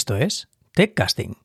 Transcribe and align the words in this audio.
Esto 0.00 0.16
es 0.16 0.48
TechCasting. 0.72 1.36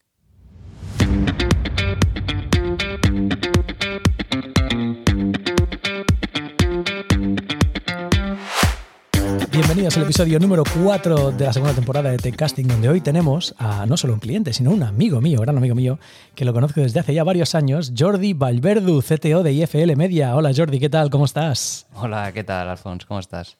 Bienvenidos 9.52 9.97
al 9.97 10.04
episodio 10.04 10.39
número 10.39 10.63
4 10.81 11.33
de 11.33 11.44
la 11.44 11.52
segunda 11.52 11.76
temporada 11.76 12.12
de 12.12 12.18
TechCasting, 12.18 12.70
donde 12.70 12.88
hoy 12.88 13.02
tenemos 13.02 13.54
a 13.57 13.86
no 13.88 13.97
solo 13.97 14.13
un 14.13 14.22
cliente, 14.22 14.54
sino 14.54 14.72
un 14.72 14.83
amigo 14.83 15.19
mío, 15.19 15.42
gran 15.42 15.58
amigo 15.58 15.76
mío, 15.76 15.99
que 16.34 16.45
lo 16.45 16.53
conozco 16.53 16.80
desde 16.80 17.02
hace 17.02 17.13
ya 17.13 17.26
varios 17.26 17.55
años, 17.55 17.91
Jordi 17.98 18.31
Valverdu, 18.31 19.02
CTO 19.02 19.44
de 19.44 19.52
IFL 19.52 19.98
Media. 19.98 20.34
Hola 20.34 20.53
Jordi, 20.55 20.80
¿qué 20.80 20.88
tal? 20.90 21.09
¿Cómo 21.09 21.26
estás? 21.26 21.88
Hola, 21.94 22.31
¿qué 22.31 22.45
tal, 22.45 22.70
Alfonso? 22.70 23.05
¿Cómo 23.05 23.20
estás? 23.20 23.58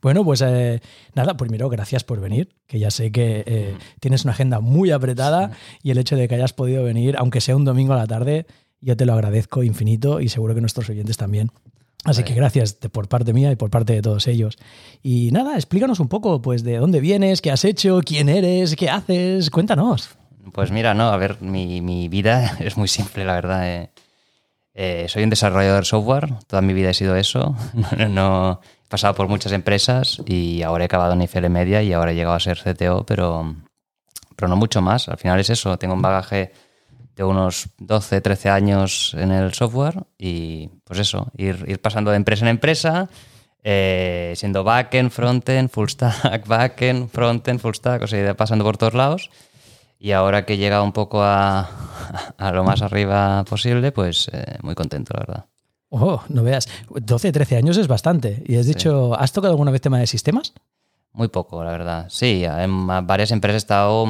Bueno, 0.00 0.24
pues 0.24 0.42
eh, 0.42 0.80
nada, 1.14 1.36
primero 1.36 1.68
gracias 1.68 2.04
por 2.04 2.20
venir, 2.20 2.54
que 2.66 2.78
ya 2.78 2.90
sé 2.90 3.10
que 3.10 3.42
eh, 3.46 3.76
tienes 4.00 4.24
una 4.24 4.32
agenda 4.32 4.60
muy 4.60 4.90
apretada 4.90 5.50
y 5.82 5.90
el 5.90 5.98
hecho 5.98 6.16
de 6.16 6.28
que 6.28 6.36
hayas 6.36 6.52
podido 6.52 6.84
venir, 6.84 7.16
aunque 7.18 7.40
sea 7.40 7.56
un 7.56 7.64
domingo 7.64 7.94
a 7.94 7.96
la 7.96 8.06
tarde, 8.06 8.46
yo 8.80 8.96
te 8.96 9.06
lo 9.06 9.14
agradezco 9.14 9.62
infinito 9.62 10.20
y 10.20 10.28
seguro 10.28 10.54
que 10.54 10.60
nuestros 10.60 10.88
oyentes 10.88 11.16
también. 11.16 11.50
Así 12.04 12.22
que 12.22 12.32
gracias 12.34 12.74
por 12.74 13.08
parte 13.08 13.32
mía 13.32 13.50
y 13.50 13.56
por 13.56 13.70
parte 13.70 13.92
de 13.92 14.02
todos 14.02 14.28
ellos. 14.28 14.56
Y 15.02 15.30
nada, 15.32 15.56
explícanos 15.56 15.98
un 15.98 16.08
poco, 16.08 16.40
pues, 16.40 16.62
de 16.62 16.76
dónde 16.76 17.00
vienes, 17.00 17.42
qué 17.42 17.50
has 17.50 17.64
hecho, 17.64 18.00
quién 18.04 18.28
eres, 18.28 18.76
qué 18.76 18.88
haces, 18.88 19.50
cuéntanos. 19.50 20.10
Pues 20.52 20.70
mira, 20.70 20.94
no, 20.94 21.08
a 21.08 21.16
ver, 21.16 21.42
mi, 21.42 22.08
vida 22.08 22.56
es 22.60 22.76
muy 22.76 22.88
simple, 22.88 23.24
la 23.24 23.34
verdad. 23.34 23.68
Eh. 23.68 23.90
Eh, 24.74 25.06
soy 25.08 25.24
un 25.24 25.30
desarrollador 25.30 25.80
de 25.80 25.86
software, 25.86 26.34
toda 26.46 26.62
mi 26.62 26.72
vida 26.72 26.90
he 26.90 26.94
sido 26.94 27.16
eso. 27.16 27.56
no, 28.10 28.60
pasado 28.88 29.14
por 29.14 29.28
muchas 29.28 29.52
empresas 29.52 30.20
y 30.26 30.62
ahora 30.62 30.84
he 30.84 30.86
acabado 30.86 31.12
en 31.12 31.22
IFL 31.22 31.48
Media 31.48 31.82
y 31.82 31.92
ahora 31.92 32.12
he 32.12 32.14
llegado 32.14 32.34
a 32.34 32.40
ser 32.40 32.58
CTO, 32.58 33.04
pero, 33.04 33.54
pero 34.34 34.48
no 34.48 34.56
mucho 34.56 34.80
más. 34.80 35.08
Al 35.08 35.18
final 35.18 35.38
es 35.40 35.50
eso, 35.50 35.78
tengo 35.78 35.94
un 35.94 36.02
bagaje 36.02 36.52
de 37.14 37.24
unos 37.24 37.68
12, 37.78 38.20
13 38.20 38.48
años 38.48 39.14
en 39.18 39.32
el 39.32 39.52
software 39.52 40.04
y 40.16 40.68
pues 40.84 41.00
eso, 41.00 41.30
ir, 41.36 41.64
ir 41.66 41.80
pasando 41.80 42.10
de 42.10 42.16
empresa 42.16 42.44
en 42.44 42.48
empresa, 42.48 43.08
eh, 43.62 44.32
siendo 44.36 44.64
backend, 44.64 45.10
frontend, 45.10 45.68
full 45.68 45.88
stack, 45.88 46.46
backend, 46.46 47.10
frontend, 47.10 47.60
full 47.60 47.74
stack, 47.74 48.02
o 48.02 48.06
sea, 48.06 48.34
pasando 48.34 48.64
por 48.64 48.76
todos 48.76 48.94
lados. 48.94 49.30
Y 50.00 50.12
ahora 50.12 50.46
que 50.46 50.54
he 50.54 50.56
llegado 50.58 50.84
un 50.84 50.92
poco 50.92 51.22
a, 51.22 51.68
a 52.38 52.52
lo 52.52 52.62
más 52.62 52.82
arriba 52.82 53.44
posible, 53.44 53.90
pues 53.90 54.30
eh, 54.32 54.56
muy 54.62 54.76
contento, 54.76 55.12
la 55.14 55.20
verdad. 55.20 55.57
Oh, 55.90 56.22
no 56.28 56.42
veas, 56.42 56.68
12, 56.90 57.32
13 57.32 57.56
años 57.56 57.76
es 57.76 57.88
bastante. 57.88 58.42
Y 58.46 58.56
has 58.56 58.66
dicho, 58.66 59.18
¿has 59.18 59.32
tocado 59.32 59.52
alguna 59.52 59.70
vez 59.70 59.80
tema 59.80 59.98
de 59.98 60.06
sistemas? 60.06 60.52
Muy 61.12 61.28
poco, 61.28 61.64
la 61.64 61.70
verdad. 61.70 62.06
Sí, 62.10 62.44
en 62.44 62.86
varias 62.86 63.30
empresas 63.30 63.54
he 63.54 63.58
estado 63.58 64.06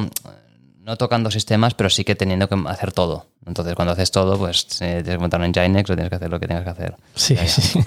no 0.79 0.97
tocando 0.97 1.31
sistemas, 1.31 1.73
pero 1.73 1.89
sí 1.89 2.03
que 2.03 2.15
teniendo 2.15 2.49
que 2.49 2.55
hacer 2.67 2.91
todo. 2.91 3.27
Entonces, 3.45 3.75
cuando 3.75 3.93
haces 3.93 4.11
todo, 4.11 4.37
pues 4.37 4.67
tienes 4.67 5.03
que 5.03 5.17
montar 5.17 5.41
en 5.41 5.51
Nginx 5.51 5.89
o 5.89 5.95
tienes 5.95 6.09
que 6.09 6.15
hacer 6.15 6.29
lo 6.29 6.39
que 6.39 6.47
tengas 6.47 6.63
que 6.63 6.69
hacer. 6.69 6.95
Sí, 7.15 7.37
sí. 7.37 7.79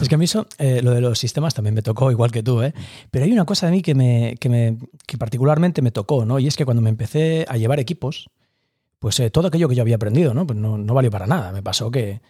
Es 0.00 0.08
que 0.08 0.14
a 0.14 0.18
mí 0.18 0.24
eso, 0.24 0.46
eh, 0.58 0.80
lo 0.82 0.92
de 0.92 1.00
los 1.00 1.18
sistemas 1.18 1.54
también 1.54 1.74
me 1.74 1.82
tocó, 1.82 2.10
igual 2.10 2.30
que 2.30 2.42
tú, 2.42 2.62
¿eh? 2.62 2.74
Pero 3.10 3.24
hay 3.24 3.32
una 3.32 3.44
cosa 3.44 3.66
de 3.66 3.72
mí 3.72 3.82
que, 3.82 3.94
me, 3.94 4.36
que, 4.38 4.48
me, 4.48 4.76
que 5.06 5.18
particularmente 5.18 5.82
me 5.82 5.90
tocó, 5.90 6.24
¿no? 6.24 6.38
Y 6.38 6.46
es 6.46 6.56
que 6.56 6.64
cuando 6.64 6.82
me 6.82 6.90
empecé 6.90 7.44
a 7.48 7.56
llevar 7.56 7.80
equipos, 7.80 8.28
pues 8.98 9.18
eh, 9.20 9.30
todo 9.30 9.48
aquello 9.48 9.68
que 9.68 9.74
yo 9.74 9.82
había 9.82 9.96
aprendido, 9.96 10.34
¿no? 10.34 10.46
Pues 10.46 10.58
no, 10.58 10.78
no 10.78 10.94
valió 10.94 11.10
para 11.10 11.26
nada. 11.26 11.52
Me 11.52 11.62
pasó 11.62 11.90
que, 11.90 12.10
eh, 12.10 12.20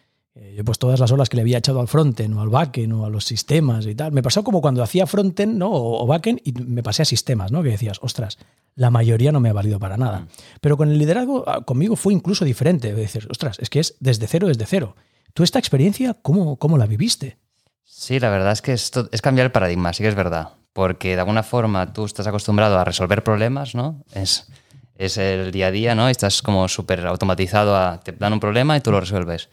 yo 0.56 0.64
pues 0.64 0.78
todas 0.78 1.00
las 1.00 1.12
horas 1.12 1.28
que 1.28 1.36
le 1.36 1.42
había 1.42 1.58
echado 1.58 1.80
al 1.80 1.88
frontend 1.88 2.36
o 2.36 2.40
al 2.40 2.48
backend 2.48 2.92
o 2.94 3.04
a 3.04 3.10
los 3.10 3.24
sistemas 3.24 3.86
y 3.86 3.94
tal, 3.94 4.12
me 4.12 4.22
pasó 4.22 4.42
como 4.42 4.60
cuando 4.60 4.82
hacía 4.82 5.06
frontend 5.06 5.58
¿no? 5.58 5.70
o, 5.70 6.06
backend 6.06 6.40
y 6.44 6.52
me 6.52 6.82
pasé 6.82 7.02
a 7.02 7.04
sistemas, 7.04 7.52
¿no? 7.52 7.62
Que 7.62 7.70
decías, 7.70 7.98
ostras, 8.02 8.38
la 8.74 8.90
mayoría 8.90 9.32
no 9.32 9.40
me 9.40 9.50
ha 9.50 9.52
valido 9.52 9.78
para 9.78 9.96
nada. 9.96 10.20
Mm. 10.20 10.28
Pero 10.60 10.76
con 10.76 10.90
el 10.90 10.98
liderazgo 10.98 11.44
ah, 11.46 11.64
conmigo 11.64 11.96
fue 11.96 12.14
incluso 12.14 12.44
diferente. 12.44 12.94
Decir, 12.94 13.26
ostras, 13.30 13.58
es 13.58 13.68
que 13.68 13.80
es 13.80 13.96
desde 14.00 14.26
cero, 14.26 14.48
desde 14.48 14.66
cero. 14.66 14.96
¿Tú 15.34 15.42
esta 15.42 15.58
experiencia 15.58 16.14
cómo, 16.14 16.56
cómo 16.56 16.78
la 16.78 16.86
viviste? 16.86 17.38
Sí, 17.84 18.18
la 18.18 18.30
verdad 18.30 18.52
es 18.52 18.62
que 18.62 18.72
esto 18.72 19.08
es 19.12 19.20
cambiar 19.20 19.46
el 19.46 19.52
paradigma, 19.52 19.92
sí 19.92 20.02
que 20.02 20.08
es 20.08 20.14
verdad. 20.14 20.50
Porque 20.72 21.14
de 21.14 21.20
alguna 21.20 21.42
forma 21.42 21.92
tú 21.92 22.04
estás 22.04 22.26
acostumbrado 22.26 22.78
a 22.78 22.84
resolver 22.84 23.22
problemas, 23.22 23.74
¿no? 23.74 24.04
Es, 24.14 24.48
es 24.96 25.18
el 25.18 25.50
día 25.50 25.66
a 25.66 25.70
día, 25.70 25.94
¿no? 25.94 26.08
estás 26.08 26.42
como 26.42 26.68
súper 26.68 27.06
automatizado 27.06 27.76
a 27.76 28.00
te 28.00 28.12
dan 28.12 28.32
un 28.32 28.40
problema 28.40 28.76
y 28.76 28.80
tú 28.80 28.92
lo 28.92 29.00
resuelves. 29.00 29.48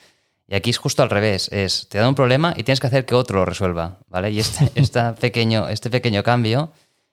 Y 0.47 0.55
aquí 0.55 0.69
es 0.69 0.77
justo 0.77 1.03
al 1.03 1.09
revés, 1.09 1.49
es 1.51 1.89
te 1.89 1.97
da 1.97 2.07
un 2.07 2.15
problema 2.15 2.53
y 2.55 2.63
tienes 2.63 2.79
que 2.79 2.87
hacer 2.87 3.05
que 3.05 3.15
otro 3.15 3.39
lo 3.39 3.45
resuelva, 3.45 3.99
¿vale? 4.07 4.31
Y 4.31 4.39
este, 4.39 5.13
pequeño, 5.19 5.67
este 5.67 5.89
pequeño 5.89 6.23
cambio 6.23 6.71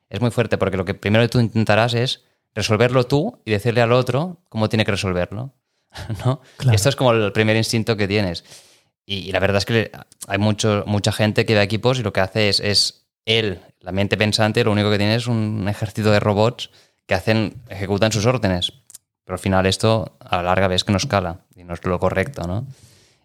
es 0.08 0.20
muy 0.20 0.30
fuerte 0.30 0.56
porque 0.56 0.76
lo 0.76 0.84
que 0.84 0.94
primero 0.94 1.28
tú 1.28 1.40
intentarás 1.40 1.94
es 1.94 2.22
resolverlo 2.54 3.04
tú 3.04 3.40
y 3.44 3.50
decirle 3.50 3.82
al 3.82 3.92
otro 3.92 4.38
cómo 4.48 4.68
tiene 4.68 4.84
que 4.84 4.92
resolverlo, 4.92 5.52
¿no? 6.24 6.40
esto 6.72 6.88
es 6.88 6.96
como 6.96 7.12
el 7.12 7.32
primer 7.32 7.56
instinto 7.56 7.96
que 7.96 8.06
tienes. 8.06 8.44
Y, 9.06 9.32
la 9.32 9.40
verdad 9.40 9.58
es 9.58 9.66
que 9.66 9.90
hay 10.28 10.38
mucho, 10.38 10.84
mucha 10.86 11.12
gente 11.12 11.44
que 11.44 11.54
ve 11.54 11.62
equipos 11.62 11.98
y 11.98 12.02
lo 12.02 12.12
que 12.12 12.20
hace 12.20 12.48
es, 12.48 12.60
es 12.60 13.06
él, 13.26 13.60
la 13.80 13.92
mente 13.92 14.16
pensante, 14.16 14.64
lo 14.64 14.72
único 14.72 14.90
que 14.90 14.96
tiene 14.96 15.16
es 15.16 15.26
un 15.26 15.66
ejército 15.68 16.10
de 16.10 16.20
robots 16.20 16.70
que 17.06 17.14
hacen, 17.14 17.62
ejecutan 17.68 18.12
sus 18.12 18.24
órdenes. 18.24 18.72
Pero 19.24 19.34
al 19.34 19.40
final 19.40 19.66
esto 19.66 20.16
a 20.20 20.36
la 20.38 20.44
larga 20.44 20.68
ves 20.68 20.84
que 20.84 20.92
no 20.92 20.98
escala 20.98 21.40
y 21.54 21.64
no 21.64 21.74
es 21.74 21.84
lo 21.84 21.98
correcto, 21.98 22.46
¿no? 22.46 22.66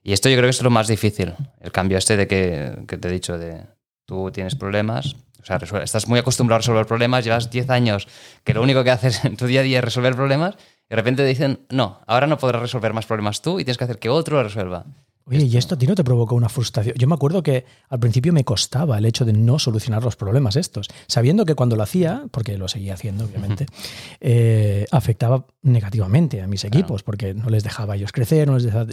Y 0.03 0.13
esto 0.13 0.29
yo 0.29 0.35
creo 0.35 0.45
que 0.45 0.51
es 0.51 0.61
lo 0.61 0.69
más 0.69 0.87
difícil, 0.87 1.33
el 1.59 1.71
cambio 1.71 1.97
este 1.97 2.17
de 2.17 2.27
que, 2.27 2.97
te 2.97 3.07
he 3.07 3.11
dicho, 3.11 3.37
de 3.37 3.65
tú 4.05 4.31
tienes 4.31 4.55
problemas, 4.55 5.15
o 5.41 5.45
sea, 5.45 5.57
estás 5.83 6.07
muy 6.07 6.19
acostumbrado 6.19 6.57
a 6.57 6.59
resolver 6.59 6.85
problemas, 6.85 7.23
llevas 7.23 7.49
10 7.49 7.69
años 7.69 8.07
que 8.43 8.53
lo 8.53 8.61
único 8.61 8.83
que 8.83 8.91
haces 8.91 9.23
en 9.25 9.37
tu 9.37 9.45
día 9.45 9.61
a 9.61 9.63
día 9.63 9.79
es 9.79 9.83
resolver 9.83 10.15
problemas, 10.15 10.55
y 10.55 10.89
de 10.89 10.95
repente 10.95 11.23
te 11.23 11.29
dicen, 11.29 11.65
no, 11.69 12.01
ahora 12.07 12.27
no 12.27 12.37
podrás 12.37 12.61
resolver 12.61 12.93
más 12.93 13.05
problemas 13.05 13.41
tú 13.41 13.59
y 13.59 13.65
tienes 13.65 13.77
que 13.77 13.83
hacer 13.83 13.99
que 13.99 14.09
otro 14.09 14.37
lo 14.37 14.43
resuelva. 14.43 14.85
Oye, 15.31 15.45
¿y 15.45 15.57
esto 15.57 15.75
a 15.75 15.77
ti 15.77 15.85
no 15.85 15.93
te 15.93 16.03
provocó 16.03 16.33
una 16.33 16.49
frustración? 16.49 16.95
Yo 16.97 17.07
me 17.07 17.13
acuerdo 17.13 17.43
que 17.43 17.63
al 17.89 17.99
principio 17.99 18.33
me 18.33 18.43
costaba 18.43 18.97
el 18.97 19.05
hecho 19.05 19.25
de 19.25 19.33
no 19.33 19.59
solucionar 19.59 20.03
los 20.03 20.15
problemas 20.15 20.55
estos, 20.55 20.87
sabiendo 21.05 21.45
que 21.45 21.53
cuando 21.53 21.75
lo 21.75 21.83
hacía, 21.83 22.23
porque 22.31 22.57
lo 22.57 22.67
seguía 22.67 22.95
haciendo, 22.95 23.25
obviamente, 23.25 23.67
eh, 24.21 24.87
afectaba 24.89 25.45
negativamente 25.61 26.41
a 26.41 26.47
mis 26.47 26.63
equipos, 26.65 27.03
porque 27.03 27.35
no 27.35 27.49
les 27.49 27.63
dejaba 27.63 27.95
ellos 27.95 28.11
crecer, 28.11 28.47
no 28.47 28.55
les 28.55 28.63
dejaba, 28.63 28.87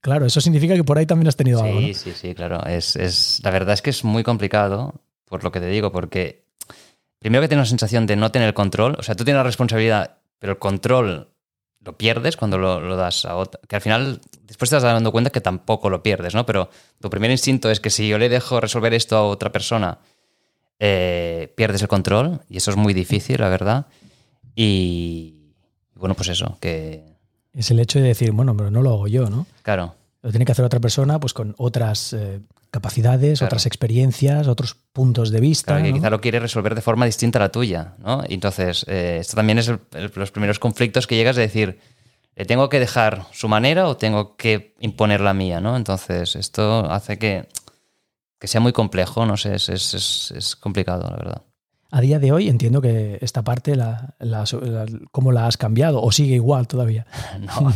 Claro, 0.00 0.26
eso 0.26 0.40
significa 0.40 0.74
que 0.74 0.84
por 0.84 0.98
ahí 0.98 1.06
también 1.06 1.28
has 1.28 1.36
tenido 1.36 1.62
algo. 1.62 1.80
Sí, 1.80 1.94
sí, 1.94 2.12
sí, 2.12 2.34
claro. 2.34 2.64
Es, 2.64 2.96
es, 2.96 3.40
la 3.42 3.50
verdad 3.50 3.74
es 3.74 3.82
que 3.82 3.90
es 3.90 4.04
muy 4.04 4.22
complicado, 4.22 4.94
por 5.24 5.42
lo 5.42 5.50
que 5.50 5.60
te 5.60 5.66
digo, 5.66 5.90
porque 5.90 6.44
primero 7.18 7.42
que 7.42 7.48
tienes 7.48 7.66
la 7.66 7.70
sensación 7.70 8.06
de 8.06 8.16
no 8.16 8.30
tener 8.30 8.54
control, 8.54 8.96
o 8.98 9.02
sea, 9.02 9.14
tú 9.14 9.24
tienes 9.24 9.40
la 9.40 9.44
responsabilidad, 9.44 10.18
pero 10.38 10.52
el 10.52 10.58
control 10.58 11.28
lo 11.80 11.96
pierdes 11.96 12.36
cuando 12.36 12.58
lo, 12.58 12.96
das 12.96 13.24
a 13.24 13.36
otro. 13.36 13.60
Que 13.66 13.76
al 13.76 13.82
final, 13.82 14.20
después 14.42 14.70
te 14.70 14.76
vas 14.76 14.82
dando 14.82 15.12
cuenta 15.12 15.30
que 15.30 15.40
tampoco 15.40 15.90
lo 15.90 16.02
pierdes, 16.02 16.34
¿no? 16.34 16.46
Pero 16.46 16.70
tu 17.00 17.10
primer 17.10 17.30
instinto 17.30 17.70
es 17.70 17.80
que 17.80 17.90
si 17.90 18.08
yo 18.08 18.18
le 18.18 18.28
dejo 18.28 18.60
resolver 18.60 18.94
esto 18.94 19.16
a 19.16 19.22
otra 19.22 19.50
persona, 19.50 19.98
eh, 20.78 21.52
pierdes 21.56 21.82
el 21.82 21.88
control, 21.88 22.40
y 22.48 22.58
eso 22.58 22.70
es 22.70 22.76
muy 22.76 22.94
difícil, 22.94 23.40
la 23.40 23.48
verdad. 23.48 23.86
Y 24.54 25.54
bueno, 25.94 26.14
pues 26.14 26.28
eso, 26.28 26.58
que 26.60 27.07
es 27.58 27.70
el 27.72 27.80
hecho 27.80 27.98
de 27.98 28.06
decir, 28.06 28.30
bueno, 28.30 28.56
pero 28.56 28.70
no 28.70 28.82
lo 28.82 28.90
hago 28.90 29.08
yo, 29.08 29.28
¿no? 29.28 29.46
Claro. 29.62 29.96
Lo 30.22 30.30
tiene 30.30 30.44
que 30.44 30.52
hacer 30.52 30.64
otra 30.64 30.78
persona 30.78 31.18
pues 31.18 31.34
con 31.34 31.56
otras 31.58 32.12
eh, 32.12 32.40
capacidades, 32.70 33.42
otras 33.42 33.66
experiencias, 33.66 34.46
otros 34.46 34.76
puntos 34.92 35.30
de 35.30 35.40
vista. 35.40 35.74
Claro, 35.74 35.84
que 35.84 35.92
quizá 35.92 36.10
lo 36.10 36.20
quiere 36.20 36.38
resolver 36.38 36.76
de 36.76 36.82
forma 36.82 37.04
distinta 37.04 37.40
a 37.40 37.42
la 37.42 37.48
tuya, 37.50 37.94
¿no? 37.98 38.22
Y 38.28 38.34
entonces, 38.34 38.84
eh, 38.88 39.18
esto 39.20 39.36
también 39.36 39.58
es 39.58 39.72
los 40.14 40.30
primeros 40.30 40.60
conflictos 40.60 41.08
que 41.08 41.16
llegas 41.16 41.36
a 41.36 41.40
decir, 41.40 41.80
¿le 42.36 42.44
tengo 42.44 42.68
que 42.68 42.78
dejar 42.78 43.26
su 43.32 43.48
manera 43.48 43.88
o 43.88 43.96
tengo 43.96 44.36
que 44.36 44.74
imponer 44.78 45.20
la 45.20 45.34
mía, 45.34 45.60
¿no? 45.60 45.76
Entonces, 45.76 46.36
esto 46.36 46.88
hace 46.90 47.18
que, 47.18 47.48
que 48.38 48.46
sea 48.46 48.60
muy 48.60 48.72
complejo, 48.72 49.26
no 49.26 49.36
sé, 49.36 49.56
es, 49.56 49.68
es, 49.68 50.32
es 50.36 50.54
complicado, 50.54 51.10
la 51.10 51.16
verdad. 51.16 51.42
A 51.90 52.00
día 52.00 52.18
de 52.18 52.32
hoy 52.32 52.48
entiendo 52.48 52.82
que 52.82 53.18
esta 53.22 53.42
parte, 53.42 53.74
la, 53.74 54.14
¿cómo 55.10 55.32
la 55.32 55.46
has 55.46 55.56
cambiado? 55.56 56.02
¿O 56.02 56.12
sigue 56.12 56.34
igual 56.34 56.68
todavía? 56.68 57.06
No, 57.40 57.72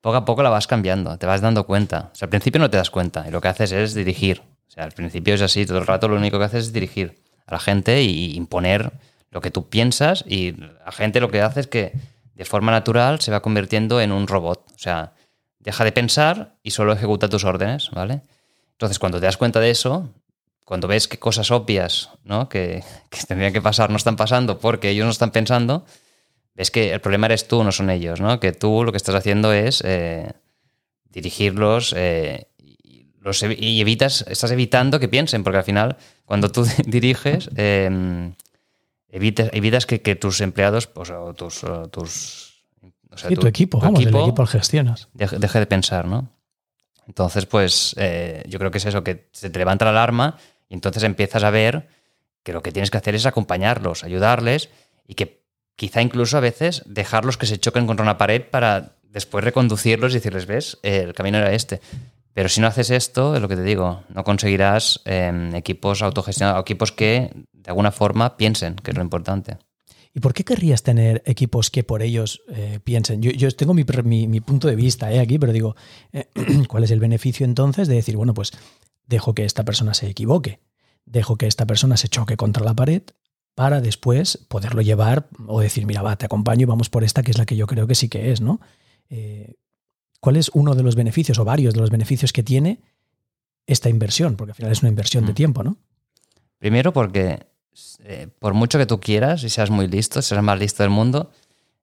poco 0.00 0.16
a 0.16 0.24
poco 0.24 0.42
la 0.44 0.50
vas 0.50 0.68
cambiando, 0.68 1.18
te 1.18 1.26
vas 1.26 1.40
dando 1.40 1.66
cuenta. 1.66 2.10
O 2.12 2.14
sea, 2.14 2.26
al 2.26 2.30
principio 2.30 2.60
no 2.60 2.70
te 2.70 2.76
das 2.76 2.90
cuenta 2.90 3.26
y 3.26 3.32
lo 3.32 3.40
que 3.40 3.48
haces 3.48 3.72
es 3.72 3.94
dirigir. 3.94 4.40
O 4.68 4.70
sea, 4.70 4.84
al 4.84 4.92
principio 4.92 5.34
es 5.34 5.42
así, 5.42 5.66
todo 5.66 5.78
el 5.78 5.86
rato 5.86 6.06
lo 6.06 6.16
único 6.16 6.38
que 6.38 6.44
haces 6.44 6.66
es 6.66 6.72
dirigir 6.72 7.18
a 7.44 7.52
la 7.52 7.58
gente 7.58 8.02
y 8.02 8.36
imponer 8.36 8.92
lo 9.30 9.40
que 9.40 9.50
tú 9.50 9.68
piensas 9.68 10.24
y 10.28 10.52
la 10.52 10.92
gente 10.92 11.20
lo 11.20 11.28
que 11.28 11.42
hace 11.42 11.60
es 11.60 11.66
que 11.66 11.92
de 12.34 12.44
forma 12.44 12.70
natural 12.70 13.20
se 13.20 13.32
va 13.32 13.42
convirtiendo 13.42 14.00
en 14.00 14.12
un 14.12 14.28
robot. 14.28 14.64
O 14.74 14.78
sea, 14.78 15.14
deja 15.58 15.82
de 15.82 15.90
pensar 15.90 16.54
y 16.62 16.70
solo 16.70 16.92
ejecuta 16.92 17.28
tus 17.28 17.44
órdenes, 17.44 17.90
¿vale? 17.90 18.22
Entonces, 18.72 19.00
cuando 19.00 19.18
te 19.18 19.26
das 19.26 19.36
cuenta 19.36 19.58
de 19.58 19.70
eso, 19.70 20.10
cuando 20.66 20.88
ves 20.88 21.06
que 21.06 21.18
cosas 21.18 21.52
obvias 21.52 22.10
¿no? 22.24 22.48
que, 22.48 22.82
tendrían 23.28 23.52
que 23.52 23.62
pasar 23.62 23.88
no 23.88 23.96
están 23.96 24.16
pasando 24.16 24.58
porque 24.58 24.90
ellos 24.90 25.04
no 25.04 25.12
están 25.12 25.30
pensando, 25.30 25.86
ves 26.54 26.72
que 26.72 26.92
el 26.92 27.00
problema 27.00 27.26
eres 27.26 27.46
tú, 27.46 27.62
no 27.62 27.70
son 27.70 27.88
ellos, 27.88 28.20
¿no? 28.20 28.40
Que 28.40 28.50
tú 28.50 28.82
lo 28.82 28.90
que 28.90 28.96
estás 28.96 29.14
haciendo 29.14 29.52
es 29.52 29.80
eh, 29.86 30.32
dirigirlos 31.08 31.94
eh, 31.96 32.48
y, 32.58 33.06
los, 33.20 33.44
y, 33.44 33.80
evitas, 33.80 34.24
estás 34.28 34.50
evitando 34.50 34.98
que 34.98 35.08
piensen, 35.08 35.44
porque 35.44 35.58
al 35.58 35.64
final, 35.64 35.98
cuando 36.24 36.50
tú 36.50 36.66
diriges, 36.84 37.48
em, 37.54 38.34
evitas, 39.08 39.50
evitas 39.52 39.86
que, 39.86 40.02
que 40.02 40.16
tus 40.16 40.40
empleados 40.40 40.88
pues, 40.88 41.10
o 41.10 41.32
tus... 41.32 41.62
o 41.62 41.88
tus 41.88 42.42
o 43.08 43.16
sea, 43.16 43.30
Sí, 43.30 43.36
tu, 43.36 43.46
equipo, 43.46 43.78
vamos, 43.78 44.00
el 44.00 44.14
equipo 44.14 44.42
al 44.42 44.48
gestionas. 44.48 45.08
deje, 45.14 45.38
deje 45.38 45.60
de 45.60 45.66
pensar, 45.66 46.06
¿no? 46.06 46.28
Entonces, 47.06 47.46
pues 47.46 47.94
eh, 47.98 48.42
yo 48.48 48.58
creo 48.58 48.70
que 48.72 48.78
es 48.78 48.84
eso, 48.84 49.04
que 49.04 49.28
se 49.32 49.48
te 49.48 49.58
levanta 49.60 49.84
la 49.84 49.92
alarma 49.92 50.36
y 50.68 50.74
entonces 50.74 51.02
empiezas 51.02 51.42
a 51.44 51.50
ver 51.50 51.88
que 52.42 52.52
lo 52.52 52.62
que 52.62 52.72
tienes 52.72 52.90
que 52.90 52.98
hacer 52.98 53.14
es 53.14 53.26
acompañarlos, 53.26 54.04
ayudarles 54.04 54.68
y 55.06 55.14
que 55.14 55.42
quizá 55.76 56.00
incluso 56.02 56.36
a 56.36 56.40
veces 56.40 56.82
dejarlos 56.86 57.36
que 57.36 57.46
se 57.46 57.58
choquen 57.58 57.86
contra 57.86 58.02
una 58.04 58.18
pared 58.18 58.42
para 58.42 58.96
después 59.02 59.44
reconducirlos 59.44 60.12
y 60.12 60.16
decirles, 60.16 60.46
ves, 60.46 60.78
el 60.82 61.12
camino 61.12 61.38
era 61.38 61.52
este. 61.52 61.80
Pero 62.34 62.48
si 62.50 62.60
no 62.60 62.66
haces 62.66 62.90
esto, 62.90 63.34
es 63.34 63.40
lo 63.40 63.48
que 63.48 63.56
te 63.56 63.62
digo, 63.62 64.02
no 64.10 64.22
conseguirás 64.22 65.00
eh, 65.06 65.50
equipos 65.54 66.02
autogestionados, 66.02 66.60
equipos 66.60 66.92
que 66.92 67.30
de 67.52 67.70
alguna 67.70 67.92
forma 67.92 68.36
piensen, 68.36 68.74
que 68.76 68.90
es 68.90 68.96
lo 68.96 69.02
importante. 69.02 69.56
¿Y 70.12 70.20
por 70.20 70.32
qué 70.34 70.44
querrías 70.44 70.82
tener 70.82 71.22
equipos 71.26 71.70
que 71.70 71.82
por 71.84 72.02
ellos 72.02 72.42
eh, 72.48 72.78
piensen? 72.84 73.20
Yo, 73.22 73.30
yo 73.32 73.50
tengo 73.50 73.74
mi, 73.74 73.84
mi- 74.04 74.26
mi 74.28 74.40
punto 74.40 74.68
de 74.68 74.76
vista 74.76 75.10
eh, 75.12 75.20
aquí, 75.20 75.38
pero 75.38 75.52
digo, 75.52 75.76
eh, 76.12 76.28
¿cuál 76.68 76.84
es 76.84 76.90
el 76.90 77.00
beneficio 77.00 77.44
entonces 77.44 77.88
de 77.88 77.94
decir, 77.94 78.16
bueno, 78.16 78.32
pues 78.34 78.52
dejo 79.06 79.34
que 79.34 79.44
esta 79.44 79.64
persona 79.64 79.94
se 79.94 80.08
equivoque, 80.08 80.60
dejo 81.04 81.36
que 81.36 81.46
esta 81.46 81.66
persona 81.66 81.96
se 81.96 82.08
choque 82.08 82.36
contra 82.36 82.64
la 82.64 82.74
pared 82.74 83.02
para 83.54 83.80
después 83.80 84.38
poderlo 84.48 84.82
llevar 84.82 85.28
o 85.46 85.60
decir, 85.60 85.86
mira, 85.86 86.02
va, 86.02 86.16
te 86.16 86.26
acompaño 86.26 86.62
y 86.62 86.66
vamos 86.66 86.90
por 86.90 87.04
esta 87.04 87.22
que 87.22 87.30
es 87.30 87.38
la 87.38 87.46
que 87.46 87.56
yo 87.56 87.66
creo 87.66 87.86
que 87.86 87.94
sí 87.94 88.08
que 88.08 88.30
es, 88.32 88.40
¿no? 88.40 88.60
Eh, 89.08 89.54
¿Cuál 90.20 90.36
es 90.36 90.50
uno 90.54 90.74
de 90.74 90.82
los 90.82 90.94
beneficios 90.96 91.38
o 91.38 91.44
varios 91.44 91.72
de 91.74 91.80
los 91.80 91.90
beneficios 91.90 92.32
que 92.32 92.42
tiene 92.42 92.80
esta 93.66 93.88
inversión? 93.88 94.36
Porque 94.36 94.50
al 94.52 94.56
final 94.56 94.72
es 94.72 94.80
una 94.82 94.88
inversión 94.90 95.24
de 95.24 95.32
Mm. 95.32 95.36
tiempo, 95.36 95.62
¿no? 95.62 95.76
Primero 96.58 96.92
porque 96.92 97.46
eh, 98.04 98.28
por 98.38 98.54
mucho 98.54 98.78
que 98.78 98.86
tú 98.86 99.00
quieras 99.00 99.42
y 99.44 99.48
seas 99.50 99.70
muy 99.70 99.86
listo, 99.86 100.20
seas 100.22 100.38
el 100.38 100.42
más 100.44 100.58
listo 100.58 100.82
del 100.82 100.90
mundo, 100.90 101.30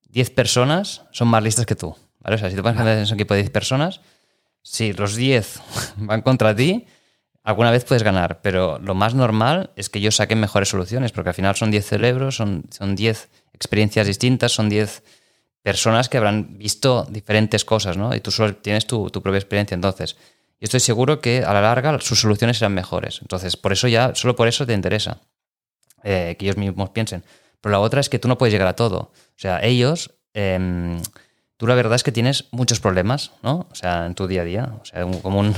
10 0.09 0.31
personas 0.31 1.03
son 1.11 1.27
más 1.27 1.43
listas 1.43 1.65
que 1.65 1.75
tú. 1.75 1.95
¿vale? 2.19 2.35
O 2.35 2.39
sea, 2.39 2.49
si 2.49 2.55
tú 2.55 2.63
pones 2.63 2.79
en 2.81 2.99
un 3.07 3.13
equipo 3.13 3.33
de 3.33 3.41
10 3.41 3.51
personas, 3.51 4.01
si 4.61 4.93
los 4.93 5.15
10 5.15 5.59
van 5.97 6.21
contra 6.21 6.55
ti, 6.55 6.85
alguna 7.43 7.71
vez 7.71 7.85
puedes 7.85 8.03
ganar, 8.03 8.41
pero 8.41 8.79
lo 8.79 8.95
más 8.95 9.13
normal 9.13 9.71
es 9.75 9.89
que 9.89 9.99
ellos 9.99 10.15
saquen 10.15 10.39
mejores 10.39 10.69
soluciones, 10.69 11.11
porque 11.11 11.29
al 11.29 11.35
final 11.35 11.55
son 11.55 11.71
10 11.71 11.85
cerebros, 11.85 12.37
son, 12.37 12.65
son 12.71 12.95
10 12.95 13.29
experiencias 13.53 14.07
distintas, 14.07 14.51
son 14.51 14.69
10 14.69 15.03
personas 15.61 16.09
que 16.09 16.17
habrán 16.17 16.57
visto 16.57 17.05
diferentes 17.09 17.63
cosas, 17.65 17.97
¿no? 17.97 18.15
Y 18.15 18.19
tú 18.19 18.31
solo 18.31 18.55
tienes 18.55 18.85
tu, 18.85 19.09
tu 19.09 19.21
propia 19.21 19.39
experiencia. 19.39 19.75
Entonces, 19.75 20.15
yo 20.15 20.65
estoy 20.65 20.79
seguro 20.79 21.19
que 21.19 21.43
a 21.43 21.53
la 21.53 21.61
larga 21.61 21.99
sus 21.99 22.21
soluciones 22.21 22.57
serán 22.57 22.73
mejores. 22.73 23.19
Entonces, 23.21 23.57
por 23.57 23.73
eso 23.73 23.87
ya, 23.87 24.15
solo 24.15 24.35
por 24.35 24.47
eso 24.47 24.65
te 24.65 24.73
interesa 24.73 25.19
eh, 26.03 26.35
que 26.37 26.45
ellos 26.45 26.57
mismos 26.57 26.89
piensen. 26.89 27.23
Pero 27.61 27.71
la 27.71 27.79
otra 27.79 28.01
es 28.01 28.09
que 28.09 28.19
tú 28.19 28.27
no 28.27 28.37
puedes 28.37 28.53
llegar 28.53 28.67
a 28.67 28.75
todo. 28.75 28.97
O 28.99 29.37
sea, 29.37 29.63
ellos, 29.63 30.11
em, 30.33 31.01
tú 31.57 31.67
la 31.67 31.75
verdad 31.75 31.95
es 31.95 32.03
que 32.03 32.11
tienes 32.11 32.45
muchos 32.51 32.79
problemas, 32.79 33.31
¿no? 33.41 33.67
O 33.71 33.75
sea, 33.75 34.05
en 34.05 34.15
tu 34.15 34.27
día 34.27 34.41
a 34.41 34.45
día. 34.45 34.73
O 34.81 34.85
sea, 34.85 35.03
como 35.21 35.39
un, 35.39 35.55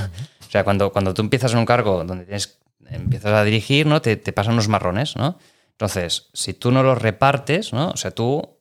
sea 0.56 0.64
cuando, 0.64 0.90
cuando 0.90 1.12
tú 1.12 1.22
empiezas 1.22 1.52
en 1.52 1.58
un 1.58 1.66
cargo 1.66 2.04
donde 2.04 2.24
tienes, 2.24 2.58
empiezas 2.88 3.32
a 3.32 3.44
dirigir, 3.44 3.86
¿no? 3.86 4.00
Te, 4.00 4.16
pasan 4.32 4.54
unos 4.54 4.68
marrones, 4.68 5.14
¿no? 5.16 5.38
Entonces, 5.72 6.30
si 6.32 6.54
tú 6.54 6.70
no 6.70 6.82
los 6.82 7.00
repartes, 7.00 7.74
¿no? 7.74 7.90
O 7.90 7.96
sea, 7.96 8.10
tú, 8.10 8.58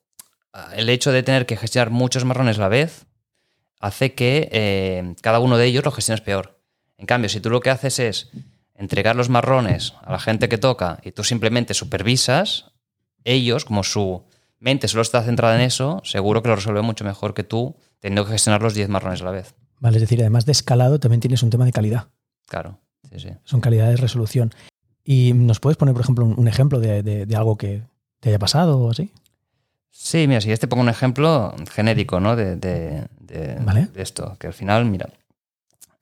ah, 0.52 0.72
el 0.76 0.90
hecho 0.90 1.14
de 1.14 1.24
tener 1.24 1.46
que 1.46 1.56
gestionar 1.56 1.92
muchos 1.92 2.26
marrones 2.26 2.58
a 2.58 2.62
la 2.62 2.68
vez 2.68 3.06
hace 3.80 4.14
que 4.14 4.50
eh, 4.52 5.16
cada 5.22 5.40
uno 5.40 5.58
de 5.58 5.66
ellos 5.68 5.86
lo 5.86 5.92
gestiones 5.92 6.22
peor. 6.22 6.60
En 6.98 7.06
cambio, 7.06 7.30
si 7.30 7.40
tú 7.40 7.50
lo 7.50 7.62
que 7.62 7.70
haces 7.70 8.00
es 8.00 8.30
entregar 8.74 9.16
los 9.16 9.30
marrones 9.30 9.94
a 10.02 10.12
la 10.12 10.20
gente 10.20 10.50
que 10.50 10.58
toca 10.58 11.00
y 11.04 11.12
tú 11.12 11.24
simplemente 11.24 11.74
supervisas, 11.74 12.72
ellos, 13.24 13.64
como 13.64 13.84
su 13.84 14.26
mente 14.60 14.90
solo 14.90 15.02
está 15.02 15.24
centrada 15.24 15.56
en 15.56 15.62
eso, 15.62 16.02
seguro 16.04 16.42
que 16.42 16.50
lo 16.50 16.56
resuelve 16.58 16.82
mucho 16.82 17.06
mejor 17.06 17.34
que 17.34 17.44
tú 17.44 17.78
teniendo 18.00 18.26
que 18.26 18.34
gestionar 18.34 18.62
los 18.62 18.74
10 18.74 18.90
marrones 18.90 19.22
a 19.22 19.26
la 19.26 19.32
vez. 19.32 19.56
Vale, 19.80 19.98
es 19.98 20.02
decir, 20.02 20.20
además 20.22 20.46
de 20.46 20.52
escalado, 20.54 21.00
también 21.00 21.20
tienes 21.22 21.44
un 21.44 21.50
tema 21.50 21.66
de 21.66 21.72
calidad. 21.72 22.08
Claro, 22.48 22.80
sí, 23.12 23.20
sí. 23.20 23.30
Son 23.44 23.62
calidad 23.62 23.88
de 23.90 23.98
resolución. 23.98 24.54
¿Y 25.04 25.34
nos 25.34 25.60
puedes 25.60 25.78
poner, 25.78 25.94
por 25.94 26.02
ejemplo, 26.04 26.26
un, 26.26 26.40
un 26.40 26.48
ejemplo 26.48 26.80
de, 26.80 27.04
de- 27.04 27.26
de 27.26 27.36
algo 27.36 27.58
que 27.58 27.84
te 28.20 28.30
haya 28.30 28.40
pasado 28.40 28.80
o 28.80 28.92
así? 28.92 29.12
Sí, 29.92 30.28
mira, 30.28 30.42
si 30.42 30.52
este 30.52 30.68
pongo 30.68 30.82
un 30.84 30.90
ejemplo 30.90 31.54
genérico, 31.72 32.20
¿no? 32.20 32.36
De, 32.36 32.56
de- 32.56 33.08
Vale. 33.64 33.90
esto, 33.96 34.36
que 34.40 34.48
al 34.48 34.54
final, 34.54 34.86
mira, 34.86 35.10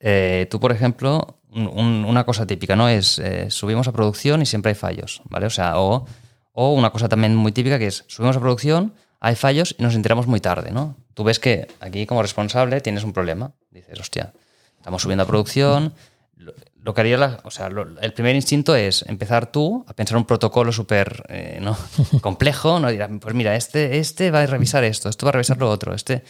eh, 0.00 0.46
tú, 0.50 0.60
por 0.60 0.72
ejemplo, 0.72 1.38
un- 1.52 1.66
un- 1.68 2.04
una 2.04 2.24
cosa 2.24 2.46
típica, 2.46 2.76
¿no? 2.76 2.88
Es 2.88 3.18
eh, 3.18 3.50
subimos 3.50 3.88
a 3.88 3.92
producción 3.92 4.42
y 4.42 4.46
siempre 4.46 4.70
hay 4.70 4.74
fallos, 4.74 5.22
¿vale? 5.28 5.46
O 5.46 5.50
sea, 5.50 5.80
o, 5.80 6.06
o 6.52 6.72
una 6.74 6.90
cosa 6.90 7.08
también 7.08 7.34
muy 7.36 7.52
típica 7.52 7.78
que 7.78 7.86
es 7.88 8.04
subimos 8.08 8.36
a 8.36 8.40
producción, 8.40 8.92
hay 9.24 9.36
fallos 9.36 9.74
y 9.78 9.82
nos 9.82 9.94
enteramos 9.94 10.26
muy 10.26 10.40
tarde, 10.40 10.70
¿no? 10.70 10.96
Tú 11.14 11.24
ves 11.24 11.38
que 11.38 11.66
aquí 11.80 12.04
como 12.04 12.20
responsable 12.20 12.80
tienes 12.82 13.04
un 13.04 13.12
problema. 13.14 13.52
Dices, 13.70 13.98
hostia, 13.98 14.32
estamos 14.76 15.00
subiendo 15.00 15.22
a 15.24 15.26
producción. 15.26 15.94
Lo, 16.36 16.92
que 16.92 17.00
haría, 17.00 17.16
la- 17.16 17.40
o 17.44 17.50
sea, 17.50 17.68
el 18.02 18.12
primer 18.12 18.36
instinto 18.36 18.76
es 18.76 19.02
empezar 19.08 19.50
tú 19.50 19.82
a 19.88 19.94
pensar 19.94 20.18
un 20.18 20.26
protocolo 20.26 20.72
súper 20.72 21.24
eh, 21.30 21.58
¿no? 21.62 21.74
complejo, 22.20 22.78
¿no? 22.80 22.90
Dirás, 22.90 23.08
pues 23.18 23.34
mira, 23.34 23.56
este, 23.56 23.98
este 23.98 24.30
va 24.30 24.42
a 24.42 24.46
revisar 24.46 24.84
esto, 24.84 25.08
esto 25.08 25.24
va 25.24 25.30
a 25.30 25.32
revisar 25.32 25.56
lo 25.56 25.70
otro, 25.70 25.94
este 25.94 26.22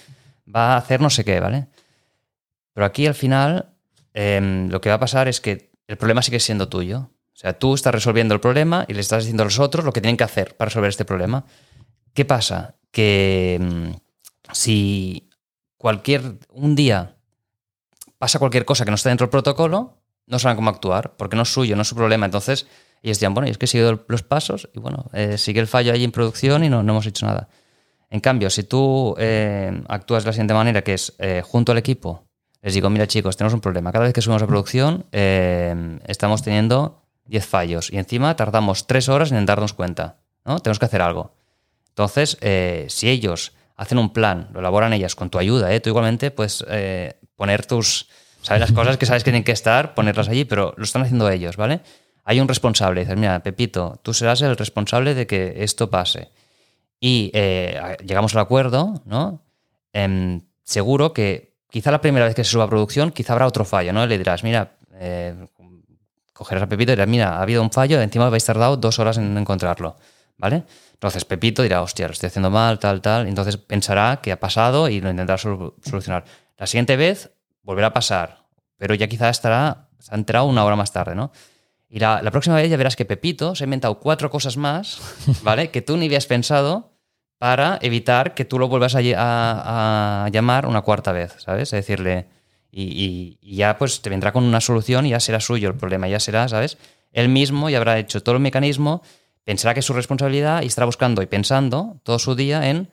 va 0.55 0.75
a 0.75 0.77
hacer 0.77 1.01
no 1.01 1.11
sé 1.11 1.25
qué, 1.25 1.41
¿vale? 1.41 1.67
Pero 2.75 2.85
aquí 2.87 3.07
al 3.09 3.15
final 3.15 3.71
em, 4.13 4.69
lo 4.69 4.81
que 4.81 4.89
va 4.91 4.97
a 4.97 5.01
pasar 5.01 5.27
es 5.27 5.41
que 5.41 5.73
el 5.89 5.97
problema 5.97 6.23
sigue 6.23 6.39
siendo 6.39 6.69
tuyo. 6.69 7.11
O 7.33 7.37
sea, 7.37 7.59
tú 7.59 7.75
estás 7.75 7.93
resolviendo 7.93 8.35
el 8.35 8.41
problema 8.41 8.85
y 8.87 8.95
le 8.95 9.01
estás 9.01 9.25
diciendo 9.25 9.43
a 9.43 9.47
los 9.47 9.59
otros 9.59 9.85
lo 9.85 9.93
que 9.93 10.01
tienen 10.01 10.17
que 10.17 10.23
hacer 10.25 10.57
para 10.57 10.69
resolver 10.69 10.91
este 10.91 11.05
problema. 11.05 11.45
¿Qué 12.13 12.25
pasa? 12.25 12.77
Que 12.95 13.59
mm, 13.61 14.53
si 14.53 15.29
cualquier 15.77 16.39
un 16.49 16.75
día 16.75 17.17
pasa 18.17 18.39
cualquier 18.39 18.65
cosa 18.65 18.87
que 18.87 18.91
no 18.91 18.95
está 18.95 19.11
dentro 19.11 19.27
del 19.27 19.31
protocolo, 19.31 19.99
no 20.27 20.39
saben 20.39 20.57
cómo 20.57 20.71
actuar, 20.71 21.15
porque 21.17 21.37
no 21.37 21.43
es 21.43 21.53
suyo, 21.53 21.77
no 21.77 21.83
es 21.83 21.89
su 21.89 21.95
problema. 21.95 22.25
Entonces, 22.25 22.67
ellos 23.03 23.21
dirán, 23.21 23.35
bueno, 23.35 23.49
y 23.49 23.51
es 23.51 23.59
que 23.59 23.67
he 23.67 23.69
seguido 23.69 24.03
los 24.09 24.23
pasos 24.23 24.71
y 24.73 24.79
bueno, 24.79 25.11
eh, 25.13 25.37
sigue 25.37 25.61
el 25.61 25.67
fallo 25.67 25.93
ahí 25.93 26.05
en 26.05 26.11
producción 26.11 26.65
y 26.65 26.71
no, 26.71 26.83
no 26.83 26.93
hemos 26.93 27.07
hecho 27.07 27.27
nada. 27.27 27.49
En 28.09 28.21
cambio, 28.21 28.49
si 28.49 28.63
tú 28.63 29.15
eh, 29.19 29.83
actúas 29.89 30.23
de 30.23 30.29
la 30.29 30.33
siguiente 30.33 30.55
manera, 30.55 30.83
que 30.83 30.95
es 30.95 31.15
eh, 31.19 31.43
junto 31.45 31.73
al 31.73 31.79
equipo, 31.79 32.25
les 32.63 32.73
digo, 32.73 32.89
mira 32.89 33.07
chicos, 33.07 33.37
tenemos 33.37 33.53
un 33.53 33.61
problema. 33.61 33.93
Cada 33.93 34.05
vez 34.05 34.15
que 34.15 34.23
subimos 34.23 34.43
a 34.43 34.47
producción 34.47 35.05
estamos 35.13 36.43
teniendo 36.43 37.03
10 37.27 37.47
fallos 37.47 37.93
y 37.93 37.99
encima 37.99 38.37
tardamos 38.37 38.87
3 38.87 39.11
horas 39.11 39.33
en 39.33 39.45
darnos 39.45 39.75
cuenta. 39.75 40.17
¿no? 40.47 40.61
Tenemos 40.61 40.79
que 40.79 40.87
hacer 40.87 41.03
algo. 41.03 41.35
Entonces, 41.95 42.37
eh, 42.41 42.87
si 42.89 43.09
ellos 43.09 43.53
hacen 43.77 43.99
un 43.99 44.13
plan, 44.13 44.49
lo 44.53 44.59
elaboran 44.59 44.93
ellas 44.93 45.15
con 45.15 45.31
tu 45.31 45.39
ayuda, 45.39 45.73
¿eh? 45.73 45.79
tú 45.79 45.91
igualmente 45.91 46.33
puedes 46.33 46.65
eh, 46.69 47.15
poner 47.37 47.67
tus, 47.67 48.09
sabes 48.43 48.61
las 48.61 48.73
cosas 48.73 48.97
que 48.97 49.07
sabes 49.07 49.23
que 49.23 49.31
tienen 49.31 49.45
que 49.45 49.53
estar, 49.53 49.95
ponerlas 49.95 50.29
allí, 50.29 50.45
pero 50.45 50.75
lo 50.77 50.85
están 50.85 51.03
haciendo 51.03 51.31
ellos, 51.31 51.57
¿vale? 51.57 51.81
Hay 52.25 52.41
un 52.41 52.49
responsable, 52.49 53.03
dices, 53.03 53.17
mira, 53.17 53.41
Pepito, 53.43 54.01
tú 54.03 54.13
serás 54.13 54.43
el 54.43 54.57
responsable 54.57 55.15
de 55.15 55.27
que 55.27 55.55
esto 55.59 55.89
pase. 55.89 56.31
Y 56.99 57.31
eh, 57.35 57.97
llegamos 58.05 58.35
al 58.35 58.41
acuerdo, 58.41 59.03
¿no? 59.05 59.43
Em, 59.93 60.41
seguro 60.65 61.13
que 61.13 61.55
quizá 61.71 61.91
la 61.91 62.01
primera 62.01 62.25
vez 62.25 62.35
que 62.35 62.43
se 62.43 62.51
suba 62.51 62.65
a 62.65 62.69
producción, 62.69 63.13
quizá 63.13 63.35
habrá 63.35 63.47
otro 63.47 63.65
fallo, 63.65 63.93
¿no? 63.93 64.07
Le 64.07 64.19
dirás, 64.19 64.43
mira, 64.43 64.73
eh, 64.95 65.35
cogerás 66.33 66.65
a 66.65 66.69
Pepito 66.69 66.93
y 66.93 66.95
dirás, 66.95 67.09
mira, 67.09 67.37
ha 67.37 67.43
habido 67.43 67.63
un 67.63 67.71
fallo, 67.71 68.01
encima 68.01 68.27
habéis 68.27 68.45
tardado 68.45 68.77
dos 68.77 68.99
horas 68.99 69.19
en 69.19 69.37
encontrarlo, 69.37 69.97
¿vale? 70.37 70.65
Entonces 70.93 71.25
Pepito 71.25 71.63
dirá, 71.63 71.83
hostia, 71.83 72.07
lo 72.07 72.13
estoy 72.13 72.29
haciendo 72.29 72.51
mal, 72.51 72.79
tal, 72.79 73.01
tal. 73.01 73.27
Entonces 73.29 73.57
pensará 73.57 74.21
que 74.23 74.33
ha 74.33 74.41
pasado 74.41 74.89
y 74.89 75.01
lo 75.01 75.11
intentará 75.11 75.39
sol- 75.39 75.75
solucionar. 75.85 76.25
La 76.57 76.67
siguiente 76.67 76.97
vez 76.97 77.31
volverá 77.63 77.89
a 77.89 77.93
pasar, 77.93 78.45
pero 78.77 78.95
ya 78.95 79.07
quizá 79.09 79.29
estará, 79.29 79.89
se 79.99 80.15
ha 80.15 80.17
enterado 80.19 80.47
una 80.47 80.65
hora 80.65 80.77
más 80.77 80.93
tarde, 80.93 81.15
¿no? 81.15 81.33
Y 81.89 81.99
la, 82.01 82.23
la 82.23 82.31
próxima 82.31 82.57
vez 82.57 82.69
ya 82.71 82.77
verás 82.77 82.97
que 82.97 83.05
Pepito 83.05 83.55
se 83.55 83.65
ha 83.65 83.67
inventado 83.67 83.99
cuatro 84.01 84.31
cosas 84.31 84.57
más, 84.57 85.01
¿vale? 85.43 85.71
que 85.71 85.83
tú 85.83 85.97
ni 85.97 86.07
habías 86.07 86.27
pensado 86.27 86.93
para 87.39 87.79
evitar 87.83 88.35
que 88.35 88.45
tú 88.45 88.59
lo 88.59 88.69
vuelvas 88.69 88.95
a, 88.95 89.01
lle- 89.01 89.17
a- 89.17 90.25
a 90.25 90.29
llamar 90.31 90.67
una 90.67 90.81
cuarta 90.83 91.13
vez, 91.13 91.35
¿sabes? 91.39 91.73
A 91.73 91.77
decirle. 91.77 92.27
Y, 92.71 92.83
y- 92.85 93.39
y 93.41 93.57
ya 93.57 93.77
pues 93.79 94.01
te 94.03 94.11
vendrá 94.11 94.33
con 94.33 94.43
una 94.45 94.61
solución 94.61 95.07
y 95.07 95.11
ya 95.11 95.21
será 95.21 95.39
suyo 95.41 95.69
el 95.69 95.77
problema, 95.77 96.09
ya 96.09 96.19
será, 96.19 96.49
¿sabes? 96.49 96.79
Él 97.13 97.29
mismo 97.29 97.71
ya 97.71 97.77
habrá 97.79 97.99
hecho 97.99 98.21
todo 98.23 98.35
el 98.35 98.41
mecanismo, 98.41 99.03
pensará 99.45 99.75
que 99.75 99.81
es 99.81 99.87
su 99.87 99.93
responsabilidad 99.93 100.63
y 100.63 100.67
estará 100.67 100.87
buscando 100.87 101.23
y 101.23 101.27
pensando 101.27 102.01
todo 102.03 102.19
su 102.19 102.35
día 102.35 102.69
en 102.71 102.91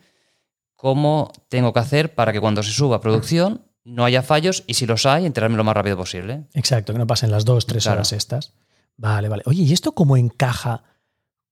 cómo 0.75 1.31
tengo 1.49 1.73
que 1.73 1.79
hacer 1.79 2.15
para 2.15 2.31
que 2.33 2.39
cuando 2.41 2.63
se 2.63 2.71
suba 2.71 2.97
a 2.97 3.01
producción 3.01 3.65
no 3.83 4.05
haya 4.05 4.21
fallos 4.21 4.63
y 4.67 4.75
si 4.75 4.85
los 4.85 5.05
hay, 5.05 5.25
enterarme 5.25 5.57
lo 5.57 5.63
más 5.63 5.75
rápido 5.75 5.97
posible. 5.97 6.45
Exacto, 6.53 6.93
que 6.93 6.99
no 6.99 7.07
pasen 7.07 7.31
las 7.31 7.45
dos, 7.45 7.65
tres 7.65 7.83
Claro. 7.83 7.97
horas 7.97 8.13
estas. 8.13 8.53
Vale, 8.97 9.27
vale. 9.29 9.43
Oye, 9.45 9.63
¿y 9.63 9.73
esto 9.73 9.93
cómo 9.93 10.17
encaja 10.17 10.83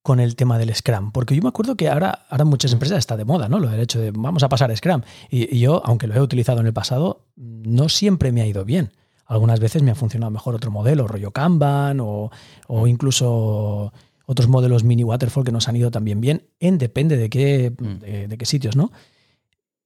con 0.04 0.20
el 0.20 0.36
tema 0.36 0.58
del 0.60 0.74
Scrum? 0.76 1.12
Porque 1.12 1.36
yo 1.36 1.42
me 1.42 1.50
acuerdo 1.50 1.76
que 1.76 1.90
ahora, 1.90 2.26
ahora 2.30 2.46
muchas 2.46 2.72
empresas 2.74 3.00
está 3.00 3.18
de 3.18 3.26
moda, 3.26 3.50
¿no? 3.50 3.60
Lo 3.60 3.68
del 3.70 3.80
hecho 3.80 4.00
de 4.00 4.12
vamos 4.12 4.44
a 4.44 4.50
pasar 4.50 4.70
a 4.72 4.76
Scrum. 4.76 5.02
Y, 5.32 5.56
y 5.56 5.60
yo, 5.60 5.82
aunque 5.86 6.06
lo 6.06 6.14
he 6.16 6.22
utilizado 6.22 6.60
en 6.60 6.68
el 6.68 6.74
pasado, 6.74 7.26
no 7.36 7.90
siempre 7.90 8.32
me 8.32 8.42
ha 8.42 8.46
ido 8.46 8.64
bien. 8.66 8.92
Algunas 9.26 9.60
veces 9.60 9.82
me 9.82 9.90
ha 9.92 9.96
funcionado 9.96 10.30
mejor 10.32 10.54
otro 10.56 10.70
modelo, 10.72 11.08
rollo 11.08 11.32
Kanban 11.32 12.00
o, 12.00 12.30
o 12.68 12.88
incluso 12.88 13.92
otros 14.30 14.48
modelos 14.48 14.84
mini 14.84 15.04
waterfall 15.04 15.44
que 15.44 15.52
nos 15.52 15.68
han 15.68 15.76
ido 15.76 15.90
también 15.90 16.22
bien, 16.22 16.44
en 16.60 16.78
depende 16.78 17.18
de 17.18 17.32
qué, 17.32 17.74
de, 17.80 18.28
de 18.28 18.38
qué 18.38 18.46
sitios, 18.46 18.76
¿no? 18.76 18.92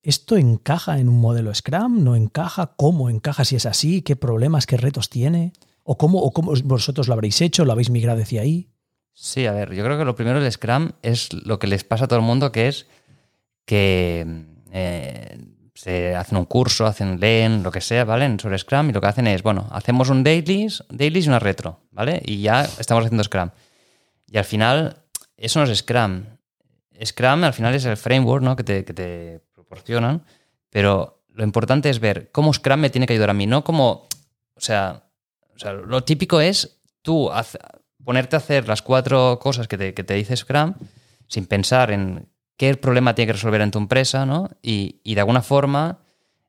¿Esto 0.02 0.36
encaja 0.36 1.00
en 1.00 1.08
un 1.08 1.22
modelo 1.22 1.56
Scrum? 1.56 2.04
¿No 2.04 2.18
encaja? 2.18 2.74
¿Cómo 2.76 3.10
encaja 3.10 3.46
si 3.46 3.56
es 3.56 3.66
así? 3.66 4.02
¿Qué 4.02 4.18
problemas, 4.18 4.66
qué 4.66 4.76
retos 4.76 5.10
tiene? 5.10 5.54
¿O 5.84 5.98
cómo, 5.98 6.20
o 6.20 6.32
cómo 6.32 6.52
vosotros 6.66 7.08
lo 7.08 7.14
habréis 7.14 7.40
hecho? 7.40 7.64
¿Lo 7.64 7.72
habéis 7.72 7.90
migrado 7.90 8.22
hacia 8.22 8.42
ahí? 8.42 8.68
Sí, 9.14 9.46
a 9.46 9.54
ver, 9.54 9.74
yo 9.74 9.82
creo 9.86 9.98
que 9.98 10.04
lo 10.04 10.14
primero 10.14 10.42
del 10.42 10.52
Scrum 10.52 10.92
es 11.04 11.32
lo 11.32 11.58
que 11.58 11.68
les 11.68 11.86
pasa 11.86 12.04
a 12.04 12.08
todo 12.10 12.20
el 12.20 12.26
mundo, 12.26 12.52
que 12.52 12.68
es 12.68 12.86
que 13.64 14.44
eh, 14.74 15.38
se 15.74 16.18
hacen 16.18 16.38
un 16.38 16.46
curso, 16.46 16.86
hacen 16.86 17.22
leen, 17.22 17.64
lo 17.64 17.72
que 17.72 17.80
sea, 17.80 18.04
¿vale? 18.04 18.38
Sobre 18.40 18.58
Scrum 18.58 18.90
y 18.90 18.92
lo 18.92 19.00
que 19.00 19.08
hacen 19.08 19.28
es, 19.28 19.42
bueno, 19.42 19.70
hacemos 19.72 20.10
un 20.10 20.22
dailies, 20.22 20.84
dailies 20.90 21.28
y 21.28 21.30
una 21.30 21.40
retro, 21.40 21.80
¿vale? 21.92 22.22
Y 22.26 22.42
ya 22.42 22.64
estamos 22.78 23.06
haciendo 23.06 23.24
Scrum. 23.24 23.52
Y 24.34 24.40
al 24.40 24.46
final, 24.46 24.98
eso 25.38 25.60
no 25.60 25.72
es 25.72 25.78
Scrum. 25.78 26.25
Scrum 27.06 27.44
al 27.44 27.54
final 27.54 27.75
es 27.75 27.86
el 27.86 27.98
framework 27.98 28.44
¿no? 28.44 28.56
que, 28.56 28.63
te, 28.63 28.84
que 28.84 28.92
te 28.92 29.42
proporcionan, 29.54 30.25
pero 30.72 31.24
lo 31.30 31.44
importante 31.44 31.92
es 31.92 32.00
ver 32.00 32.32
cómo 32.32 32.52
Scrum 32.52 32.80
me 32.80 32.90
tiene 32.90 33.06
que 33.06 33.13
ayudar 33.13 33.30
a 33.30 33.36
mí, 33.36 33.46
no 33.46 33.63
como, 33.63 34.08
o 34.56 34.60
sea, 34.60 35.04
o 35.56 35.60
sea 35.60 35.74
lo 35.74 36.04
típico 36.04 36.42
es 36.42 36.80
tú 37.04 37.30
ponerte 38.04 38.36
a 38.36 38.40
hacer 38.40 38.68
las 38.68 38.82
cuatro 38.82 39.38
cosas 39.40 39.68
que 39.68 39.78
te, 39.78 39.94
que 39.94 40.04
te 40.04 40.16
dice 40.16 40.36
Scrum 40.36 40.74
sin 41.28 41.46
pensar 41.46 41.92
en 41.92 42.28
qué 42.58 42.75
problema 42.75 43.13
tiene 43.13 43.28
que 43.28 43.34
resolver 43.34 43.62
en 43.62 43.70
tu 43.70 43.78
empresa, 43.78 44.25
¿no? 44.25 44.50
Y, 44.63 45.00
y 45.04 45.13
de 45.13 45.22
alguna 45.22 45.44
forma 45.44 46.00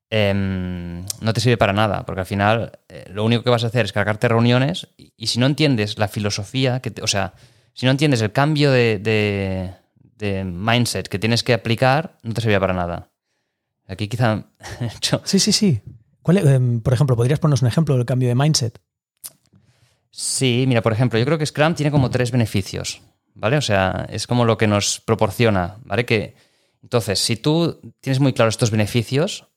em, 0.08 1.04
no 1.20 1.32
te 1.34 1.40
sirve 1.40 1.58
para 1.58 1.74
nada, 1.74 2.06
porque 2.06 2.20
al 2.20 2.26
final 2.26 2.78
eh, 2.88 3.04
lo 3.10 3.26
único 3.26 3.42
que 3.42 3.50
vas 3.50 3.64
a 3.64 3.66
hacer 3.66 3.84
es 3.84 3.92
cargarte 3.92 4.28
reuniones 4.28 4.88
y, 4.96 5.12
y 5.18 5.26
si 5.26 5.38
no 5.38 5.44
entiendes 5.44 5.98
la 5.98 6.08
filosofía, 6.08 6.80
que 6.80 6.90
te, 6.90 7.02
o 7.02 7.06
sea, 7.06 7.34
si 7.74 7.84
no 7.84 7.92
entiendes 7.92 8.22
el 8.22 8.32
cambio 8.32 8.72
de, 8.72 8.98
de, 8.98 9.74
de, 10.16 10.44
mindset 10.44 11.08
que 11.08 11.18
tienes 11.18 11.42
que 11.42 11.52
aplicar, 11.52 12.18
no 12.22 12.32
te 12.32 12.40
servirá 12.40 12.60
para 12.60 12.72
nada. 12.72 13.10
Aquí 13.86 14.08
quizá... 14.08 14.46
sí, 15.24 15.38
sí, 15.38 15.52
sí. 15.52 15.82
¿Cuál, 16.22 16.38
eh, 16.38 16.80
por 16.82 16.94
ejemplo, 16.94 17.16
¿podrías 17.16 17.38
ponernos 17.38 17.60
un 17.60 17.68
ejemplo 17.68 17.96
del 17.96 18.06
cambio 18.06 18.28
de 18.28 18.34
mindset? 18.34 18.80
Sí, 20.10 20.64
mira, 20.66 20.80
por 20.80 20.92
ejemplo, 20.92 21.18
yo 21.18 21.26
creo 21.26 21.36
que 21.36 21.44
Scrum 21.44 21.74
tiene 21.74 21.90
como 21.90 22.08
tres 22.08 22.30
beneficios. 22.30 23.02
¿vale? 23.34 23.56
O 23.56 23.60
sea, 23.60 24.06
es 24.10 24.26
como 24.26 24.44
lo 24.44 24.56
que 24.56 24.66
nos 24.66 25.00
proporciona, 25.00 25.76
¿vale? 25.84 26.06
Que, 26.06 26.36
entonces, 26.82 27.18
si 27.18 27.36
tú 27.36 27.80
tienes 28.00 28.20
muy 28.20 28.32
claro 28.32 28.48
estos 28.48 28.70
beneficios, 28.70 29.48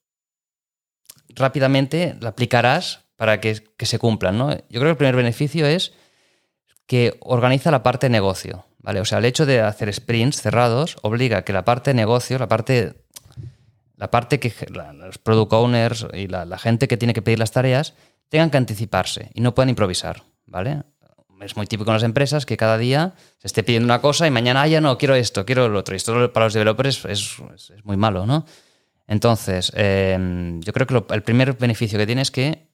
rápidamente 1.29 2.15
la 2.19 2.29
aplicarás 2.29 3.05
para 3.15 3.39
que, 3.39 3.63
que, 3.77 3.85
se 3.85 3.99
cumplan, 3.99 4.37
¿no? 4.37 4.51
Yo 4.51 4.79
creo 4.79 4.83
que 4.83 4.89
el 4.91 4.97
primer 4.97 5.15
beneficio 5.15 5.65
es 5.65 5.93
que 6.87 7.17
organiza 7.19 7.69
la 7.69 7.83
parte 7.83 8.09
negocio, 8.09 8.65
¿vale? 8.79 9.01
O 9.01 9.05
sea, 9.05 9.19
el 9.19 9.25
hecho 9.25 9.45
de 9.45 9.61
hacer 9.61 9.93
sprints 9.93 10.41
cerrados 10.41 10.97
obliga 11.03 11.39
a 11.39 11.41
que 11.43 11.53
la 11.53 11.65
parte 11.65 11.93
negocio, 11.93 12.39
la 12.39 12.47
parte, 12.47 12.95
la 13.97 14.09
parte 14.09 14.39
que 14.39 14.53
los 14.71 15.17
product 15.19 15.53
owners 15.53 16.07
y 16.13 16.27
la, 16.27 16.57
gente 16.57 16.87
que 16.87 16.97
tiene 16.97 17.13
que 17.13 17.21
pedir 17.21 17.39
las 17.39 17.51
tareas 17.51 17.93
tengan 18.29 18.49
que 18.49 18.57
anticiparse 18.57 19.29
y 19.33 19.41
no 19.41 19.53
puedan 19.53 19.69
improvisar, 19.69 20.23
¿vale? 20.45 20.83
es 21.41 21.55
muy 21.55 21.67
típico 21.67 21.91
en 21.91 21.95
las 21.95 22.03
empresas 22.03 22.47
que 22.47 22.57
cada 22.57 22.79
día 22.79 23.13
se 23.37 23.45
esté 23.45 23.61
pidiendo 23.61 23.85
una 23.85 24.01
cosa 24.01 24.25
y 24.25 24.31
mañana, 24.31 24.63
ah, 24.63 24.67
ya 24.67 24.81
no, 24.81 24.97
quiero 24.97 25.13
esto, 25.13 25.45
quiero 25.45 25.69
lo 25.69 25.79
otro. 25.79 25.93
Y 25.93 25.97
esto 25.97 26.33
para 26.33 26.47
los 26.47 26.53
developers 26.53 27.05
es, 27.05 27.35
muy 27.83 27.95
malo, 27.95 28.25
¿no? 28.25 28.43
Entonces, 29.05 29.71
eh, 29.75 30.17
yo 30.61 30.73
creo 30.73 30.87
que 30.87 31.13
el 31.13 31.21
primer 31.21 31.53
beneficio 31.53 31.99
que 31.99 32.07
tiene 32.07 32.23
es 32.23 32.31
que 32.31 32.69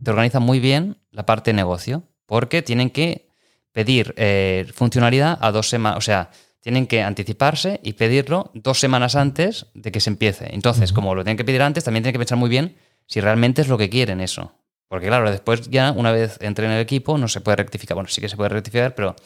te 0.00 0.10
organiza 0.10 0.38
muy 0.38 0.60
bien 0.60 0.98
la 1.10 1.26
parte 1.26 1.50
de 1.50 1.56
negocio, 1.56 2.04
porque 2.26 2.62
tienen 2.62 2.90
que 2.90 3.28
pedir 3.72 4.14
eh, 4.16 4.66
funcionalidad 4.74 5.38
a 5.40 5.50
dos 5.50 5.68
semanas, 5.68 5.98
o 5.98 6.00
sea, 6.02 6.30
tienen 6.60 6.86
que 6.86 7.02
anticiparse 7.02 7.80
y 7.82 7.94
pedirlo 7.94 8.50
dos 8.54 8.78
semanas 8.78 9.16
antes 9.16 9.66
de 9.74 9.90
que 9.90 10.00
se 10.00 10.10
empiece. 10.10 10.54
Entonces, 10.54 10.90
uh 10.90 10.92
-huh. 10.92 10.96
como 10.96 11.14
lo 11.14 11.24
tienen 11.24 11.36
que 11.36 11.44
pedir 11.44 11.62
antes, 11.62 11.84
también 11.84 12.04
tienen 12.04 12.14
que 12.14 12.20
pensar 12.20 12.38
muy 12.38 12.48
bien 12.48 12.76
si 13.06 13.20
realmente 13.20 13.62
es 13.62 13.68
lo 13.68 13.76
que 13.78 13.90
quieren 13.90 14.20
eso. 14.20 14.52
Porque 14.88 15.06
claro, 15.06 15.30
después 15.30 15.70
ya 15.70 15.90
una 15.92 16.12
vez 16.12 16.36
entre 16.40 16.66
en 16.66 16.72
el 16.72 16.80
equipo 16.80 17.16
no 17.16 17.26
se 17.26 17.40
puede 17.40 17.56
rectificar. 17.56 17.94
Bueno, 17.94 18.08
sí 18.10 18.20
que 18.20 18.28
se 18.28 18.36
puede 18.36 18.50
rectificar, 18.50 18.94
pero 18.94 19.16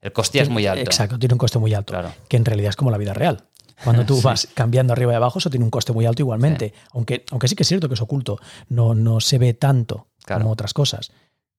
el 0.00 0.12
coste 0.12 0.38
sí, 0.38 0.42
es 0.42 0.48
muy 0.48 0.66
alto. 0.66 0.82
Exacto, 0.82 1.18
tiene 1.18 1.34
un 1.34 1.38
coste 1.38 1.58
muy 1.58 1.74
alto. 1.74 1.92
Claro. 1.92 2.12
Que 2.26 2.38
en 2.38 2.44
realidad 2.44 2.70
es 2.70 2.76
como 2.76 2.90
la 2.90 2.96
vida 2.96 3.12
real. 3.12 3.44
Cuando 3.84 4.06
tú 4.06 4.16
sí. 4.20 4.22
vas 4.24 4.48
cambiando 4.54 4.94
arriba 4.94 5.12
y 5.12 5.16
abajo, 5.16 5.38
eso 5.38 5.50
tiene 5.50 5.64
un 5.64 5.70
coste 5.70 5.92
muy 5.92 6.06
alto 6.06 6.22
igualmente. 6.22 6.72
Sí. 6.74 6.82
Aunque, 6.92 7.24
aunque 7.30 7.48
sí 7.48 7.54
que 7.54 7.64
es 7.64 7.68
cierto 7.68 7.88
que 7.88 7.94
es 7.94 8.00
oculto, 8.00 8.38
no, 8.68 8.94
no 8.94 9.20
se 9.20 9.38
ve 9.38 9.52
tanto 9.52 10.08
claro. 10.24 10.42
como 10.42 10.52
otras 10.52 10.72
cosas. 10.72 11.12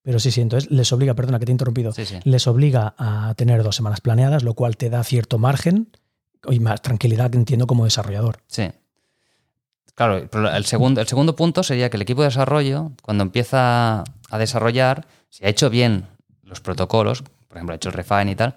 Pero 0.03 0.19
sí, 0.19 0.31
sí, 0.31 0.41
entonces 0.41 0.71
les 0.71 0.91
obliga, 0.91 1.13
perdona 1.13 1.37
que 1.39 1.45
te 1.45 1.51
he 1.51 1.53
interrumpido, 1.53 1.93
les 2.23 2.47
obliga 2.47 2.95
a 2.97 3.33
tener 3.35 3.61
dos 3.61 3.75
semanas 3.75 4.01
planeadas, 4.01 4.43
lo 4.43 4.55
cual 4.55 4.75
te 4.77 4.89
da 4.89 5.03
cierto 5.03 5.37
margen 5.37 5.89
y 6.49 6.59
más 6.59 6.81
tranquilidad, 6.81 7.33
entiendo, 7.35 7.67
como 7.67 7.83
desarrollador. 7.83 8.39
Sí. 8.47 8.71
Claro, 9.93 10.27
el 10.53 10.65
segundo, 10.65 11.01
el 11.01 11.07
segundo 11.07 11.35
punto 11.35 11.61
sería 11.61 11.89
que 11.89 11.97
el 11.97 12.01
equipo 12.01 12.21
de 12.21 12.29
desarrollo, 12.29 12.91
cuando 13.03 13.23
empieza 13.23 14.03
a 14.29 14.37
desarrollar, 14.39 15.05
si 15.29 15.45
ha 15.45 15.49
hecho 15.49 15.69
bien 15.69 16.07
los 16.43 16.61
protocolos, 16.61 17.21
por 17.21 17.57
ejemplo, 17.57 17.73
ha 17.73 17.75
hecho 17.75 17.89
el 17.89 17.93
refine 17.93 18.31
y 18.31 18.35
tal, 18.35 18.55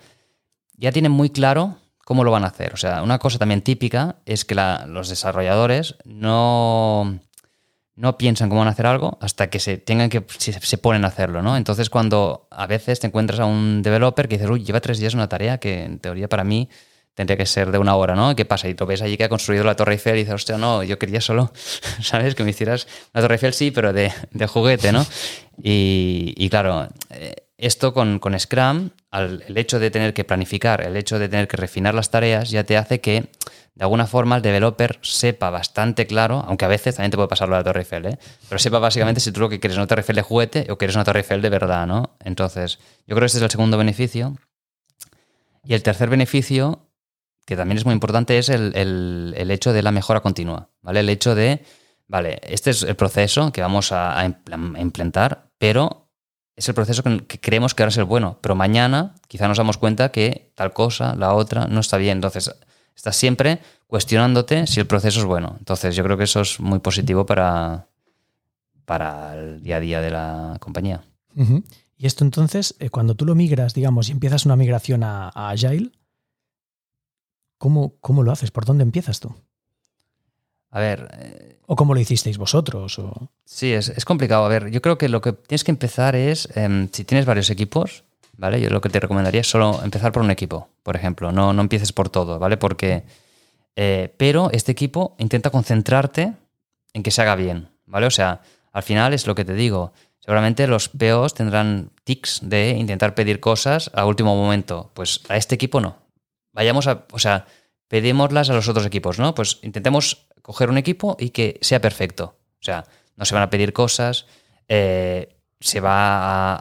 ya 0.76 0.92
tienen 0.92 1.12
muy 1.12 1.28
claro 1.28 1.76
cómo 2.04 2.24
lo 2.24 2.30
van 2.30 2.44
a 2.44 2.48
hacer. 2.48 2.72
O 2.72 2.76
sea, 2.76 3.02
una 3.02 3.18
cosa 3.18 3.38
también 3.38 3.60
típica 3.60 4.16
es 4.24 4.44
que 4.44 4.54
la, 4.54 4.86
los 4.86 5.08
desarrolladores 5.08 5.96
no, 6.04 7.18
no 7.96 8.18
piensan 8.18 8.48
cómo 8.48 8.60
van 8.60 8.68
a 8.68 8.72
hacer 8.72 8.86
algo 8.86 9.18
hasta 9.20 9.48
que 9.50 9.60
se 9.60 9.78
tengan 9.78 10.10
que 10.10 10.24
se, 10.38 10.78
ponen 10.78 11.04
a 11.04 11.08
hacerlo, 11.08 11.42
¿no? 11.42 11.56
Entonces, 11.56 11.90
cuando 11.90 12.48
a 12.50 12.66
veces 12.66 13.00
te 13.00 13.06
encuentras 13.06 13.40
a 13.40 13.44
un 13.44 13.82
developer 13.82 14.28
que 14.28 14.36
dices, 14.36 14.50
uy, 14.50 14.64
lleva 14.64 14.80
tres 14.80 14.98
días 14.98 15.14
una 15.14 15.28
tarea 15.28 15.58
que 15.58 15.84
en 15.84 15.98
teoría 15.98 16.28
para 16.28 16.44
mí 16.44 16.68
tendría 17.14 17.36
que 17.36 17.46
ser 17.46 17.70
de 17.70 17.78
una 17.78 17.94
hora, 17.94 18.16
¿no? 18.16 18.34
¿Qué 18.34 18.44
pasa? 18.44 18.68
Y 18.68 18.74
tú 18.74 18.86
ves 18.86 19.00
allí 19.00 19.16
que 19.16 19.24
ha 19.24 19.28
construido 19.28 19.62
la 19.62 19.76
Torre 19.76 19.92
Eiffel 19.92 20.16
y 20.16 20.18
dices, 20.20 20.34
hostia, 20.34 20.58
no, 20.58 20.82
yo 20.82 20.98
quería 20.98 21.20
solo, 21.20 21.52
¿sabes? 22.02 22.34
Que 22.34 22.42
me 22.42 22.50
hicieras 22.50 22.88
una 23.14 23.22
Torre 23.22 23.34
Eiffel, 23.36 23.54
sí, 23.54 23.70
pero 23.70 23.92
de, 23.92 24.12
de 24.32 24.46
juguete, 24.48 24.90
¿no? 24.90 25.06
Y, 25.62 26.34
y 26.36 26.50
claro, 26.50 26.88
esto 27.56 27.94
con, 27.94 28.18
con 28.18 28.38
Scrum, 28.38 28.90
el 29.12 29.56
hecho 29.56 29.78
de 29.78 29.90
tener 29.90 30.12
que 30.12 30.24
planificar, 30.24 30.80
el 30.80 30.96
hecho 30.96 31.18
de 31.18 31.28
tener 31.28 31.46
que 31.46 31.56
refinar 31.56 31.94
las 31.94 32.10
tareas, 32.10 32.50
ya 32.50 32.64
te 32.64 32.76
hace 32.76 33.00
que, 33.00 33.30
de 33.74 33.82
alguna 33.84 34.06
forma, 34.06 34.36
el 34.36 34.42
developer 34.42 34.98
sepa 35.02 35.50
bastante 35.50 36.06
claro, 36.06 36.44
aunque 36.46 36.64
a 36.64 36.68
veces 36.68 36.96
también 36.96 37.10
te 37.12 37.16
puede 37.16 37.28
pasar 37.28 37.48
lo 37.48 37.54
de 37.54 37.60
la 37.60 37.64
Torre 37.64 37.80
Eiffel, 37.80 38.06
¿eh? 38.06 38.18
Pero 38.48 38.58
sepa 38.58 38.78
básicamente 38.78 39.20
si 39.20 39.30
tú 39.30 39.40
lo 39.40 39.48
que 39.48 39.60
quieres 39.60 39.74
es 39.74 39.78
una 39.78 39.86
Torre 39.86 40.00
Eiffel 40.00 40.16
de 40.16 40.22
juguete 40.22 40.66
o 40.70 40.78
quieres 40.78 40.96
una 40.96 41.04
Torre 41.04 41.20
Eiffel 41.20 41.42
de 41.42 41.50
verdad, 41.50 41.86
¿no? 41.86 42.16
Entonces, 42.24 42.78
yo 43.06 43.14
creo 43.14 43.20
que 43.20 43.26
este 43.26 43.38
es 43.38 43.44
el 43.44 43.50
segundo 43.50 43.78
beneficio. 43.78 44.36
Y 45.66 45.74
el 45.74 45.82
tercer 45.82 46.10
beneficio 46.10 46.90
que 47.46 47.56
también 47.56 47.78
es 47.78 47.84
muy 47.84 47.92
importante, 47.92 48.38
es 48.38 48.48
el, 48.48 48.72
el, 48.74 49.34
el, 49.36 49.50
hecho 49.50 49.72
de 49.72 49.82
la 49.82 49.92
mejora 49.92 50.20
continua, 50.20 50.70
¿vale? 50.80 51.00
El 51.00 51.08
hecho 51.08 51.34
de, 51.34 51.62
vale, 52.06 52.40
este 52.42 52.70
es 52.70 52.82
el 52.82 52.96
proceso 52.96 53.52
que 53.52 53.60
vamos 53.60 53.92
a, 53.92 54.18
a 54.18 54.24
implementar, 54.24 55.50
pero 55.58 56.03
es 56.56 56.68
el 56.68 56.74
proceso 56.74 57.02
que, 57.02 57.40
creemos 57.40 57.74
que 57.74 57.82
ahora 57.82 57.90
es 57.90 57.96
el 57.96 58.04
bueno, 58.04 58.38
pero 58.40 58.54
mañana 58.54 59.14
quizá 59.28 59.48
nos 59.48 59.58
damos 59.58 59.78
cuenta 59.78 60.10
que 60.10 60.52
tal 60.54 60.72
cosa, 60.72 61.14
la 61.16 61.34
otra, 61.34 61.66
no 61.66 61.80
está 61.80 61.96
bien. 61.96 62.18
Entonces, 62.18 62.54
estás 62.94 63.16
siempre 63.16 63.60
cuestionándote 63.86 64.66
si 64.66 64.80
el 64.80 64.86
proceso 64.86 65.20
es 65.20 65.26
bueno. 65.26 65.56
Entonces, 65.58 65.96
yo 65.96 66.04
creo 66.04 66.16
que 66.16 66.24
eso 66.24 66.40
es 66.40 66.60
muy 66.60 66.78
positivo 66.78 67.26
para, 67.26 67.88
para 68.84 69.34
el 69.36 69.62
día 69.62 69.76
a 69.76 69.80
día 69.80 70.00
de 70.00 70.10
la 70.10 70.56
compañía. 70.60 71.02
Y 71.96 72.06
esto 72.06 72.24
entonces, 72.24 72.76
eh, 72.78 72.90
cuando 72.90 73.14
tú 73.14 73.24
lo 73.24 73.34
migras, 73.34 73.74
digamos, 73.74 74.08
y 74.08 74.12
empiezas 74.12 74.46
una 74.46 74.56
migración 74.56 75.02
a, 75.02 75.30
a 75.34 75.50
Agile, 75.50 75.90
¿Cómo, 77.58 77.96
¿Cómo, 78.00 78.22
lo 78.22 78.30
haces? 78.30 78.50
¿Por 78.50 78.66
dónde 78.66 78.82
empiezas 78.82 79.20
tú? 79.20 79.34
A 80.74 80.80
ver. 80.80 81.08
Eh, 81.20 81.56
¿O 81.66 81.76
cómo 81.76 81.94
lo 81.94 82.00
hicisteis 82.00 82.36
vosotros? 82.36 82.98
O... 82.98 83.30
Sí, 83.44 83.72
es, 83.72 83.88
es, 83.88 84.04
complicado. 84.04 84.44
A 84.44 84.48
ver, 84.48 84.70
yo 84.70 84.82
creo 84.82 84.98
que 84.98 85.08
lo 85.08 85.20
que 85.20 85.32
tienes 85.32 85.62
que 85.62 85.70
empezar 85.70 86.16
es, 86.16 86.48
eh, 86.56 86.88
si 86.92 87.04
tienes 87.04 87.26
varios 87.26 87.48
equipos, 87.48 88.02
¿vale? 88.36 88.60
Yo 88.60 88.68
lo 88.70 88.80
que 88.80 88.88
te 88.88 88.98
recomendaría 88.98 89.40
es 89.40 89.48
solo 89.48 89.80
empezar 89.84 90.10
por 90.10 90.22
un 90.22 90.32
equipo, 90.32 90.68
por 90.82 90.96
ejemplo. 90.96 91.30
No, 91.30 91.52
no 91.52 91.62
empieces 91.62 91.92
por 91.92 92.10
todo, 92.10 92.38
¿vale? 92.40 92.56
Porque. 92.56 93.04
Eh, 93.76 94.12
pero 94.16 94.50
este 94.52 94.72
equipo 94.72 95.14
intenta 95.18 95.50
concentrarte 95.50 96.34
en 96.92 97.02
que 97.02 97.10
se 97.12 97.22
haga 97.22 97.36
bien, 97.36 97.68
¿vale? 97.86 98.06
O 98.06 98.10
sea, 98.10 98.42
al 98.72 98.82
final 98.82 99.14
es 99.14 99.28
lo 99.28 99.36
que 99.36 99.44
te 99.44 99.54
digo. 99.54 99.92
Seguramente 100.18 100.66
los 100.66 100.88
POs 100.88 101.34
tendrán 101.34 101.90
tics 102.02 102.40
de 102.42 102.70
intentar 102.70 103.14
pedir 103.14 103.38
cosas 103.38 103.90
a 103.94 104.06
último 104.06 104.34
momento. 104.36 104.90
Pues 104.94 105.20
a 105.28 105.36
este 105.36 105.54
equipo 105.54 105.80
no 105.80 106.04
vayamos 106.54 106.86
a, 106.86 107.04
o 107.12 107.18
sea, 107.18 107.46
pedémoslas 107.94 108.50
a 108.50 108.54
los 108.54 108.66
otros 108.66 108.84
equipos, 108.86 109.20
¿no? 109.20 109.36
Pues 109.36 109.60
intentemos 109.62 110.26
coger 110.42 110.68
un 110.68 110.78
equipo 110.78 111.16
y 111.16 111.30
que 111.30 111.60
sea 111.62 111.80
perfecto. 111.80 112.36
O 112.54 112.64
sea, 112.64 112.86
no 113.14 113.24
se 113.24 113.36
van 113.36 113.44
a 113.44 113.50
pedir 113.50 113.72
cosas, 113.72 114.26
eh, 114.66 115.36
se 115.60 115.78
va 115.78 116.58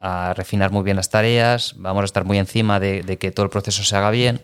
a, 0.00 0.32
refinar 0.34 0.72
muy 0.72 0.82
bien 0.82 0.96
las 0.96 1.10
tareas, 1.10 1.74
vamos 1.76 2.00
a 2.00 2.04
estar 2.06 2.24
muy 2.24 2.38
encima 2.38 2.80
de, 2.80 3.18
que 3.20 3.30
todo 3.30 3.44
el 3.44 3.50
proceso 3.50 3.84
se 3.84 3.94
haga 3.94 4.10
bien. 4.10 4.40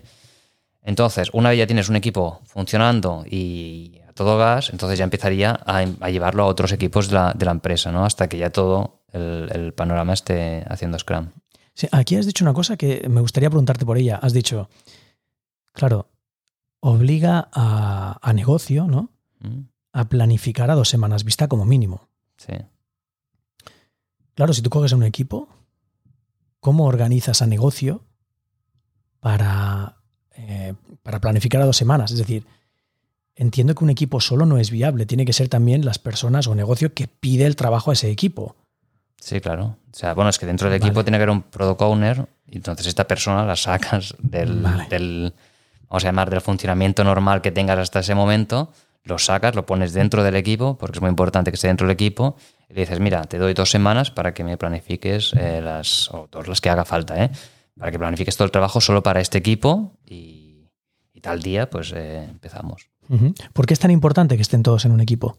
Entonces, 0.83 1.31
una 1.33 1.49
vez 1.49 1.59
ya 1.61 1.67
tienes 1.67 1.89
un 1.89 1.97
equipo 1.97 2.43
funcionando 2.45 3.25
y 3.27 4.03
a 4.07 4.13
todo 4.13 4.37
gas, 4.37 4.69
entonces 4.69 4.99
ya 4.99 5.05
empezaría 5.05 5.59
a, 5.65 6.11
llevarlo 6.11 6.43
a 6.43 6.47
otros 6.49 6.71
equipos 6.71 7.09
de 7.09 7.15
la, 7.15 7.33
de 7.33 7.47
la, 7.47 7.53
empresa, 7.53 7.93
¿no? 7.93 8.05
Hasta 8.05 8.29
que 8.29 8.37
ya 8.37 8.51
todo 8.51 9.01
el, 9.11 9.49
el 9.55 9.73
panorama 9.73 10.13
esté 10.13 10.67
haciendo 10.69 10.99
Scrum. 10.99 11.31
Sí, 11.73 11.89
aquí 11.93 12.17
has 12.17 12.27
dicho 12.27 12.45
una 12.45 12.53
cosa 12.53 12.77
que 12.77 13.09
me 13.09 13.23
gustaría 13.23 13.49
preguntarte 13.49 13.87
por 13.87 13.97
ella. 13.97 14.17
Has 14.17 14.35
dicho, 14.35 14.69
claro, 15.73 16.11
obliga 16.89 17.49
a, 17.53 18.19
a 18.23 18.33
negocio, 18.33 18.87
¿no? 18.87 19.11
Mm, 19.41 19.63
A 19.93 20.09
planificar 20.09 20.71
a 20.71 20.75
dos 20.75 20.89
semanas 20.89 21.25
vista 21.25 21.49
como 21.49 21.65
mínimo. 21.65 22.09
Sí. 22.37 22.53
Claro, 24.35 24.53
si 24.53 24.63
tú 24.63 24.71
coges 24.71 24.93
a 24.93 24.97
un 24.97 25.03
equipo, 25.03 25.49
¿cómo 26.61 26.85
organizas 26.87 27.43
a 27.43 27.47
negocio 27.47 28.05
para, 29.21 29.97
eh, 30.37 30.75
para 31.03 31.21
planificar 31.21 31.61
a 31.63 31.67
dos 31.67 31.77
semanas? 31.77 32.13
Es 32.13 32.19
decir, 32.19 32.47
entiendo 33.35 33.75
que 33.75 33.83
un 33.85 33.91
equipo 33.91 34.21
solo 34.21 34.47
no 34.47 34.59
es 34.59 34.71
viable, 34.71 35.07
tiene 35.07 35.25
que 35.25 35.33
ser 35.33 35.49
también 35.49 35.85
las 35.85 35.99
personas 35.99 36.47
o 36.47 36.55
negocio 36.55 36.93
que 36.95 37.09
pide 37.09 37.47
el 37.47 37.57
trabajo 37.57 37.91
a 37.91 37.95
ese 37.95 38.11
equipo. 38.11 38.55
Sí, 39.19 39.41
claro. 39.41 39.77
O 39.93 39.97
sea, 39.97 40.15
bueno, 40.15 40.31
es 40.31 40.39
que 40.39 40.47
dentro 40.47 40.69
del 40.71 40.79
Vale. 40.79 40.89
equipo 40.91 41.03
tiene 41.03 41.17
que 41.19 41.23
haber 41.25 41.35
un 41.35 41.43
product 41.43 41.83
owner 41.83 42.29
y 42.47 42.57
entonces 42.59 42.87
esta 42.87 43.09
persona 43.09 43.45
la 43.45 43.57
sacas 43.57 44.15
del, 44.21 44.61
Vale. 44.61 44.87
del, 44.89 45.33
vamos 45.89 46.05
a 46.05 46.09
llamar, 46.09 46.31
del 46.31 46.41
funcionamiento 46.41 47.05
normal 47.05 47.43
que 47.43 47.53
tengas 47.53 47.79
hasta 47.79 48.01
ese 48.01 48.15
momento, 48.15 48.73
lo 49.05 49.19
sacas, 49.19 49.55
lo 49.55 49.67
pones 49.67 49.93
dentro 49.93 50.23
del 50.23 50.37
equipo, 50.37 50.77
porque 50.79 50.99
es 50.99 51.01
muy 51.01 51.11
importante 51.11 51.51
que 51.51 51.55
esté 51.55 51.69
dentro 51.69 51.87
del 51.87 51.95
equipo, 51.95 52.37
y 52.69 52.75
le 52.75 52.81
dices, 52.81 52.99
mira, 53.01 53.23
te 53.25 53.39
doy 53.39 53.55
dos 53.55 53.71
semanas 53.71 54.11
para 54.11 54.35
que 54.35 54.43
me 54.43 54.57
planifiques 54.57 55.33
eh, 55.35 55.61
las, 55.63 56.11
o 56.13 56.27
todas 56.29 56.49
las 56.49 56.61
que 56.61 56.71
haga 56.71 56.85
falta, 56.85 57.23
¿eh? 57.23 57.31
Para 57.79 57.93
que 57.93 57.99
planifiques 57.99 58.37
todo 58.37 58.47
el 58.47 58.51
trabajo 58.51 58.81
solo 58.81 59.03
para 59.03 59.21
este 59.21 59.39
equipo 59.39 59.99
y, 60.05 60.71
y 61.13 61.21
tal 61.21 61.43
día, 61.43 61.69
pues 61.71 61.93
eh, 61.95 62.25
empezamos. 62.25 62.89
¿Por 63.53 63.67
qué 63.67 63.75
es 63.75 63.81
tan 63.81 63.91
importante 63.91 64.37
que 64.37 64.43
estén 64.43 64.63
todos 64.63 64.85
en 64.85 64.93
un 64.93 65.01
equipo? 65.01 65.39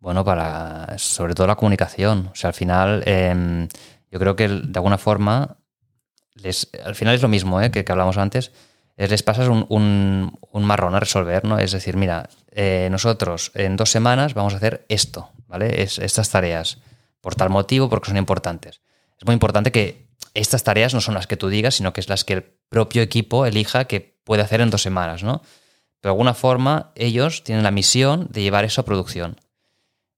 Bueno, 0.00 0.24
para 0.24 0.98
sobre 0.98 1.34
todo 1.34 1.46
la 1.46 1.56
comunicación. 1.56 2.30
O 2.32 2.34
sea, 2.34 2.48
al 2.48 2.54
final, 2.54 3.02
eh, 3.06 3.68
yo 4.10 4.18
creo 4.18 4.36
que 4.36 4.48
de 4.48 4.72
alguna 4.78 4.98
forma, 4.98 5.58
les, 6.34 6.70
al 6.84 6.94
final 6.94 7.14
es 7.14 7.22
lo 7.22 7.28
mismo 7.28 7.60
¿eh? 7.60 7.70
que, 7.70 7.84
que 7.84 7.92
hablamos 7.92 8.16
antes, 8.18 8.46
es 8.46 8.52
les 8.96 9.22
pasas 9.22 9.48
un, 9.48 9.66
un- 9.68 10.38
un 10.50 10.64
marrón 10.64 10.94
a 10.94 11.00
resolver, 11.00 11.44
¿no? 11.44 11.58
Es 11.58 11.72
decir, 11.72 11.96
mira, 11.96 12.28
eh, 12.50 12.88
nosotros 12.90 13.52
en 13.54 13.76
dos 13.76 13.90
semanas 13.90 14.34
vamos 14.34 14.54
a 14.54 14.56
hacer 14.56 14.86
esto, 14.88 15.30
¿vale? 15.46 15.82
Es, 15.82 15.98
estas 15.98 16.30
tareas, 16.30 16.78
por 17.20 17.34
tal 17.34 17.50
motivo, 17.50 17.88
porque 17.90 18.08
son 18.08 18.16
importantes. 18.16 18.80
Es 19.18 19.26
muy 19.26 19.34
importante 19.34 19.70
que 19.72 20.06
estas 20.34 20.64
tareas 20.64 20.94
no 20.94 21.00
son 21.00 21.14
las 21.14 21.26
que 21.26 21.36
tú 21.36 21.48
digas, 21.48 21.74
sino 21.74 21.92
que 21.92 22.00
es 22.00 22.08
las 22.08 22.24
que 22.24 22.32
el 22.34 22.42
propio 22.68 23.02
equipo 23.02 23.46
elija 23.46 23.84
que 23.86 24.18
puede 24.24 24.42
hacer 24.42 24.60
en 24.60 24.70
dos 24.70 24.82
semanas, 24.82 25.22
¿no? 25.22 25.42
De 26.02 26.08
alguna 26.08 26.34
forma, 26.34 26.92
ellos 26.94 27.42
tienen 27.44 27.64
la 27.64 27.70
misión 27.70 28.28
de 28.30 28.42
llevar 28.42 28.64
eso 28.64 28.80
a 28.80 28.84
producción. 28.84 29.40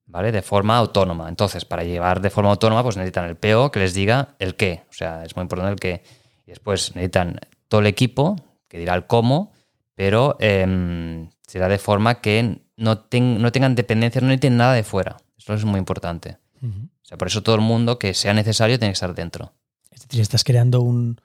¿vale? 0.06 0.32
De 0.32 0.40
forma 0.42 0.76
autónoma. 0.78 1.28
Entonces, 1.28 1.64
para 1.66 1.84
llevar 1.84 2.20
de 2.20 2.30
forma 2.30 2.50
autónoma, 2.50 2.82
pues 2.82 2.96
necesitan 2.96 3.26
el 3.26 3.36
PO 3.36 3.70
que 3.70 3.80
les 3.80 3.92
diga 3.94 4.34
el 4.38 4.54
qué. 4.56 4.84
O 4.90 4.92
sea, 4.92 5.22
es 5.24 5.36
muy 5.36 5.42
importante 5.42 5.72
el 5.72 5.78
qué. 5.78 6.02
Y 6.46 6.50
después 6.50 6.94
necesitan 6.94 7.38
todo 7.68 7.80
el 7.82 7.86
equipo 7.86 8.36
que 8.68 8.78
dirá 8.78 8.94
el 8.94 9.06
cómo, 9.06 9.52
pero 9.94 10.36
em, 10.40 11.28
será 11.46 11.68
de 11.68 11.78
forma 11.78 12.20
que 12.20 12.60
no, 12.76 12.98
ten- 12.98 13.40
no 13.42 13.50
tengan 13.52 13.74
dependencias, 13.74 14.22
no 14.22 14.28
necesiten 14.28 14.56
nada 14.56 14.74
de 14.74 14.84
fuera. 14.84 15.16
Eso 15.36 15.54
es 15.54 15.64
muy 15.64 15.78
importante. 15.78 16.36
O 16.62 17.06
sea, 17.08 17.16
por 17.16 17.28
eso 17.28 17.42
todo 17.42 17.54
el 17.54 17.60
mundo 17.62 17.98
que 17.98 18.12
sea 18.14 18.34
necesario 18.34 18.78
tiene 18.78 18.90
que 18.92 18.94
estar 18.94 19.14
dentro. 19.14 19.52
Es 19.90 20.02
decir, 20.02 20.20
estás 20.20 20.44
creando 20.44 20.80
un 20.80 21.20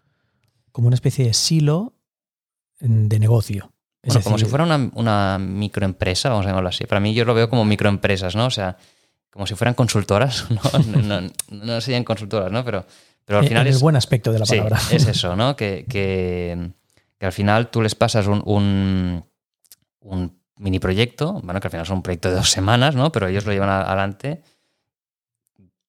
como 0.72 0.88
una 0.88 0.96
especie 0.96 1.26
de 1.26 1.34
silo 1.34 1.94
en- 2.80 3.10
de 3.10 3.20
negocio. 3.20 3.72
Es 4.02 4.14
Bueno, 4.16 4.24
como 4.24 4.38
si 4.38 4.46
fuera 4.46 4.64
una, 4.66 4.90
una 4.96 5.38
microempresa, 5.40 6.30
vamos 6.30 6.46
a 6.46 6.50
llamarlo 6.50 6.70
así. 6.70 6.86
Para 6.86 7.00
mí 7.00 7.14
yo 7.14 7.26
lo 7.26 7.34
veo 7.34 7.50
como 7.50 7.64
microempresas, 7.66 8.36
¿no? 8.36 8.48
O 8.48 8.50
sea, 8.50 8.78
como 9.30 9.46
si 9.48 9.56
fueran 9.56 9.74
consultoras, 9.76 10.46
¿no? 10.50 10.62
No, 11.02 11.22
no- 11.22 11.30
no 11.50 11.82
serían 11.82 12.04
consultoras, 12.04 12.52
¿no? 12.52 12.64
Pero, 12.66 12.86
pero 13.26 13.40
al 13.40 13.48
final 13.48 13.64
en 13.66 13.70
es... 13.72 13.76
el 13.78 13.82
buen 13.82 13.96
aspecto 13.96 14.32
de 14.34 14.40
la 14.40 14.46
Sí, 14.46 14.58
palabra. 14.58 14.80
es 14.92 15.08
eso, 15.08 15.36
¿no? 15.36 15.56
Que, 15.56 15.86
que- 15.90 16.72
que 17.24 17.28
al 17.28 17.32
final 17.32 17.72
tú 17.72 17.82
les 17.82 17.96
pasas 17.96 18.28
un, 18.28 18.44
un, 20.02 20.42
mini 20.58 20.80
proyecto, 20.80 21.40
bueno, 21.42 21.62
que 21.62 21.68
al 21.68 21.72
final 21.72 21.86
es 21.86 21.90
un 21.90 22.02
proyecto 22.02 22.28
de 22.28 22.36
dos 22.36 22.50
semanas, 22.50 22.96
¿no? 22.96 23.14
Pero 23.14 23.30
ellos 23.30 23.46
lo 23.46 23.54
llevan 23.54 23.70
adelante 23.70 24.44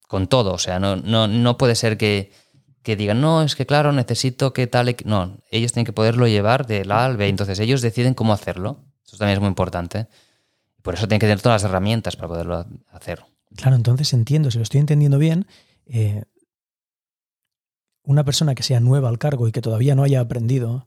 con 0.06 0.28
todo. 0.28 0.52
O 0.52 0.58
sea, 0.58 0.78
no, 0.78 0.94
no, 0.94 1.26
no 1.26 1.58
puede 1.58 1.74
ser 1.74 1.98
que, 1.98 2.30
que 2.84 2.94
digan, 2.94 3.20
no, 3.20 3.42
es 3.42 3.56
que 3.56 3.66
claro, 3.66 3.90
necesito 3.90 4.52
que 4.52 4.68
tal. 4.68 4.86
equ-". 4.86 5.06
No, 5.06 5.38
ellos 5.50 5.72
tienen 5.72 5.86
que 5.86 5.92
poderlo 5.92 6.28
llevar 6.28 6.68
del 6.68 6.92
A 6.92 7.04
al 7.04 7.16
B. 7.16 7.26
Entonces 7.26 7.58
ellos 7.58 7.82
deciden 7.82 8.14
cómo 8.14 8.32
hacerlo. 8.32 8.84
Eso 9.04 9.16
también 9.16 9.38
es 9.38 9.40
muy 9.40 9.48
importante. 9.48 10.06
Por 10.82 10.94
eso 10.94 11.08
tienen 11.08 11.18
que 11.18 11.26
tener 11.26 11.42
todas 11.42 11.64
las 11.64 11.68
herramientas 11.68 12.14
para 12.14 12.28
poderlo 12.28 12.64
hacer. 12.92 13.24
Claro, 13.56 13.74
entonces 13.74 14.12
entiendo, 14.12 14.52
si 14.52 14.58
lo 14.58 14.62
estoy 14.62 14.78
entendiendo 14.78 15.18
bien, 15.18 15.48
eh, 15.86 16.22
una 18.04 18.22
persona 18.22 18.54
que 18.54 18.62
sea 18.62 18.78
nueva 18.78 19.08
al 19.08 19.18
cargo 19.18 19.48
y 19.48 19.52
que 19.52 19.62
todavía 19.62 19.96
no 19.96 20.04
haya 20.04 20.20
aprendido, 20.20 20.86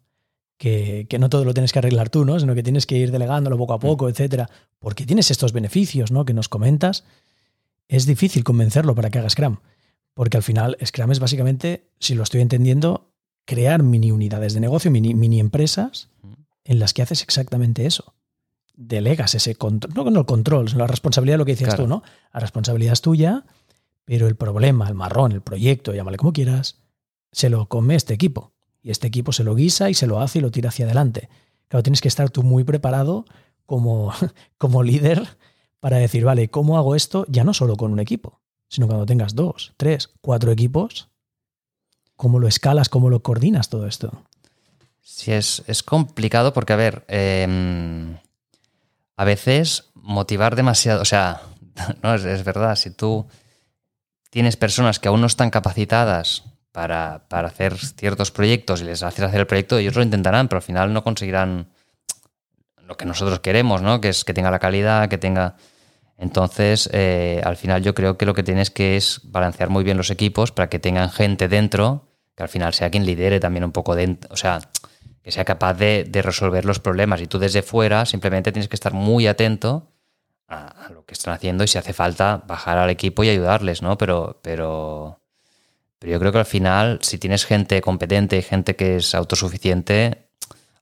que, 0.58 1.06
que 1.10 1.20
no 1.20 1.30
todo 1.30 1.46
lo 1.46 1.54
tienes 1.54 1.72
que 1.72 1.80
arreglar 1.80 2.10
tú, 2.10 2.26
¿no? 2.26 2.40
sino 2.40 2.56
que 2.56 2.64
tienes 2.64 2.86
que 2.86 2.98
ir 2.98 3.12
delegándolo 3.12 3.58
poco 3.58 3.74
a 3.74 3.80
poco, 3.80 4.10
etcétera, 4.10 4.50
porque 4.80 5.06
tienes 5.06 5.32
estos 5.32 5.54
beneficios 5.54 6.12
¿no? 6.12 6.26
que 6.26 6.34
nos 6.34 6.50
comentas, 6.50 7.04
es 7.88 8.06
difícil 8.06 8.44
convencerlo 8.44 8.96
para 8.96 9.10
que 9.10 9.20
haga 9.20 9.30
Scrum. 9.30 9.58
Porque 10.14 10.38
al 10.38 10.44
final 10.44 10.78
Scrum 10.84 11.12
es 11.12 11.20
básicamente, 11.20 11.88
si 12.00 12.16
lo 12.16 12.24
estoy 12.24 12.42
entendiendo, 12.42 13.12
crear 13.46 13.84
mini 13.84 14.12
unidades 14.12 14.54
de 14.54 14.60
negocio, 14.60 14.92
mini, 14.92 15.14
mini 15.14 15.40
empresas 15.40 16.10
en 16.64 16.80
las 16.80 16.94
que 16.94 17.02
haces 17.02 17.22
exactamente 17.22 17.86
eso. 17.86 18.14
Delegas 18.76 19.36
ese 19.36 19.56
control, 19.56 19.94
no 19.96 20.04
con 20.04 20.18
el 20.18 20.26
control, 20.26 20.70
sino 20.70 20.80
la 20.80 20.88
responsabilidad 20.88 21.36
de 21.36 21.38
lo 21.40 21.46
que 21.46 21.54
decías 21.54 21.70
Claro. 21.70 21.84
tú, 21.84 21.90
¿no? 21.90 22.04
La 22.34 22.40
responsabilidad 22.40 22.94
es 22.94 23.02
tuya, 23.02 23.46
pero 24.06 24.28
el 24.28 24.36
problema, 24.36 24.88
el 24.88 24.96
marrón, 24.96 25.32
el 25.32 25.42
proyecto, 25.42 25.94
llámale 25.94 26.18
como 26.18 26.34
quieras, 26.34 26.80
se 27.32 27.50
lo 27.50 27.68
come 27.68 27.96
este 27.96 28.14
equipo. 28.14 28.54
Y 28.88 28.92
este 28.92 29.06
equipo 29.06 29.34
se 29.34 29.44
lo 29.44 29.54
guisa 29.54 29.90
y 29.90 29.94
se 29.94 30.08
lo 30.08 30.22
hace 30.22 30.40
y 30.40 30.42
lo 30.42 30.50
tira 30.50 30.70
hacia 30.70 30.86
adelante. 30.86 31.28
Claro, 31.68 31.84
tienes 31.84 32.00
que 32.00 32.08
estar 32.08 32.30
tú 32.30 32.42
muy 32.42 32.64
preparado 32.64 33.26
como, 33.66 34.14
como 34.58 34.82
líder 34.82 35.28
para 35.82 35.98
decir, 35.98 36.24
vale, 36.24 36.50
¿cómo 36.50 36.78
hago 36.78 36.96
esto? 36.96 37.26
Ya 37.28 37.44
no 37.44 37.54
solo 37.54 37.76
con 37.76 37.92
un 37.92 38.00
equipo, 38.00 38.40
sino 38.70 38.88
cuando 38.88 39.06
tengas 39.06 39.36
dos, 39.36 39.74
tres, 39.76 40.12
cuatro 40.22 40.54
equipos, 40.54 41.10
¿cómo 42.16 42.40
lo 42.40 42.48
escalas, 42.48 42.88
cómo 42.88 43.10
lo 43.10 43.22
coordinas 43.22 43.68
todo 43.68 43.88
esto? 43.88 44.24
Sí, 45.02 45.34
es, 45.34 45.64
es 45.68 45.84
complicado 45.84 46.54
porque, 46.54 46.72
a 46.72 46.78
ver, 46.78 47.04
eh, 47.10 48.16
a 49.18 49.26
veces 49.26 49.90
motivar 49.96 50.56
demasiado, 50.56 51.02
o 51.02 51.06
sea, 51.06 51.42
no 52.04 52.16
es, 52.16 52.24
es 52.24 52.46
verdad, 52.46 52.78
si 52.78 52.92
tú 52.92 53.28
tienes 54.30 54.56
personas 54.56 54.98
que 54.98 55.10
aún 55.10 55.20
no 55.20 55.28
están 55.28 55.50
capacitadas 55.50 56.46
para, 56.78 57.24
para 57.28 57.48
hacer 57.48 57.76
ciertos 57.76 58.30
proyectos 58.30 58.82
y 58.82 58.84
les 58.84 59.02
haces 59.02 59.26
hacer 59.26 59.40
el 59.40 59.48
proyecto, 59.48 59.80
ellos 59.80 59.96
lo 59.96 60.04
intentarán, 60.04 60.48
pero 60.48 60.58
al 60.58 60.62
final 60.62 60.94
no 60.94 61.04
conseguirán 61.04 61.72
lo 62.84 62.96
que 62.98 63.06
nosotros 63.06 63.40
queremos, 63.40 63.82
¿no? 63.82 64.00
Que 64.00 64.10
es 64.10 64.24
que 64.24 64.36
tenga 64.36 64.52
la 64.52 64.60
calidad, 64.60 65.10
que 65.10 65.18
tenga... 65.18 65.56
Entonces, 66.20 66.88
eh, 66.94 67.42
al 67.44 67.56
final 67.56 67.82
yo 67.82 67.96
creo 67.96 68.20
que 68.20 68.28
lo 68.28 68.36
que 68.36 68.44
tienes 68.44 68.70
que 68.70 68.96
es 68.96 69.22
balancear 69.24 69.70
muy 69.70 69.84
bien 69.84 69.98
los 69.98 70.12
equipos 70.12 70.52
para 70.52 70.70
que 70.70 70.78
tengan 70.78 71.10
gente 71.10 71.48
dentro, 71.48 72.10
que 72.36 72.44
al 72.44 72.50
final 72.50 72.76
sea 72.76 72.92
quien 72.92 73.08
lidere 73.08 73.40
también 73.40 73.64
un 73.64 73.72
poco 73.72 73.96
dentro, 73.96 74.32
o 74.32 74.38
sea, 74.38 74.60
que 75.24 75.32
sea 75.32 75.46
capaz 75.46 75.74
de, 75.74 76.04
de 76.08 76.22
resolver 76.22 76.64
los 76.64 76.80
problemas. 76.80 77.22
Y 77.22 77.26
tú 77.26 77.40
desde 77.40 77.64
fuera 77.64 78.06
simplemente 78.06 78.52
tienes 78.52 78.70
que 78.70 78.76
estar 78.76 78.94
muy 78.94 79.26
atento 79.26 79.90
a, 80.48 80.86
a 80.86 80.90
lo 80.92 81.06
que 81.06 81.16
están 81.16 81.34
haciendo 81.34 81.64
y 81.64 81.68
si 81.68 81.80
hace 81.80 81.94
falta 81.94 82.44
bajar 82.46 82.78
al 82.78 82.92
equipo 82.92 83.24
y 83.24 83.30
ayudarles, 83.30 83.82
¿no? 83.82 83.98
Pero, 83.98 84.40
pero, 84.44 85.22
pero 86.00 86.14
yo 86.14 86.20
creo 86.20 86.32
que 86.32 86.40
al 86.40 86.46
final, 86.46 87.00
si 87.02 87.18
tienes 87.18 87.46
gente 87.46 87.82
competente 87.82 88.38
y 88.38 88.42
gente 88.42 88.76
que 88.76 88.98
es 88.98 89.16
autosuficiente, 89.16 90.30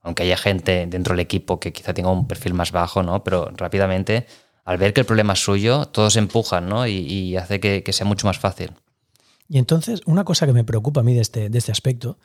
aunque 0.02 0.22
haya 0.22 0.36
gente 0.36 0.86
dentro 0.86 1.14
del 1.14 1.20
equipo 1.20 1.58
que 1.58 1.72
quizá 1.72 1.94
tenga 1.94 2.10
un 2.10 2.28
perfil 2.28 2.54
más 2.54 2.70
bajo, 2.70 3.02
¿no? 3.02 3.24
Pero 3.24 3.50
rápidamente, 3.56 4.26
al 4.64 4.78
ver 4.78 4.92
que 4.92 5.00
el 5.00 5.06
problema 5.06 5.32
es 5.32 5.42
suyo, 5.42 5.86
todos 5.86 6.16
empujan, 6.16 6.68
¿no? 6.68 6.86
Y, 6.86 7.36
hace 7.36 7.60
que, 7.60 7.92
sea 7.92 8.06
mucho 8.06 8.26
más 8.26 8.38
fácil. 8.38 8.72
Y 9.48 9.58
entonces, 9.58 10.02
una 10.06 10.24
cosa 10.24 10.46
que 10.46 10.52
me 10.52 10.64
preocupa 10.64 11.00
a 11.00 11.02
mí 11.02 11.14
de 11.14 11.22
este, 11.22 11.48
de 11.48 11.58
este 11.58 11.72
aspecto, 11.72 12.18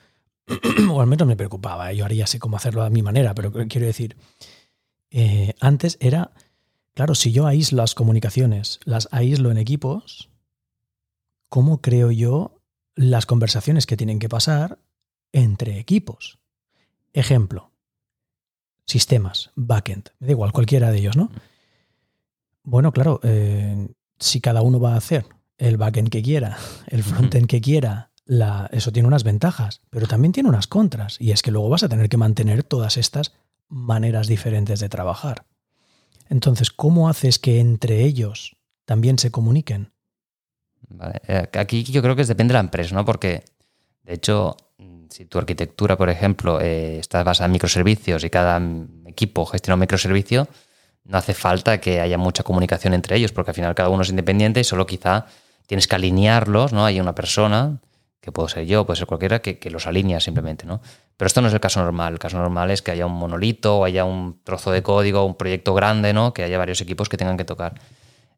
o 0.92 1.02
al 1.02 1.08
menos 1.08 1.28
me 1.28 1.36
preocupaba, 1.36 1.94
yo 1.94 2.04
ahora 2.04 2.16
ya 2.16 2.28
sé 2.28 2.40
cómo 2.40 2.58
hacerlo 2.58 2.84
a 2.84 2.90
mi 2.90 3.02
manera, 3.02 3.34
pero 3.34 3.52
quiero 3.52 3.88
decir, 3.88 4.18
eh, 5.10 5.54
antes 5.60 5.98
era, 6.02 6.32
claro, 6.94 7.16
si 7.16 7.32
yo 7.32 7.48
aíslo 7.48 7.78
las 7.78 7.96
comunicaciones, 7.96 8.80
las 8.86 9.08
aíslo 9.12 9.50
en 9.50 9.58
equipos, 9.58 10.30
¿cómo 11.50 11.82
creo 11.82 12.12
yo 12.12 12.61
las 12.96 13.26
conversaciones 13.26 13.86
que 13.86 13.98
tienen 13.98 14.20
que 14.20 14.30
pasar 14.30 14.80
entre 15.32 15.80
equipos? 15.80 16.40
Ejemplo, 17.14 17.72
sistemas, 18.86 19.52
backend, 19.56 20.10
me 20.20 20.28
da 20.28 20.32
igual, 20.32 20.52
cualquiera 20.52 20.92
de 20.92 21.00
ellos, 21.00 21.16
¿no? 21.18 21.32
Bueno, 22.64 22.92
claro, 22.92 23.20
eh, 23.24 23.88
si 24.20 24.40
cada 24.42 24.62
uno 24.62 24.80
va 24.80 24.94
a 24.94 24.98
hacer 24.98 25.26
el 25.58 25.78
backend 25.78 26.10
que 26.10 26.22
quiera, 26.22 26.58
el 26.88 27.04
frontend 27.04 27.48
que 27.48 27.62
quiera, 27.62 28.12
la, 28.26 28.70
eso 28.72 28.92
tiene 28.92 29.08
unas 29.08 29.24
ventajas, 29.24 29.82
pero 29.90 30.08
también 30.08 30.32
tiene 30.32 30.50
unas 30.50 30.68
contras. 30.68 31.20
Y 31.20 31.32
es 31.32 31.42
que 31.42 31.52
luego 31.52 31.70
vas 31.70 31.84
a 31.84 31.90
tener 31.90 32.08
que 32.08 32.18
mantener 32.18 32.64
todas 32.64 32.98
estas 32.98 33.34
maneras 33.68 34.28
diferentes 34.28 34.80
de 34.80 34.90
trabajar. 34.90 35.46
Entonces, 36.30 36.72
¿cómo 36.72 37.10
haces 37.10 37.40
que 37.40 37.60
entre 37.60 38.04
ellos 38.04 38.56
también 38.86 39.20
se 39.20 39.32
comuniquen? 39.32 39.92
Vale. 40.90 41.22
Eh, 41.28 41.48
Aquí 41.54 41.84
yo 41.84 42.02
creo 42.02 42.16
que 42.16 42.26
depende 42.26 42.54
de 42.54 42.56
la 42.56 42.62
empresa, 42.62 42.96
¿no? 42.96 43.06
Porque, 43.06 43.44
De 44.04 44.14
hecho, 44.16 44.58
si 45.12 45.26
tu 45.26 45.38
arquitectura, 45.38 45.98
por 45.98 46.10
ejemplo, 46.10 46.60
eh, 46.62 46.98
está 47.00 47.24
basada 47.24 47.46
en 47.46 47.52
microservicios 47.52 48.24
y 48.24 48.30
cada 48.30 48.62
equipo 49.06 49.46
gestiona 49.46 49.76
un 49.76 49.82
microservicio, 49.82 50.48
no 51.04 51.18
hace 51.18 51.34
falta 51.34 51.80
que 51.80 52.00
haya 52.00 52.18
mucha 52.18 52.44
comunicación 52.44 52.94
entre 52.94 53.18
ellos, 53.18 53.32
porque 53.32 53.52
al 53.52 53.56
final 53.56 53.76
cada 53.76 53.90
uno 53.90 54.04
es 54.04 54.10
independiente 54.10 54.60
y 54.60 54.64
solo 54.64 54.86
quizá 54.86 55.26
tienes 55.68 55.88
que 55.88 55.96
alinearlos, 55.96 56.74
¿no? 56.74 56.86
Hay 56.86 57.00
una 57.00 57.14
persona, 57.14 57.80
que 58.22 58.32
puedo 58.32 58.48
ser 58.48 58.66
yo, 58.66 58.86
puede 58.86 58.98
ser 58.98 59.08
cualquiera, 59.08 59.42
que, 59.42 59.60
que, 59.60 59.70
los 59.72 59.88
alinea 59.88 60.20
simplemente, 60.20 60.66
¿no? 60.66 60.82
Pero 61.18 61.28
esto 61.28 61.42
no 61.42 61.48
es 61.48 61.54
el 61.54 61.60
caso 61.60 61.82
normal. 61.82 62.14
El 62.14 62.20
caso 62.20 62.38
normal 62.38 62.72
es 62.72 62.82
que 62.82 62.92
haya 62.92 63.06
un 63.06 63.14
monolito 63.14 63.80
o 63.80 63.86
haya 63.86 64.06
un 64.06 64.40
trozo 64.44 64.72
de 64.72 64.84
código, 64.84 65.26
un 65.26 65.36
proyecto 65.36 65.74
grande, 65.74 66.14
¿no? 66.14 66.34
Que 66.34 66.44
haya 66.44 66.58
varios 66.58 66.82
equipos 66.82 67.10
que 67.10 67.18
tengan 67.18 67.36
que 67.36 67.46
tocar. 67.46 67.74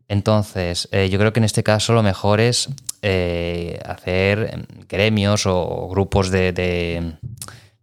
Entonces, 0.07 0.89
eh, 0.91 1.09
yo 1.09 1.17
creo 1.17 1.33
que 1.33 1.39
en 1.39 1.45
este 1.45 1.63
caso 1.63 1.93
lo 1.93 2.03
mejor 2.03 2.39
es 2.39 2.69
eh, 3.01 3.79
hacer 3.85 4.67
gremios 4.87 5.45
o 5.45 5.87
grupos 5.89 6.29
de, 6.29 6.51
de, 6.51 7.15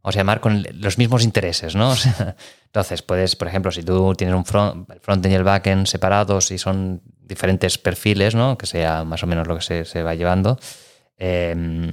vamos 0.03 0.17
a 0.17 0.19
llamar, 0.19 0.41
con 0.41 0.65
los 0.75 0.99
mismos 0.99 1.25
intereses, 1.25 1.75
¿no? 1.75 1.95
Entonces, 2.67 3.03
puedes, 3.03 3.37
por 3.37 3.49
ejemplo, 3.49 3.73
si 3.73 3.83
tú 3.83 4.15
tienes 4.15 4.37
un 4.37 4.45
front, 4.45 4.89
el 4.91 5.01
frontend 5.01 5.33
y 5.33 5.37
el 5.37 5.45
backend 5.45 5.87
separados 5.87 6.51
y 6.51 6.59
son 6.59 7.03
diferentes 7.21 7.79
perfiles, 7.79 8.35
¿no? 8.35 8.57
Que 8.57 8.67
sea 8.67 9.05
más 9.05 9.23
o 9.23 9.27
menos 9.27 9.47
lo 9.47 9.57
que 9.57 9.63
se, 9.63 9.85
se 9.85 10.03
va 10.03 10.15
llevando, 10.15 10.59
eh, 11.19 11.93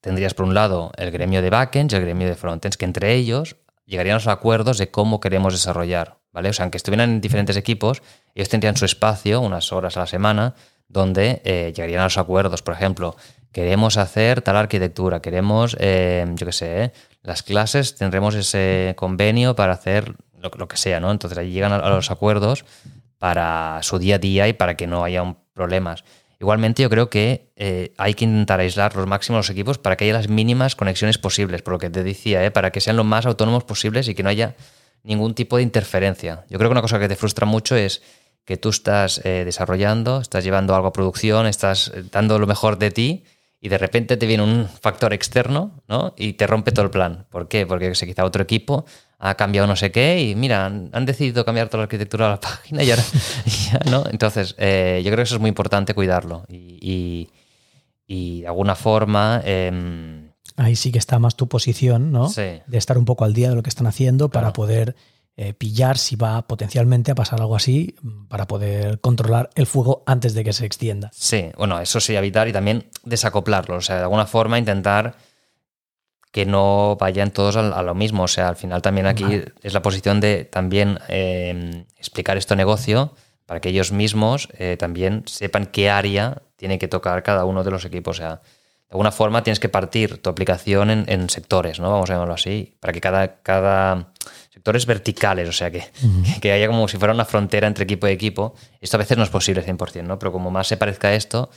tendrías 0.00 0.34
por 0.34 0.46
un 0.46 0.54
lado 0.54 0.92
el 0.96 1.10
gremio 1.10 1.42
de 1.42 1.50
backends 1.50 1.92
y 1.92 1.96
el 1.96 2.02
gremio 2.02 2.28
de 2.28 2.36
frontends, 2.36 2.76
que 2.76 2.84
entre 2.84 3.14
ellos 3.14 3.56
llegarían 3.86 4.14
a 4.14 4.18
los 4.18 4.28
acuerdos 4.28 4.78
de 4.78 4.90
cómo 4.90 5.18
queremos 5.20 5.52
desarrollar, 5.52 6.18
¿vale? 6.36 6.50
O 6.50 6.52
sea, 6.52 6.64
aunque 6.64 6.76
estuvieran 6.76 7.08
en 7.08 7.20
diferentes 7.22 7.56
equipos, 7.56 8.02
ellos 8.34 8.50
tendrían 8.50 8.76
su 8.76 8.84
espacio, 8.84 9.40
unas 9.40 9.72
horas 9.72 9.96
a 9.96 10.00
la 10.00 10.06
semana, 10.06 10.54
donde 10.86 11.40
eh, 11.46 11.72
llegarían 11.74 12.02
a 12.02 12.04
los 12.04 12.18
acuerdos. 12.18 12.60
Por 12.60 12.74
ejemplo, 12.74 13.16
queremos 13.52 13.96
hacer 13.96 14.42
tal 14.42 14.56
arquitectura, 14.56 15.22
queremos, 15.22 15.78
eh, 15.80 16.26
yo 16.34 16.44
qué 16.44 16.52
sé, 16.52 16.84
¿eh? 16.84 16.92
las 17.22 17.42
clases 17.42 17.96
tendremos 17.96 18.34
ese 18.34 18.92
convenio 18.98 19.56
para 19.56 19.72
hacer 19.72 20.14
lo, 20.38 20.68
que 20.68 20.76
sea, 20.76 21.00
¿no? 21.00 21.10
Entonces 21.10 21.38
ahí 21.38 21.52
llegan 21.52 21.72
a, 21.72 21.88
los 21.88 22.10
acuerdos 22.10 22.66
para 23.18 23.78
su 23.80 23.98
día 23.98 24.16
a 24.16 24.18
día 24.18 24.46
y 24.46 24.52
para 24.52 24.76
que 24.76 24.86
no 24.86 25.04
haya 25.04 25.22
un, 25.22 25.38
problemas. 25.54 26.04
Igualmente 26.38 26.82
yo 26.82 26.90
creo 26.90 27.08
que 27.08 27.50
hay 27.96 28.12
que 28.12 28.26
intentar 28.26 28.60
aislar 28.60 28.94
los 28.94 29.06
máximos 29.06 29.38
los 29.38 29.50
equipos 29.50 29.78
para 29.78 29.96
que 29.96 30.04
haya 30.04 30.12
las 30.12 30.28
mínimas 30.28 30.76
conexiones 30.76 31.16
posibles, 31.16 31.62
por 31.62 31.72
lo 31.72 31.78
que 31.78 31.88
te 31.88 32.02
decía, 32.02 32.52
para 32.52 32.72
que 32.72 32.82
sean 32.82 32.96
lo 32.96 33.04
más 33.04 33.24
autónomos 33.24 33.64
posibles 33.64 34.06
y 34.08 34.14
que 34.14 34.22
no 34.22 34.28
haya 34.28 34.54
ningún 35.06 35.34
tipo 35.34 35.56
de 35.56 35.62
interferencia. 35.62 36.44
Yo 36.50 36.58
creo 36.58 36.68
que 36.68 36.72
una 36.72 36.82
cosa 36.82 36.98
que 36.98 37.08
te 37.08 37.16
frustra 37.16 37.46
mucho 37.46 37.76
es 37.76 38.02
que 38.44 38.56
tú 38.56 38.68
estás 38.68 39.20
eh, 39.24 39.42
desarrollando, 39.44 40.20
estás 40.20 40.44
llevando 40.44 40.74
algo 40.74 40.88
a 40.88 40.92
producción, 40.92 41.46
estás 41.46 41.92
dando 42.10 42.38
lo 42.38 42.46
mejor 42.46 42.78
de 42.78 42.90
ti 42.90 43.24
y 43.60 43.68
de 43.68 43.78
repente 43.78 44.16
te 44.16 44.26
viene 44.26 44.42
un 44.42 44.68
factor 44.68 45.12
externo 45.12 45.82
¿no? 45.88 46.14
y 46.16 46.34
te 46.34 46.46
rompe 46.46 46.72
todo 46.72 46.84
el 46.84 46.90
plan. 46.90 47.26
¿Por 47.30 47.48
qué? 47.48 47.66
Porque 47.66 47.94
se 47.94 48.06
quizá 48.06 48.24
otro 48.24 48.42
equipo 48.42 48.84
ha 49.18 49.34
cambiado 49.34 49.66
no 49.66 49.76
sé 49.76 49.90
qué 49.90 50.20
y 50.20 50.34
mira, 50.34 50.66
han, 50.66 50.90
han 50.92 51.06
decidido 51.06 51.44
cambiar 51.44 51.68
toda 51.68 51.78
la 51.78 51.84
arquitectura 51.84 52.26
de 52.26 52.30
la 52.32 52.40
página 52.40 52.82
y 52.82 52.90
ahora 52.90 53.04
ya, 53.72 53.90
¿no? 53.90 54.04
Entonces, 54.10 54.54
eh, 54.58 55.00
yo 55.04 55.10
creo 55.10 55.16
que 55.18 55.22
eso 55.22 55.36
es 55.36 55.40
muy 55.40 55.48
importante 55.48 55.94
cuidarlo 55.94 56.44
y, 56.48 56.78
y, 56.80 57.30
y 58.06 58.40
de 58.42 58.48
alguna 58.48 58.74
forma... 58.74 59.40
Eh, 59.44 60.25
Ahí 60.56 60.76
sí 60.76 60.92
que 60.92 60.98
está 60.98 61.18
más 61.18 61.36
tu 61.36 61.48
posición, 61.48 62.12
¿no? 62.12 62.28
Sí. 62.28 62.60
De 62.66 62.78
estar 62.78 62.98
un 62.98 63.04
poco 63.04 63.24
al 63.24 63.34
día 63.34 63.50
de 63.50 63.56
lo 63.56 63.62
que 63.62 63.68
están 63.70 63.86
haciendo 63.86 64.28
Claro. 64.28 64.44
para 64.44 64.52
poder 64.52 64.96
eh, 65.36 65.52
pillar 65.52 65.98
si 65.98 66.16
va 66.16 66.46
potencialmente 66.46 67.10
a 67.10 67.14
pasar 67.14 67.40
algo 67.40 67.56
así, 67.56 67.94
para 68.28 68.46
poder 68.46 69.00
controlar 69.00 69.50
el 69.54 69.66
fuego 69.66 70.02
antes 70.06 70.32
de 70.32 70.42
que 70.44 70.54
se 70.54 70.64
extienda. 70.64 71.10
Sí, 71.12 71.50
bueno, 71.58 71.78
eso 71.78 72.00
sí, 72.00 72.16
evitar 72.16 72.48
y 72.48 72.52
también 72.54 72.88
desacoplarlo. 73.04 73.76
O 73.76 73.80
sea, 73.82 73.96
de 73.96 74.02
alguna 74.02 74.24
forma 74.26 74.58
intentar 74.58 75.16
que 76.32 76.46
no 76.46 76.96
vayan 76.98 77.30
todos 77.30 77.56
a, 77.56 77.82
lo 77.82 77.94
mismo. 77.94 78.24
O 78.24 78.28
sea, 78.28 78.48
al 78.48 78.56
final 78.56 78.82
también 78.82 79.06
aquí 79.06 79.24
Vale. 79.24 79.52
es 79.62 79.72
la 79.74 79.82
posición 79.82 80.20
de 80.20 80.44
también 80.44 80.98
eh, 81.08 81.84
explicar 81.98 82.36
esto 82.36 82.56
negocio 82.56 83.14
para 83.46 83.60
que 83.60 83.68
ellos 83.70 83.92
mismos 83.92 84.48
eh, 84.58 84.76
también 84.78 85.22
sepan 85.26 85.66
qué 85.66 85.88
área 85.88 86.42
tiene 86.56 86.78
que 86.78 86.88
tocar 86.88 87.22
cada 87.22 87.44
uno 87.44 87.64
de 87.64 87.70
los 87.70 87.84
equipos. 87.84 88.18
O 88.18 88.20
sea, 88.20 88.42
de 88.88 88.92
alguna 88.92 89.10
forma 89.10 89.42
tienes 89.42 89.58
que 89.58 89.68
partir 89.68 90.18
tu 90.22 90.30
aplicación 90.30 90.90
en, 90.90 91.04
en 91.08 91.28
sectores, 91.28 91.80
¿no? 91.80 91.90
Vamos 91.90 92.08
a 92.08 92.14
llamarlo 92.14 92.34
así, 92.34 92.76
para 92.78 92.92
que 92.92 93.00
cada, 93.00 93.42
cada 93.42 94.12
sectores 94.50 94.86
verticales, 94.86 95.48
o 95.48 95.52
sea, 95.52 95.70
que, 95.70 95.84
que 96.40 96.52
haya 96.52 96.68
como 96.68 96.86
si 96.86 96.96
fuera 96.96 97.12
una 97.12 97.24
frontera 97.24 97.66
entre 97.66 97.84
equipo 97.84 98.06
y 98.06 98.12
equipo. 98.12 98.54
Esto 98.80 98.96
a 98.96 98.98
veces 98.98 99.18
no 99.18 99.24
es 99.24 99.30
posible 99.30 99.64
100%, 99.64 100.04
¿no? 100.04 100.18
Pero 100.18 100.30
como 100.30 100.50
más 100.50 100.68
se 100.68 100.76
parezca 100.76 101.08
a 101.08 101.14
esto, 101.14 101.50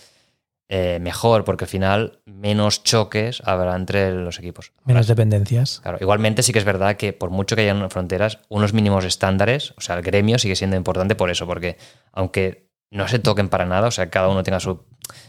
eh, 0.72 1.00
mejor, 1.02 1.46
porque 1.46 1.66
al 1.66 1.70
final 1.70 2.20
menos 2.26 2.84
choques 2.84 3.42
habrá 3.46 3.76
entre 3.76 4.12
los 4.12 4.38
equipos. 4.38 4.74
Menos 4.86 5.08
dependencias. 5.08 5.80
Claro, 5.82 5.98
igualmente 6.02 6.44
sí 6.44 6.52
que 6.52 6.60
es 6.60 6.66
verdad 6.66 6.98
que 6.98 7.14
por 7.14 7.30
mucho 7.30 7.56
que 7.56 7.62
hayan 7.64 7.90
fronteras, 7.90 8.40
unos 8.50 8.74
mínimos 8.74 9.06
estándares, 9.06 9.74
o 9.78 9.82
sea, 9.82 9.96
el 9.96 10.02
gremio 10.02 10.38
sigue 10.38 10.56
siendo 10.56 10.76
importante 10.76 11.16
por 11.16 11.30
eso, 11.30 11.48
porque 11.48 11.78
aunque 12.12 12.70
no 12.92 13.08
se 13.08 13.20
toquen 13.20 13.50
para 13.50 13.66
nada, 13.66 13.88
o 13.88 13.92
sea, 13.92 14.10
cada 14.10 14.30
uno 14.30 14.44
tenga 14.44 14.60
su... 14.60 14.84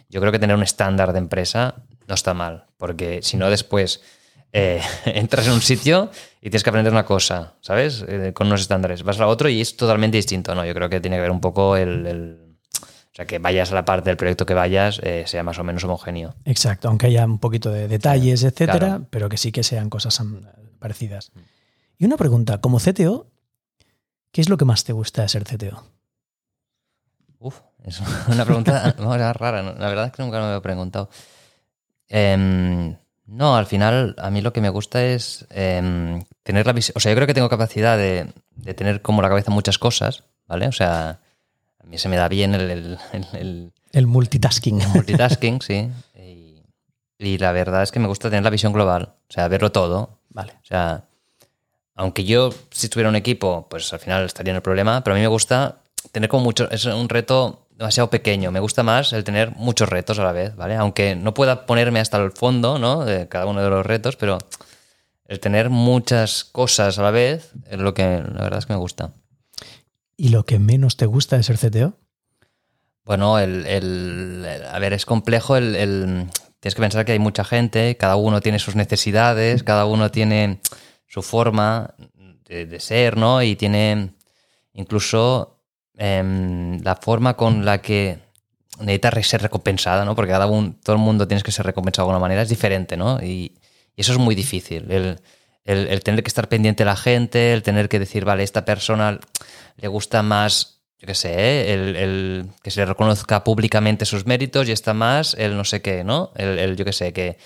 Yo 0.08 0.20
creo 0.20 0.32
que 0.32 0.38
tener 0.38 0.56
un 0.56 0.62
estándar 0.62 1.12
de 1.12 1.18
empresa 1.18 1.84
no 2.10 2.14
está 2.14 2.34
mal, 2.34 2.66
porque 2.76 3.20
si 3.22 3.36
no 3.38 3.48
después 3.48 4.02
eh, 4.52 4.82
entras 5.06 5.46
en 5.46 5.52
un 5.54 5.62
sitio 5.62 6.10
y 6.40 6.50
tienes 6.50 6.62
que 6.62 6.70
aprender 6.70 6.92
una 6.92 7.04
cosa, 7.06 7.54
¿sabes? 7.62 8.04
Eh, 8.06 8.32
con 8.34 8.48
unos 8.48 8.60
estándares. 8.60 9.02
Vas 9.04 9.18
a 9.20 9.26
otro 9.26 9.48
y 9.48 9.60
es 9.62 9.76
totalmente 9.76 10.16
distinto, 10.18 10.54
¿no? 10.54 10.64
Yo 10.66 10.74
creo 10.74 10.88
que 10.90 11.00
tiene 11.00 11.16
que 11.16 11.22
ver 11.22 11.30
un 11.30 11.40
poco 11.40 11.76
el... 11.76 12.06
el- 12.06 12.46
o 12.82 13.12
sea, 13.12 13.26
que 13.26 13.40
vayas 13.40 13.72
a 13.72 13.74
la 13.74 13.84
parte 13.84 14.08
del 14.08 14.16
proyecto 14.16 14.46
que 14.46 14.54
vayas, 14.54 15.00
eh, 15.02 15.24
sea 15.26 15.42
más 15.42 15.58
o 15.58 15.64
menos 15.64 15.82
homogéneo. 15.82 16.36
Exacto, 16.44 16.86
aunque 16.88 17.06
haya 17.06 17.24
un 17.24 17.40
poquito 17.40 17.70
de 17.72 17.88
detalles, 17.88 18.44
etcétera, 18.44 18.78
Claro. 18.78 19.06
pero 19.10 19.28
que 19.28 19.36
sí 19.36 19.50
que 19.50 19.64
sean 19.64 19.90
cosas 19.90 20.20
mm, 20.20 20.36
parecidas. 20.78 21.32
Y 21.98 22.04
una 22.04 22.16
pregunta, 22.16 22.60
como 22.60 22.78
CTO, 22.78 23.26
¿qué 24.30 24.40
es 24.40 24.48
lo 24.48 24.56
que 24.56 24.64
más 24.64 24.84
te 24.84 24.92
gusta 24.92 25.22
de 25.22 25.28
ser 25.28 25.42
CTO? 25.44 25.84
Uf, 27.40 27.60
es 27.84 28.00
una 28.28 28.44
pregunta 28.44 28.92
rara. 29.32 29.62
¿no? 29.62 29.72
La 29.74 29.88
verdad 29.88 30.06
es 30.06 30.12
que 30.12 30.22
nunca 30.22 30.36
me 30.38 30.42
lo 30.44 30.48
había 30.50 30.62
preguntado. 30.62 31.10
Em, 32.10 32.96
no, 33.26 33.56
al 33.56 33.66
final 33.66 34.14
a 34.18 34.30
mí 34.30 34.40
lo 34.42 34.52
que 34.52 34.60
me 34.60 34.68
gusta 34.68 35.04
es 35.04 35.46
em, 35.50 36.22
tener 36.42 36.66
la 36.66 36.72
visión. 36.72 36.94
O 36.96 37.00
sea, 37.00 37.12
yo 37.12 37.16
creo 37.16 37.26
que 37.26 37.34
tengo 37.34 37.48
capacidad 37.48 37.96
de, 37.96 38.26
de 38.56 38.74
tener 38.74 39.00
como 39.00 39.22
la 39.22 39.28
cabeza 39.28 39.50
muchas 39.50 39.78
cosas, 39.78 40.24
¿vale? 40.46 40.66
O 40.66 40.72
sea, 40.72 41.20
a 41.82 41.86
mí 41.86 41.96
se 41.98 42.08
me 42.08 42.16
da 42.16 42.28
bien 42.28 42.54
el, 42.54 42.70
el- 42.70 42.98
el- 43.12 43.26
el 43.32 43.72
El 43.92 44.06
multitasking. 44.06 44.78
multitasking, 44.92 45.62
sí. 45.62 45.88
Y, 46.18 46.62
y 47.18 47.38
la 47.38 47.52
verdad 47.52 47.82
es 47.84 47.92
que 47.92 48.00
me 48.00 48.08
gusta 48.08 48.28
tener 48.28 48.42
la 48.44 48.50
visión 48.50 48.72
global, 48.72 49.14
o 49.28 49.32
sea, 49.32 49.46
verlo 49.48 49.70
todo. 49.72 50.18
Vale. 50.30 50.52
O 50.62 50.66
sea, 50.66 51.04
aunque 51.94 52.24
yo, 52.24 52.50
si 52.70 52.88
tuviera 52.88 53.08
un 53.10 53.16
equipo, 53.16 53.66
pues 53.70 53.92
al 53.92 53.98
final 54.00 54.24
estaría 54.24 54.50
en 54.50 54.56
el 54.56 54.62
problema, 54.62 55.02
pero 55.04 55.14
a 55.14 55.16
mí 55.16 55.20
me 55.22 55.28
gusta 55.28 55.76
tener 56.12 56.28
como 56.28 56.42
mucho, 56.44 56.68
es 56.70 56.84
un 56.86 57.08
reto 57.08 57.66
demasiado 57.80 58.10
pequeño. 58.10 58.50
Me 58.52 58.60
gusta 58.60 58.82
más 58.82 59.12
el 59.14 59.24
tener 59.24 59.52
muchos 59.56 59.88
retos 59.88 60.18
a 60.18 60.24
la 60.24 60.32
vez, 60.32 60.54
¿vale? 60.54 60.76
Aunque 60.76 61.16
no 61.16 61.32
pueda 61.32 61.64
ponerme 61.64 61.98
hasta 61.98 62.18
el 62.18 62.30
fondo, 62.30 62.78
¿no? 62.78 63.04
De 63.06 63.26
cada 63.28 63.46
uno 63.46 63.62
de 63.62 63.70
los 63.70 63.84
retos, 63.86 64.16
pero 64.16 64.36
el 65.26 65.40
tener 65.40 65.70
muchas 65.70 66.44
cosas 66.44 66.98
a 66.98 67.02
la 67.02 67.10
vez 67.10 67.52
es 67.70 67.78
lo 67.78 67.94
que 67.94 68.02
la 68.02 68.42
verdad 68.42 68.58
es 68.58 68.66
que 68.66 68.74
me 68.74 68.78
gusta. 68.78 69.12
¿Y 70.16 70.28
lo 70.28 70.44
que 70.44 70.58
menos 70.58 70.98
te 70.98 71.06
gusta 71.06 71.36
de 71.38 71.42
ser 71.42 71.56
CTO? 71.56 71.96
Bueno, 73.04 73.38
el, 73.38 73.64
el- 73.66 74.44
el- 74.46 74.66
a 74.66 74.78
ver, 74.78 74.92
es 74.92 75.06
complejo 75.06 75.56
el, 75.56 75.74
el- 75.74 76.26
Tienes 76.60 76.74
que 76.74 76.82
pensar 76.82 77.06
que 77.06 77.12
hay 77.12 77.18
mucha 77.18 77.42
gente, 77.42 77.96
cada 77.96 78.16
uno 78.16 78.42
tiene 78.42 78.58
sus 78.58 78.76
necesidades, 78.76 79.62
cada 79.62 79.86
uno 79.86 80.10
tiene 80.10 80.60
su 81.06 81.22
forma 81.22 81.94
de, 82.44 82.66
de 82.66 82.80
ser, 82.80 83.16
¿no? 83.16 83.42
Y 83.42 83.56
tiene 83.56 84.12
incluso 84.74 85.59
em, 85.96 86.80
la 86.82 86.96
forma 86.96 87.34
con 87.36 87.64
la 87.64 87.80
que 87.82 88.18
necesita 88.78 89.10
re- 89.10 89.22
ser 89.22 89.42
recompensada, 89.42 90.04
¿no? 90.04 90.14
Porque 90.14 90.30
cada 90.32 90.46
un, 90.46 90.74
todo 90.80 90.96
el 90.96 91.02
mundo 91.02 91.26
tienes 91.28 91.42
que 91.42 91.52
ser 91.52 91.66
recompensado 91.66 92.06
de 92.06 92.10
alguna 92.12 92.20
manera, 92.24 92.42
es 92.42 92.48
diferente, 92.48 92.96
¿no? 92.96 93.18
Y, 93.22 93.52
y 93.96 94.00
eso 94.00 94.12
es 94.12 94.18
muy 94.18 94.34
difícil. 94.34 94.90
El, 94.90 95.20
el- 95.64 95.88
el 95.88 96.02
tener 96.02 96.22
que 96.22 96.28
estar 96.28 96.48
pendiente 96.48 96.82
de 96.84 96.86
la 96.86 96.96
gente, 96.96 97.52
el 97.52 97.62
tener 97.62 97.88
que 97.88 97.98
decir, 97.98 98.24
vale, 98.24 98.42
esta 98.42 98.64
persona 98.64 99.18
le 99.76 99.88
gusta 99.88 100.22
más, 100.22 100.80
yo 100.98 101.06
qué 101.06 101.14
sé, 101.14 101.32
¿eh? 101.34 101.74
el, 101.74 101.96
el 101.96 102.46
que 102.62 102.70
se 102.70 102.80
le 102.80 102.86
reconozca 102.86 103.44
públicamente 103.44 104.04
sus 104.06 104.26
méritos 104.26 104.68
y 104.68 104.72
está 104.72 104.94
más 104.94 105.34
el 105.38 105.56
no 105.56 105.64
sé 105.64 105.82
qué, 105.82 106.02
¿no? 106.04 106.32
El, 106.36 106.58
el, 106.58 106.76
yo 106.76 106.84
qué 106.84 106.92
sé, 106.92 107.12
que... 107.12 107.36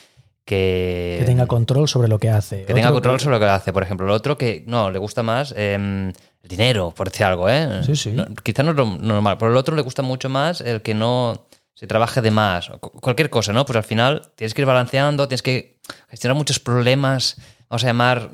Que, 0.45 1.17
Que 1.21 1.25
tenga 1.25 1.47
control 1.47 1.89
sobre 1.89 2.07
lo 2.07 2.19
que 2.19 2.29
hace. 2.29 2.65
que 2.67 2.75
tenga 2.75 2.93
control 2.93 3.19
sobre 3.19 3.37
lo 3.37 3.41
que 3.41 3.47
hace, 3.51 3.73
por 3.73 3.83
ejemplo. 3.83 4.07
Lo 4.07 4.13
otro 4.13 4.37
que 4.37 4.63
no, 4.67 4.91
le 4.91 4.99
gusta 4.99 5.23
más 5.23 5.55
em, 5.57 6.13
el 6.45 6.49
dinero, 6.49 6.93
por 6.93 7.11
decir 7.11 7.27
algo, 7.27 7.49
¿eh? 7.49 7.83
Sí, 7.85 7.97
sí. 7.97 8.13
No, 8.13 8.27
quizá 8.43 8.63
no 8.63 8.71
es 8.71 8.77
lo 8.77 8.85
normal, 8.87 9.37
pero 9.39 9.51
el 9.51 9.57
otro 9.57 9.75
le 9.75 9.83
gusta 9.83 10.03
mucho 10.03 10.29
más 10.29 10.61
el 10.61 10.81
que 10.83 10.95
no 10.95 11.47
se 11.75 11.87
trabaje 11.89 12.21
de 12.23 12.31
más, 12.31 12.71
o 12.71 12.79
cu- 12.79 13.01
cualquier 13.01 13.31
cosa, 13.31 13.53
¿no? 13.53 13.65
Pues 13.65 13.77
al 13.77 13.83
final 13.83 14.31
tienes 14.37 14.55
que 14.55 14.61
ir 14.63 14.67
balanceando, 14.67 15.27
tienes 15.27 15.43
que 15.43 15.79
gestionar 16.09 16.37
muchos 16.37 16.61
problemas, 16.61 17.37
vamos 17.69 17.83
a 17.83 17.87
llamar 17.89 18.31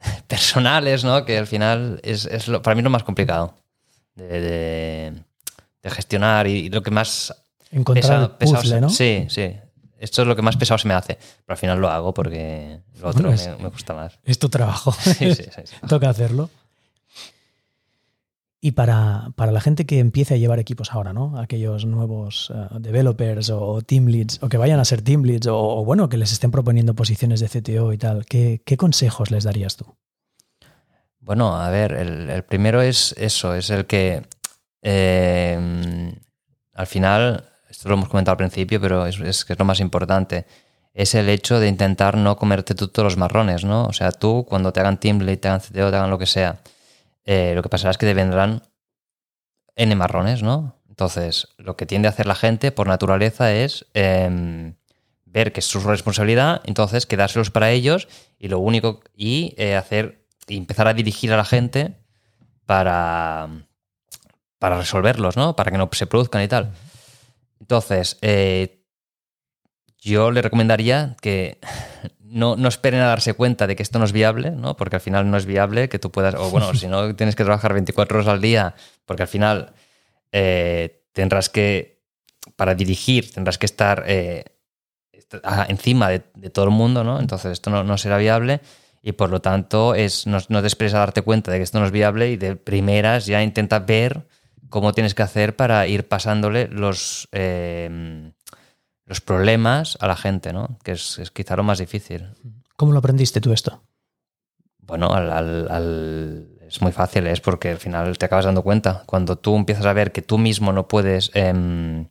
personales, 0.26 1.04
¿no? 1.04 1.24
Que 1.24 1.38
al 1.38 1.46
final 1.46 2.00
es, 2.02 2.24
es 2.26 2.48
lo, 2.48 2.62
para 2.62 2.74
mí 2.74 2.82
lo 2.82 2.90
más 2.90 3.02
complicado 3.04 3.54
de, 4.14 4.40
de- 4.40 5.12
de 5.82 5.90
gestionar 5.90 6.46
y, 6.48 6.52
y 6.66 6.68
lo 6.70 6.82
que 6.82 6.90
más 6.90 7.32
Encontrar 7.70 8.22
el 8.22 8.30
pesado- 8.30 8.60
puzzle, 8.62 8.80
¿no? 8.80 8.88
Sí, 8.88 9.26
sí. 9.28 9.54
esto 9.98 10.22
es 10.22 10.28
lo 10.28 10.34
que 10.34 10.42
más 10.42 10.56
pesado 10.56 10.78
se 10.78 10.88
me 10.88 10.94
hace. 10.94 11.14
Pero 11.14 11.54
al 11.54 11.56
final 11.58 11.78
lo 11.78 11.88
hago 11.90 12.12
porque 12.14 12.80
lo 13.00 13.08
otro 13.08 13.22
Bueno, 13.28 13.34
es- 13.34 13.46
me, 13.48 13.56
me 13.64 13.68
gusta 13.68 13.94
más. 13.94 14.18
Es 14.24 14.38
tu 14.38 14.48
trabajo. 14.48 14.92
Sí, 15.00 15.34
sí, 15.34 15.44
sí, 15.44 15.50
sí. 15.64 15.74
Toca 15.88 16.08
hacerlo. 16.10 16.50
Y 18.60 18.72
para, 18.72 19.30
para 19.36 19.52
la 19.52 19.60
gente 19.60 19.84
que 19.84 19.98
empiece 19.98 20.34
a 20.34 20.36
llevar 20.38 20.58
equipos 20.58 20.92
ahora, 20.92 21.12
¿no? 21.12 21.38
Aquellos 21.38 21.84
nuevos 21.84 22.52
eh, 22.54 22.68
developers 22.80 23.50
o 23.50 23.82
team 23.82 24.06
leads, 24.06 24.42
o 24.42 24.48
que 24.48 24.56
vayan 24.56 24.80
a 24.80 24.84
ser 24.84 25.02
team 25.02 25.22
leads, 25.22 25.46
o, 25.46 25.84
bueno, 25.84 26.08
que 26.08 26.16
les 26.16 26.32
estén 26.32 26.50
proponiendo 26.50 26.94
posiciones 26.94 27.40
de 27.40 27.48
CTO 27.48 27.92
y 27.92 27.98
tal, 27.98 28.24
¿qué, 28.24 28.62
qué 28.64 28.76
consejos 28.76 29.30
les 29.30 29.44
darías 29.44 29.76
tú? 29.76 29.94
Bueno, 31.20 31.56
a 31.56 31.68
ver, 31.70 31.92
el, 31.92 32.30
el 32.30 32.44
primero 32.44 32.80
es 32.80 33.14
eso, 33.18 33.54
es 33.54 33.70
el 33.70 33.86
que 33.86 34.22
eh, 34.88 36.14
al 36.74 36.86
final, 36.86 37.44
esto 37.68 37.88
lo 37.88 37.96
hemos 37.96 38.08
comentado 38.08 38.34
al 38.34 38.38
principio, 38.38 38.80
pero 38.80 39.04
es, 39.06 39.44
que 39.44 39.54
es 39.54 39.58
lo 39.58 39.64
más 39.64 39.80
importante, 39.80 40.46
es 40.94 41.14
el 41.16 41.28
hecho 41.28 41.58
de 41.58 41.66
intentar 41.66 42.16
no 42.16 42.36
comerte 42.36 42.74
todos 42.76 43.02
los 43.02 43.16
marrones, 43.16 43.64
¿no? 43.64 43.86
O 43.86 43.92
sea, 43.92 44.12
tú 44.12 44.46
cuando 44.48 44.72
te 44.72 44.78
hagan 44.78 45.00
team 45.00 45.18
lead, 45.18 45.38
te 45.38 45.48
hagan 45.48 45.60
CTO, 45.60 45.90
te 45.90 45.96
hagan 45.96 46.10
lo 46.10 46.18
que 46.18 46.26
sea, 46.26 46.60
eh, 47.26 47.52
lo 47.54 47.62
que 47.62 47.68
pasará 47.68 47.90
es 47.90 47.98
que 47.98 48.06
te 48.06 48.14
vendrán 48.14 48.62
N 49.74 49.94
marrones, 49.94 50.42
¿no? 50.42 50.80
Entonces, 50.88 51.48
lo 51.58 51.76
que 51.76 51.84
tiende 51.84 52.08
a 52.08 52.12
hacer 52.12 52.26
la 52.26 52.34
gente 52.34 52.72
por 52.72 52.86
naturaleza 52.86 53.52
es 53.52 53.84
eh, 53.92 54.72
ver 55.26 55.52
que 55.52 55.60
es 55.60 55.66
su 55.66 55.80
responsabilidad, 55.80 56.62
entonces 56.64 57.04
quedárselos 57.04 57.50
para 57.50 57.70
ellos 57.70 58.08
y 58.38 58.48
lo 58.48 58.58
único, 58.58 59.02
y 59.14 59.54
eh, 59.58 59.76
hacer, 59.76 60.24
y 60.48 60.56
empezar 60.56 60.88
a 60.88 60.94
dirigir 60.94 61.30
a 61.32 61.36
la 61.36 61.44
gente 61.44 61.98
para, 62.64 63.48
para 64.58 64.78
resolverlos, 64.78 65.36
¿no? 65.36 65.54
Para 65.54 65.70
que 65.70 65.76
no 65.76 65.90
se 65.92 66.06
produzcan 66.06 66.42
y 66.42 66.48
tal. 66.48 66.72
Entonces, 67.60 68.16
eh, 68.22 68.82
yo 69.98 70.30
le 70.30 70.40
recomendaría 70.40 71.16
que 71.20 71.60
no, 72.28 72.56
no, 72.56 72.68
esperen 72.68 73.00
a 73.00 73.06
darse 73.06 73.34
cuenta 73.34 73.66
de 73.66 73.76
que 73.76 73.82
esto 73.82 73.98
no 73.98 74.04
es 74.04 74.12
viable, 74.12 74.50
¿no? 74.50 74.76
Porque 74.76 74.96
al 74.96 75.02
final 75.02 75.30
no 75.30 75.36
es 75.36 75.46
viable 75.46 75.88
que 75.88 75.98
tú 75.98 76.10
puedas, 76.10 76.34
o 76.34 76.50
bueno, 76.50 76.74
si 76.74 76.88
no 76.88 77.14
tienes 77.14 77.36
que 77.36 77.44
trabajar 77.44 77.72
24 77.72 78.18
horas 78.18 78.28
al 78.28 78.40
día, 78.40 78.74
porque 79.04 79.22
al 79.22 79.28
final 79.28 79.72
eh, 80.32 81.02
tendrás 81.12 81.48
que, 81.48 82.02
para 82.56 82.74
dirigir, 82.74 83.32
tendrás 83.32 83.58
que 83.58 83.66
estar 83.66 84.04
eh, 84.06 84.44
encima 85.68 86.08
de, 86.08 86.22
de, 86.34 86.50
todo 86.50 86.66
el 86.66 86.70
mundo, 86.70 87.04
¿no? 87.04 87.20
Entonces 87.20 87.52
esto 87.52 87.70
no, 87.70 87.84
no 87.84 87.98
será 87.98 88.18
viable 88.18 88.60
y 89.02 89.12
por 89.12 89.30
lo 89.30 89.40
tanto 89.40 89.94
es, 89.94 90.26
no, 90.26 90.38
no 90.48 90.60
te 90.60 90.66
esperes 90.66 90.94
a 90.94 90.98
darte 90.98 91.22
cuenta 91.22 91.50
de 91.50 91.58
que 91.58 91.62
esto 91.62 91.78
no 91.78 91.86
es 91.86 91.92
viable 91.92 92.30
y 92.30 92.36
de 92.36 92.56
primeras 92.56 93.26
ya 93.26 93.42
intenta 93.42 93.78
ver 93.78 94.26
cómo 94.68 94.92
tienes 94.92 95.14
que 95.14 95.22
hacer 95.22 95.56
para 95.56 95.86
ir 95.86 96.08
pasándole 96.08 96.68
los... 96.68 97.28
Eh, 97.32 98.32
los 99.06 99.20
problemas 99.20 99.96
a 100.00 100.08
la 100.08 100.16
gente, 100.16 100.52
¿no? 100.52 100.78
Que 100.82 100.92
es, 100.92 101.18
es, 101.18 101.30
quizá 101.30 101.56
lo 101.56 101.62
más 101.62 101.78
difícil. 101.78 102.28
¿Cómo 102.76 102.92
lo 102.92 102.98
aprendiste 102.98 103.40
tú 103.40 103.52
esto? 103.52 103.82
Bueno, 104.78 105.14
al, 105.14 105.32
al, 105.32 105.68
al, 105.70 106.48
es 106.68 106.80
muy 106.82 106.92
fácil, 106.92 107.26
es 107.26 107.40
porque 107.40 107.70
al 107.70 107.78
final 107.78 108.18
te 108.18 108.26
acabas 108.26 108.44
dando 108.44 108.62
cuenta. 108.62 109.04
Cuando 109.06 109.36
tú 109.36 109.56
empiezas 109.56 109.86
a 109.86 109.92
ver 109.92 110.12
que 110.12 110.22
tú 110.22 110.38
mismo 110.38 110.72
no 110.72 110.88
puedes 110.88 111.30
eh, 111.34 112.06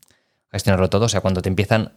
gestionarlo 0.52 0.90
todo, 0.90 1.06
o 1.06 1.10
sea, 1.10 1.22
cuando 1.22 1.42
te 1.42 1.50
empiezan... 1.50 1.94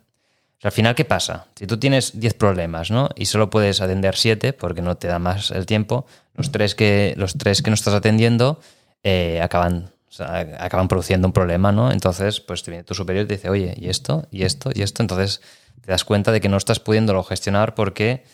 O 0.58 0.60
sea, 0.60 0.70
al 0.70 0.72
final, 0.72 0.96
¿qué 0.96 1.04
pasa? 1.04 1.46
Si 1.54 1.68
tú 1.68 1.78
tienes 1.78 2.18
10 2.18 2.34
problemas, 2.34 2.90
¿no? 2.90 3.10
Y 3.14 3.26
solo 3.26 3.48
puedes 3.48 3.80
atender 3.80 4.16
7 4.16 4.52
porque 4.52 4.82
no 4.82 4.96
te 4.96 5.06
da 5.06 5.20
más 5.20 5.52
el 5.52 5.66
tiempo, 5.66 6.04
los 6.34 6.50
tres 6.50 6.74
que, 6.74 7.14
los 7.16 7.34
tres 7.38 7.62
que 7.62 7.70
no 7.70 7.74
estás 7.74 7.94
atendiendo 7.94 8.58
eh, 9.04 9.40
acaban 9.40 9.92
o 10.08 10.12
sea, 10.12 10.38
acaban 10.58 10.88
produciendo 10.88 11.28
un 11.28 11.32
problema, 11.32 11.70
¿no? 11.72 11.92
Entonces, 11.92 12.40
pues 12.40 12.62
te 12.62 12.70
viene 12.70 12.84
tu 12.84 12.94
superior 12.94 13.24
y 13.24 13.28
te 13.28 13.34
dice, 13.34 13.50
oye, 13.50 13.74
¿y 13.76 13.88
esto? 13.88 14.26
¿Y 14.30 14.42
esto? 14.42 14.70
¿Y 14.74 14.82
esto? 14.82 15.02
Entonces 15.02 15.42
te 15.80 15.90
das 15.90 16.04
cuenta 16.04 16.32
de 16.32 16.40
que 16.40 16.48
no 16.48 16.56
estás 16.56 16.80
pudiéndolo 16.80 17.22
gestionar 17.24 17.74
porque... 17.74 18.24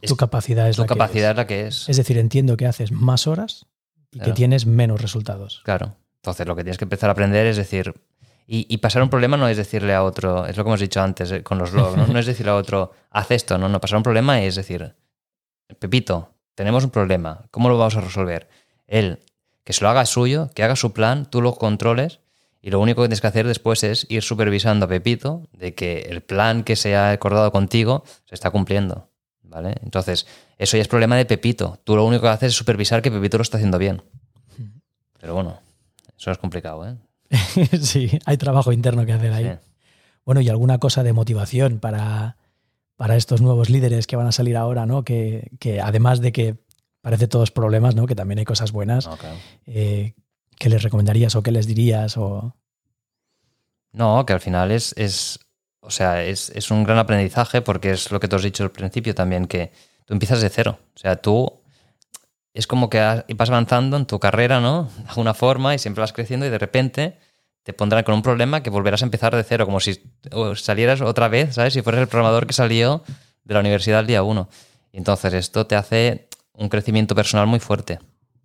Tu 0.00 0.16
capacidad 0.16 0.68
es 0.68 0.76
tu 0.76 0.82
la 0.82 0.88
capacidad 0.88 1.28
que 1.28 1.30
es 1.30 1.36
la 1.36 1.46
que 1.46 1.66
es. 1.66 1.88
Es 1.88 1.96
decir, 1.96 2.18
entiendo 2.18 2.56
que 2.56 2.66
haces 2.66 2.92
más 2.92 3.26
horas 3.26 3.66
y 4.12 4.18
claro. 4.18 4.32
que 4.32 4.36
tienes 4.36 4.66
menos 4.66 5.02
resultados. 5.02 5.62
Claro. 5.64 5.96
Entonces, 6.16 6.46
lo 6.46 6.54
que 6.54 6.62
tienes 6.62 6.78
que 6.78 6.84
empezar 6.84 7.10
a 7.10 7.12
aprender 7.12 7.46
es 7.46 7.56
decir... 7.56 7.94
Y, 8.50 8.66
y, 8.72 8.78
pasar 8.78 9.02
un 9.02 9.10
problema 9.10 9.36
no 9.36 9.46
es 9.46 9.58
decirle 9.58 9.92
a 9.92 10.02
otro, 10.02 10.46
es 10.46 10.56
lo 10.56 10.64
que 10.64 10.70
hemos 10.70 10.80
dicho 10.80 11.02
antes 11.02 11.30
eh, 11.32 11.42
con 11.42 11.58
los 11.58 11.74
logs, 11.74 11.98
¿no? 11.98 12.06
no 12.12 12.18
es 12.18 12.24
decirle 12.24 12.50
a 12.50 12.54
otro, 12.54 12.92
haz 13.10 13.30
esto, 13.30 13.58
no, 13.58 13.68
no, 13.68 13.78
pasar 13.78 13.98
un 13.98 14.02
problema 14.02 14.40
es 14.40 14.56
decir, 14.56 14.94
Pepito, 15.78 16.32
tenemos 16.54 16.82
un 16.82 16.88
problema, 16.88 17.44
¿cómo 17.50 17.68
lo 17.68 17.76
vamos 17.76 17.96
a 17.96 18.00
resolver? 18.00 18.48
Él, 18.86 19.20
que 19.68 19.74
se 19.74 19.84
lo 19.84 19.90
haga 19.90 20.06
suyo, 20.06 20.48
que 20.54 20.62
haga 20.62 20.76
su 20.76 20.94
plan, 20.94 21.26
tú 21.26 21.42
lo 21.42 21.54
controles 21.56 22.20
y 22.62 22.70
lo 22.70 22.80
único 22.80 23.02
que 23.02 23.08
tienes 23.08 23.20
que 23.20 23.26
hacer 23.26 23.46
después 23.46 23.84
es 23.84 24.06
ir 24.08 24.22
supervisando 24.22 24.86
a 24.86 24.88
Pepito 24.88 25.46
de 25.52 25.74
que 25.74 26.06
el 26.08 26.22
plan 26.22 26.64
que 26.64 26.74
se 26.74 26.96
ha 26.96 27.10
acordado 27.10 27.52
contigo 27.52 28.02
se 28.24 28.34
está 28.34 28.50
cumpliendo. 28.50 29.10
¿Vale? 29.42 29.74
Entonces, 29.82 30.26
eso 30.56 30.78
ya 30.78 30.80
es 30.80 30.88
problema 30.88 31.16
de 31.16 31.26
Pepito. 31.26 31.80
Tú 31.84 31.96
lo 31.96 32.06
único 32.06 32.22
que 32.22 32.28
haces 32.28 32.48
es 32.52 32.54
supervisar 32.54 33.02
que 33.02 33.10
Pepito 33.10 33.36
lo 33.36 33.42
está 33.42 33.58
haciendo 33.58 33.76
bien. 33.76 34.00
Pero 35.20 35.34
bueno, 35.34 35.60
eso 36.18 36.30
es 36.30 36.38
complicado, 36.38 36.88
¿eh? 36.88 36.96
sí, 37.82 38.18
hay 38.24 38.38
trabajo 38.38 38.72
interno 38.72 39.04
que 39.04 39.12
hacer 39.12 39.34
ahí. 39.34 39.44
Sí. 39.44 39.68
Bueno, 40.24 40.40
y 40.40 40.48
alguna 40.48 40.78
cosa 40.78 41.02
de 41.02 41.12
motivación 41.12 41.78
para, 41.78 42.38
para 42.96 43.16
estos 43.16 43.42
nuevos 43.42 43.68
líderes 43.68 44.06
que 44.06 44.16
van 44.16 44.28
a 44.28 44.32
salir 44.32 44.56
ahora, 44.56 44.86
¿no? 44.86 45.04
Que, 45.04 45.50
que 45.60 45.82
además 45.82 46.22
de 46.22 46.32
que 46.32 46.56
parece 47.00 47.28
todos 47.28 47.50
problemas, 47.50 47.94
¿no? 47.94 48.06
Que 48.06 48.14
también 48.14 48.38
hay 48.38 48.44
cosas 48.44 48.72
buenas. 48.72 49.06
Claro. 49.06 49.36
eh, 49.66 50.14
¿Qué 50.58 50.68
les 50.68 50.82
recomendarías 50.82 51.36
o 51.36 51.42
qué 51.42 51.52
les 51.52 51.66
dirías? 51.66 52.16
O... 52.16 52.56
No, 53.92 54.26
que 54.26 54.32
al 54.32 54.40
final 54.40 54.72
es, 54.72 54.92
es 54.96 55.40
o 55.80 55.90
sea, 55.90 56.24
es, 56.24 56.50
es, 56.50 56.70
un 56.70 56.84
gran 56.84 56.98
aprendizaje 56.98 57.62
porque 57.62 57.90
es 57.90 58.10
lo 58.10 58.20
que 58.20 58.28
tú 58.28 58.36
has 58.36 58.42
dicho 58.42 58.64
al 58.64 58.72
principio 58.72 59.14
también, 59.14 59.46
que 59.46 59.72
tú 60.04 60.14
empiezas 60.14 60.40
de 60.40 60.48
cero. 60.50 60.78
O 60.94 60.98
sea, 60.98 61.16
tú 61.16 61.60
es 62.52 62.66
como 62.66 62.90
que 62.90 62.98
vas 62.98 63.50
avanzando 63.50 63.96
en 63.96 64.06
tu 64.06 64.18
carrera, 64.18 64.60
¿no? 64.60 64.90
De 64.98 65.08
alguna 65.10 65.34
forma 65.34 65.74
y 65.74 65.78
siempre 65.78 66.00
vas 66.00 66.12
creciendo 66.12 66.44
y 66.44 66.50
de 66.50 66.58
repente 66.58 67.18
te 67.62 67.72
pondrán 67.72 68.02
con 68.02 68.14
un 68.14 68.22
problema 68.22 68.62
que 68.62 68.70
volverás 68.70 69.02
a 69.02 69.04
empezar 69.04 69.36
de 69.36 69.44
cero, 69.44 69.64
como 69.66 69.78
si 69.78 70.00
salieras 70.56 71.00
otra 71.02 71.28
vez, 71.28 71.54
¿sabes? 71.54 71.74
Si 71.74 71.82
fueras 71.82 72.00
el 72.00 72.08
programador 72.08 72.46
que 72.46 72.52
salió 72.52 73.02
de 73.44 73.54
la 73.54 73.60
universidad 73.60 74.00
el 74.00 74.06
día 74.06 74.22
uno. 74.22 74.48
Y 74.90 74.98
entonces 74.98 75.34
esto 75.34 75.66
te 75.66 75.76
hace 75.76 76.27
un 76.58 76.68
crecimiento 76.68 77.14
personal 77.14 77.46
muy 77.46 77.60
fuerte. 77.60 77.98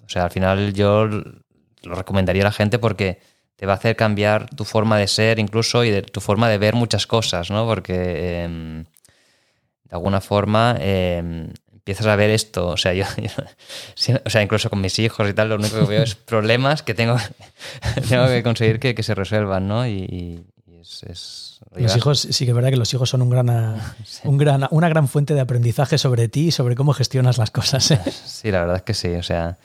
O 0.06 0.10
sea, 0.10 0.24
al 0.26 0.32
final 0.32 0.74
yo 0.74 1.06
lo 1.08 1.96
recomendaría 1.96 2.44
a 2.44 2.46
la 2.46 2.52
gente 2.52 2.80
porque 2.80 3.20
te 3.56 3.66
va 3.66 3.74
a 3.74 3.76
hacer 3.76 3.96
cambiar 3.96 4.50
tu 4.50 4.66
forma 4.66 4.98
de 4.98 5.08
ser 5.08 5.40
incluso 5.40 5.84
y 5.84 5.90
de 5.92 6.02
tu 6.02 6.22
forma 6.22 6.50
de 6.50 6.58
ver 6.58 6.76
muchas 6.76 7.08
cosas, 7.08 7.50
¿no? 7.50 7.66
Porque 7.66 7.94
eh, 7.96 8.48
de 8.48 9.92
alguna 9.92 10.22
forma 10.22 10.76
eh, 10.80 11.50
empiezas 11.72 12.06
a 12.08 12.16
ver 12.16 12.30
esto, 12.30 12.68
o 12.68 12.78
sea, 12.78 12.94
yo, 12.94 13.06
yo, 13.18 14.16
o 14.26 14.30
sea, 14.30 14.42
incluso 14.42 14.70
con 14.70 14.80
mis 14.80 14.98
hijos 15.00 15.30
y 15.30 15.34
tal, 15.34 15.50
lo 15.50 15.56
único 15.56 15.80
que 15.80 15.86
veo 15.86 16.04
es 16.04 16.16
problemas 16.32 16.82
que 16.82 16.94
tengo, 16.94 17.18
tengo 18.10 18.28
que 18.28 18.42
conseguir 18.42 18.80
que, 18.80 18.96
que, 18.96 19.04
se 19.04 19.14
resuelvan, 19.14 19.68
¿no? 19.68 19.86
Y, 19.86 20.46
es, 20.84 21.04
es 21.04 21.60
los 21.76 21.96
hijos, 21.96 22.20
sí 22.20 22.46
que 22.46 22.52
es 22.52 22.56
verdad 22.56 22.70
que 22.70 22.78
los 22.78 22.94
hijos 22.94 23.10
son 23.10 23.22
un 23.22 23.30
gran, 23.30 23.82
sí. 24.06 24.28
un 24.28 24.38
gran, 24.38 24.68
una 24.72 24.90
gran 24.90 25.08
fuente 25.08 25.34
de 25.34 25.42
aprendizaje 25.42 25.98
sobre 25.98 26.28
ti 26.28 26.48
y 26.48 26.52
sobre 26.52 26.76
cómo 26.76 26.94
gestionas 26.94 27.38
las 27.38 27.52
cosas. 27.52 27.92
¿eh? 27.92 28.00
Sí, 28.26 28.52
la 28.52 28.60
verdad 28.60 28.78
es 28.78 28.82
que 28.84 28.94
sí, 28.94 29.14
o 29.16 29.24
sea, 29.24 29.58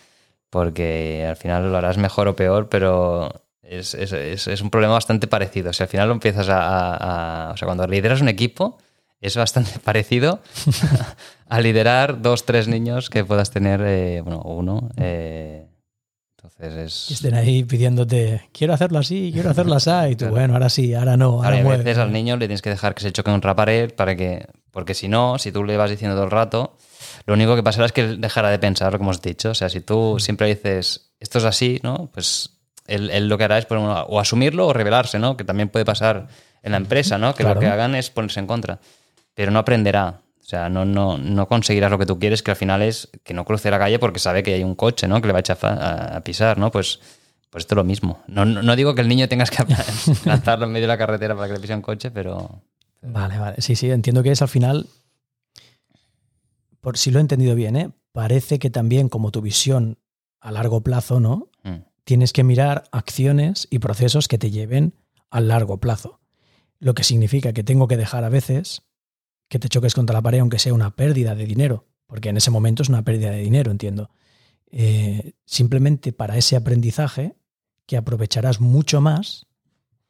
porque 0.51 1.27
al 1.29 1.37
final 1.37 1.71
lo 1.71 1.77
harás 1.77 1.99
mejor 1.99 2.29
o 2.29 2.37
peor, 2.37 2.69
pero 2.69 3.43
es, 3.63 3.95
es, 3.95 4.13
es, 4.13 4.61
un 4.63 4.71
problema 4.71 4.95
bastante 4.95 5.27
parecido. 5.27 5.71
O 5.71 5.73
sea, 5.73 5.85
al 5.85 5.91
final 5.91 6.09
lo 6.09 6.15
empiezas 6.15 6.49
a, 6.49 6.61
a, 6.61 7.49
a, 7.49 7.53
O 7.53 7.57
sea, 7.57 7.67
cuando 7.67 7.87
lideras 7.87 8.21
un 8.21 8.29
equipo, 8.29 8.79
es 9.21 9.37
bastante 9.37 9.79
parecido 9.85 10.41
a 11.49 11.61
liderar 11.61 12.23
dos, 12.23 12.47
tres 12.47 12.69
niños 12.69 13.11
que 13.11 13.25
puedas 13.25 13.51
tener, 13.51 13.83
eh, 13.85 14.21
bueno, 14.23 14.43
uno. 14.43 14.89
Eh, 14.97 15.68
entonces 16.41 16.75
es. 16.75 17.05
Que 17.09 17.15
estén 17.15 17.35
ahí 17.35 17.65
pidiéndote, 17.65 18.49
quiero 18.53 18.73
hacerlo 18.73 19.01
así, 19.01 19.31
quiero 19.33 19.51
hacerlo 19.51 19.75
así. 19.75 19.91
Y 20.11 20.13
tú, 20.13 20.19
claro. 20.19 20.35
bueno, 20.35 20.55
ahora 20.55 20.69
sí, 20.69 20.95
ahora 20.95 21.17
no. 21.17 21.43
Ahora 21.43 21.59
a 21.59 21.63
mueve. 21.63 21.83
veces 21.83 21.99
al 21.99 22.13
niño 22.13 22.37
le 22.37 22.47
tienes 22.47 22.63
que 22.63 22.71
dejar 22.71 22.95
que 22.95 23.03
se 23.03 23.13
choque 23.13 23.31
contra 23.31 23.51
la 23.51 23.57
pared 23.57 23.93
para 23.93 24.15
que. 24.15 24.47
Porque 24.71 24.95
si 24.95 25.09
no, 25.09 25.39
si 25.39 25.51
tú 25.51 25.65
le 25.65 25.77
vas 25.77 25.91
diciendo 25.91 26.15
todo 26.15 26.25
el 26.25 26.31
rato, 26.31 26.77
lo 27.27 27.35
único 27.35 27.57
que 27.57 27.63
pasará 27.65 27.87
es 27.87 27.93
que 27.93 28.03
él 28.03 28.21
dejará 28.21 28.51
de 28.51 28.59
pensar 28.61 28.91
que 28.97 29.03
hemos 29.03 29.21
dicho. 29.21 29.51
O 29.51 29.55
sea, 29.55 29.69
si 29.69 29.81
tú 29.81 30.17
siempre 30.21 30.47
dices, 30.47 31.11
esto 31.19 31.39
es 31.39 31.45
así, 31.45 31.81
¿no? 31.83 32.09
Pues 32.13 32.51
él, 32.87 33.11
él, 33.11 33.29
lo 33.29 33.37
que 33.37 33.45
hará 33.45 33.59
es 33.59 33.67
poner, 33.67 34.05
o 34.07 34.21
asumirlo 34.21 34.69
o 34.69 34.73
rebelarse, 34.73 35.19
¿no? 35.19 35.37
Que 35.37 35.43
también 35.43 35.71
puede 35.71 35.85
pasar 35.85 36.29
en 36.63 36.71
la 36.71 36.77
empresa, 36.77 37.19
¿no? 37.19 37.35
Que 37.35 37.43
claro. 37.43 37.55
lo 37.55 37.61
que 37.61 37.67
hagan 37.67 37.97
es 37.97 38.11
ponerse 38.11 38.39
en 38.39 38.47
contra. 38.47 38.79
Pero 39.35 39.51
no 39.51 39.59
aprenderá. 39.59 40.21
O 40.49 40.51
sea, 40.51 40.71
no, 40.71 40.87
no, 40.87 41.19
no 41.19 41.47
conseguirás 41.47 41.91
lo 41.91 41.99
que 41.99 42.07
tú 42.07 42.19
quieres, 42.19 42.43
que 42.43 42.51
al 42.51 42.57
final 42.57 42.81
es 42.81 43.11
que 43.23 43.35
no 43.35 43.45
cruce 43.45 43.71
la 43.71 43.79
calle 43.79 43.99
porque 43.99 44.19
sabe 44.19 44.43
que 44.43 44.55
hay 44.55 44.65
un 44.65 44.75
coche, 44.75 45.07
¿no? 45.07 45.21
Que 45.21 45.27
le 45.27 45.35
va 45.35 45.41
a 45.41 45.41
echar 45.41 45.59
a, 45.61 46.17
a 46.17 46.25
pisar, 46.25 46.57
¿no? 46.57 46.71
Pues, 46.71 47.01
pues 47.51 47.65
esto 47.65 47.75
es 47.75 47.77
lo 47.77 47.85
mismo. 47.85 48.23
No, 48.29 48.47
no, 48.47 48.63
no, 48.63 48.75
digo 48.75 48.95
que 48.95 49.03
el 49.03 49.09
niño 49.09 49.29
tengas 49.29 49.51
que 49.51 49.63
lanzarlo 50.25 50.65
en 50.65 50.73
medio 50.73 50.85
de 50.85 50.89
la 50.89 50.97
carretera 50.97 51.35
para 51.35 51.49
que 51.49 51.53
le 51.53 51.61
pise 51.61 51.75
un 51.75 51.83
coche, 51.83 52.11
pero... 52.11 52.63
Vale, 53.03 53.37
vale. 53.37 53.61
Sí, 53.61 53.77
sí, 53.77 53.91
entiendo 53.91 54.23
que 54.23 54.31
es 54.31 54.41
al 54.41 54.49
final, 54.49 54.87
por 56.81 56.97
si 56.97 57.11
lo 57.11 57.19
he 57.19 57.21
entendido 57.21 57.55
bien, 57.55 57.77
¿eh? 57.77 57.91
parece 58.13 58.59
que 58.59 58.71
también 58.71 59.11
como 59.11 59.31
tu 59.31 59.43
visión 59.43 59.99
a 60.41 60.51
largo 60.51 60.81
plazo, 60.81 61.21
¿no? 61.21 61.51
Mm. 61.63 61.85
Tienes 62.05 62.33
que 62.33 62.43
mirar 62.43 62.85
acciones 62.91 63.69
y 63.71 63.81
procesos 63.81 64.29
que 64.29 64.39
te 64.39 64.51
lleven 64.51 64.95
a 65.29 65.43
largo 65.43 65.77
plazo. 65.77 66.21
lo 66.81 66.95
que 66.95 67.05
significa 67.05 67.53
que 67.53 67.65
tengo 67.65 67.87
que 67.87 67.99
dejar 67.99 68.25
a 68.25 68.31
veces 68.31 68.88
que 69.49 69.59
te 69.59 69.69
choques 69.69 69.95
contra 69.95 70.15
la 70.15 70.23
pared 70.23 70.41
aunque 70.41 70.59
sea 70.59 70.75
una 70.75 70.95
pérdida 70.95 71.35
de 71.35 71.47
dinero, 71.47 71.87
porque 72.07 72.29
en 72.29 72.37
ese 72.37 72.51
momento 72.51 72.83
es 72.83 72.89
una 72.89 73.03
pérdida 73.03 73.31
de 73.31 73.39
dinero, 73.39 73.71
entiendo. 73.71 74.11
Eh, 74.71 75.33
simplemente 75.47 76.13
para 76.13 76.37
ese 76.37 76.57
aprendizaje 76.57 77.35
que 77.87 77.97
aprovecharás 77.97 78.61
mucho 78.61 79.01
más 79.01 79.47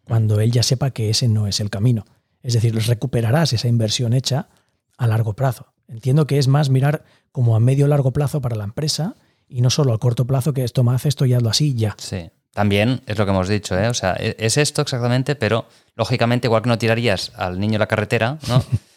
cuando 0.05 0.41
él 0.41 0.51
ya 0.51 0.63
sepa 0.63 0.91
que 0.91 1.11
ese 1.11 1.29
no 1.29 1.47
es 1.47 1.61
el 1.61 1.71
camino. 1.71 2.05
Es 2.43 2.55
decir, 2.55 2.75
recuperarás 2.87 3.53
esa 3.53 3.69
inversión 3.69 4.13
hecha 4.13 4.49
a 4.97 5.07
largo 5.07 5.35
plazo. 5.35 5.73
Entiendo 5.87 6.27
que 6.27 6.39
es 6.39 6.49
más 6.49 6.71
mirar 6.71 7.05
como 7.31 7.55
a 7.55 7.61
medio 7.61 7.87
largo 7.87 8.13
plazo 8.13 8.41
para 8.41 8.57
la 8.57 8.65
empresa 8.65 9.15
y 9.49 9.61
no 9.61 9.71
solo 9.71 9.93
a 9.93 9.99
corto 9.99 10.27
plazo 10.27 10.53
que 10.53 10.65
esto 10.65 10.83
me 10.83 10.95
hace 10.95 11.09
esto 11.09 11.25
y 11.25 11.35
hazlo 11.35 11.51
así 11.51 11.75
ya. 11.75 11.95
Sí. 11.99 12.31
También 12.53 13.03
es 13.07 13.19
lo 13.19 13.25
que 13.25 13.31
hemos 13.31 13.49
dicho, 13.49 13.79
¿eh? 13.79 13.89
O 13.89 13.95
sea, 13.95 14.17
e-, 14.19 14.37
es 14.39 14.57
esto 14.57 14.83
exactamente, 14.83 15.37
pero 15.37 15.67
lógicamente, 15.95 16.49
igual 16.49 16.63
que 16.63 16.69
no 16.69 16.79
tirarías 16.79 17.33
al 17.37 17.61
niño 17.61 17.77
a 17.77 17.79
la 17.81 17.87
carretera, 17.87 18.39
¿no? 18.49 18.65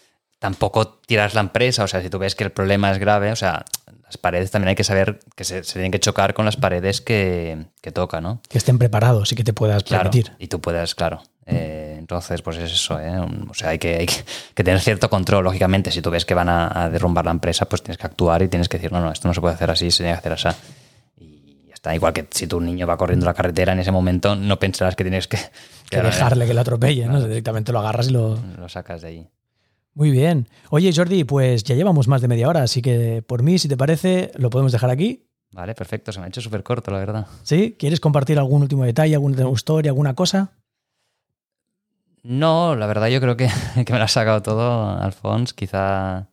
Tampoco 0.42 0.88
tiras 0.88 1.36
la 1.36 1.42
empresa. 1.42 1.84
O 1.84 1.88
sea, 1.88 2.02
si 2.02 2.10
tú 2.10 2.18
ves 2.18 2.34
que 2.34 2.44
el 2.44 2.52
problema 2.52 2.90
es 2.90 2.98
grave, 2.98 3.32
o 3.32 3.36
sea, 3.36 3.64
las 4.04 4.18
paredes 4.18 4.50
también 4.50 4.70
hay 4.70 4.76
que 4.76 4.84
saber 4.84 5.20
que 5.36 5.44
se, 5.44 5.62
tienen 5.62 5.92
que 5.92 6.00
chocar 6.00 6.34
con 6.34 6.46
las 6.46 6.58
paredes 6.58 7.00
que, 7.00 7.68
que 7.80 7.92
toca, 7.92 8.22
¿no? 8.22 8.42
Que 8.50 8.58
estén 8.58 8.80
preparados 8.80 9.32
y 9.32 9.36
que 9.36 9.44
te 9.44 9.54
puedas 9.54 9.84
claro, 9.84 10.10
permitir. 10.10 10.34
Y 10.40 10.48
tú 10.48 10.60
puedas, 10.60 10.96
claro. 10.96 11.22
Eh, 11.46 11.96
entonces, 12.00 12.42
pues 12.42 12.58
es 12.58 12.72
eso, 12.72 13.00
¿eh? 13.00 13.20
O 13.20 13.54
sea, 13.54 13.70
hay 13.70 13.78
que, 13.78 13.98
hay 13.98 14.08
que 14.08 14.64
tener 14.64 14.80
cierto 14.80 15.12
control. 15.12 15.44
Lógicamente, 15.44 15.92
si 15.92 16.02
tú 16.02 16.10
ves 16.10 16.26
que 16.26 16.34
van 16.34 16.50
a, 16.50 16.86
a, 16.86 16.90
derrumbar 16.90 17.24
la 17.24 17.32
empresa, 17.32 17.70
pues 17.70 17.84
tienes 17.84 18.00
que 18.00 18.08
actuar 18.08 18.42
y 18.42 18.48
tienes 18.48 18.68
que 18.68 18.78
decir, 18.78 18.92
no, 18.92 19.00
no, 19.00 19.12
esto 19.12 19.28
no 19.28 19.36
se 19.36 19.42
puede 19.42 19.54
hacer 19.54 19.70
así, 19.70 19.92
se 19.92 19.98
tiene 19.98 20.14
que 20.14 20.28
hacer 20.28 20.34
así. 20.34 20.48
Y 21.20 21.68
ya 21.68 21.76
está. 21.76 21.94
Igual 21.94 22.14
que 22.14 22.28
si 22.32 22.48
tu 22.48 22.60
niño 22.60 22.88
va 22.88 22.98
corriendo 22.98 23.28
la 23.28 23.36
carretera 23.36 23.74
en 23.74 23.80
ese 23.80 23.92
momento, 23.92 24.36
no 24.36 24.58
pensarás 24.58 24.96
que 24.96 25.04
tienes 25.04 25.28
que... 25.28 25.38
Que, 25.38 25.98
que 25.98 26.02
dejarle 26.02 26.48
que 26.48 26.56
lo 26.56 26.62
atropelle, 26.62 27.06
¿no? 27.06 27.22
Directamente 27.22 27.72
lo 27.72 27.78
agarras 27.78 28.08
y 28.08 28.12
lo... 28.12 28.40
Lo 28.58 28.70
sacas 28.70 29.04
de 29.04 29.08
ahí. 29.08 29.30
Muy 29.94 30.12
bien. 30.12 30.48
Oye, 30.70 30.92
Jordi, 30.96 31.24
pues 31.24 31.64
ya 31.64 31.76
llevamos 31.76 32.08
más 32.08 32.22
de 32.22 32.28
media 32.28 32.48
hora, 32.48 32.64
así 32.64 32.82
que 32.82 33.24
por 33.26 33.44
mí, 33.44 33.60
si 33.60 33.68
te 33.68 33.78
parece, 33.78 34.32
lo 34.36 34.50
podemos 34.50 34.72
dejar 34.72 34.90
aquí. 34.90 35.28
Vale, 35.52 35.76
perfecto. 35.76 36.12
Se 36.12 36.20
me 36.20 36.26
ha 36.26 36.30
hecho 36.30 36.42
súper 36.42 36.64
corto, 36.64 36.92
la 36.92 37.00
verdad. 37.00 37.28
¿Sí? 37.44 37.76
¿Quieres 37.78 38.00
compartir 38.00 38.40
algún 38.40 38.62
último 38.62 38.86
detalle, 38.86 39.16
alguna 39.16 39.50
historia, 39.50 39.92
alguna 39.92 40.14
cosa? 40.14 40.54
No, 42.24 42.76
la 42.76 42.86
verdad 42.86 43.08
yo 43.08 43.20
creo 43.20 43.36
que, 43.36 43.50
que 43.86 43.94
me 43.94 44.00
lo 44.00 44.06
ha 44.06 44.08
sacado 44.08 44.42
todo, 44.42 44.98
Alfons. 44.98 45.54
Quizá, 45.54 46.28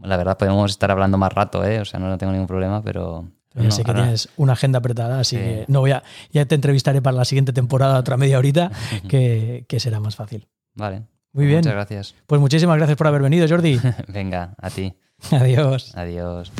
la 0.00 0.16
verdad, 0.16 0.38
podemos 0.38 0.70
estar 0.70 0.90
hablando 0.90 1.18
más 1.18 1.32
rato, 1.32 1.64
¿eh? 1.64 1.80
O 1.80 1.84
sea, 1.84 1.98
no, 1.98 2.08
no 2.08 2.18
tengo 2.18 2.32
ningún 2.32 2.48
problema, 2.48 2.82
pero... 2.82 3.28
Ya 3.54 3.64
no, 3.64 3.70
sé 3.70 3.84
que 3.84 3.90
ahora... 3.90 4.04
tienes 4.04 4.30
una 4.36 4.54
agenda 4.54 4.78
apretada, 4.78 5.20
así 5.20 5.36
sí. 5.36 5.42
que 5.42 5.64
no 5.68 5.80
voy 5.80 5.90
a, 5.90 6.02
ya 6.30 6.46
te 6.46 6.54
entrevistaré 6.54 7.02
para 7.02 7.16
la 7.16 7.26
siguiente 7.26 7.52
temporada 7.52 7.98
otra 7.98 8.16
media 8.16 8.38
horita, 8.38 8.70
que, 9.08 9.66
que 9.68 9.80
será 9.80 10.00
más 10.00 10.16
fácil. 10.16 10.48
Vale. 10.74 11.02
Muy 11.32 11.46
bien. 11.46 11.58
Muchas 11.58 11.72
gracias. 11.72 12.14
Pues 12.26 12.40
muchísimas 12.40 12.76
gracias 12.76 12.96
por 12.96 13.06
haber 13.06 13.22
venido, 13.22 13.46
Jordi. 13.48 13.80
Venga, 14.08 14.54
a 14.58 14.70
ti. 14.70 14.94
Adiós. 15.30 15.92
Adiós. 15.96 16.52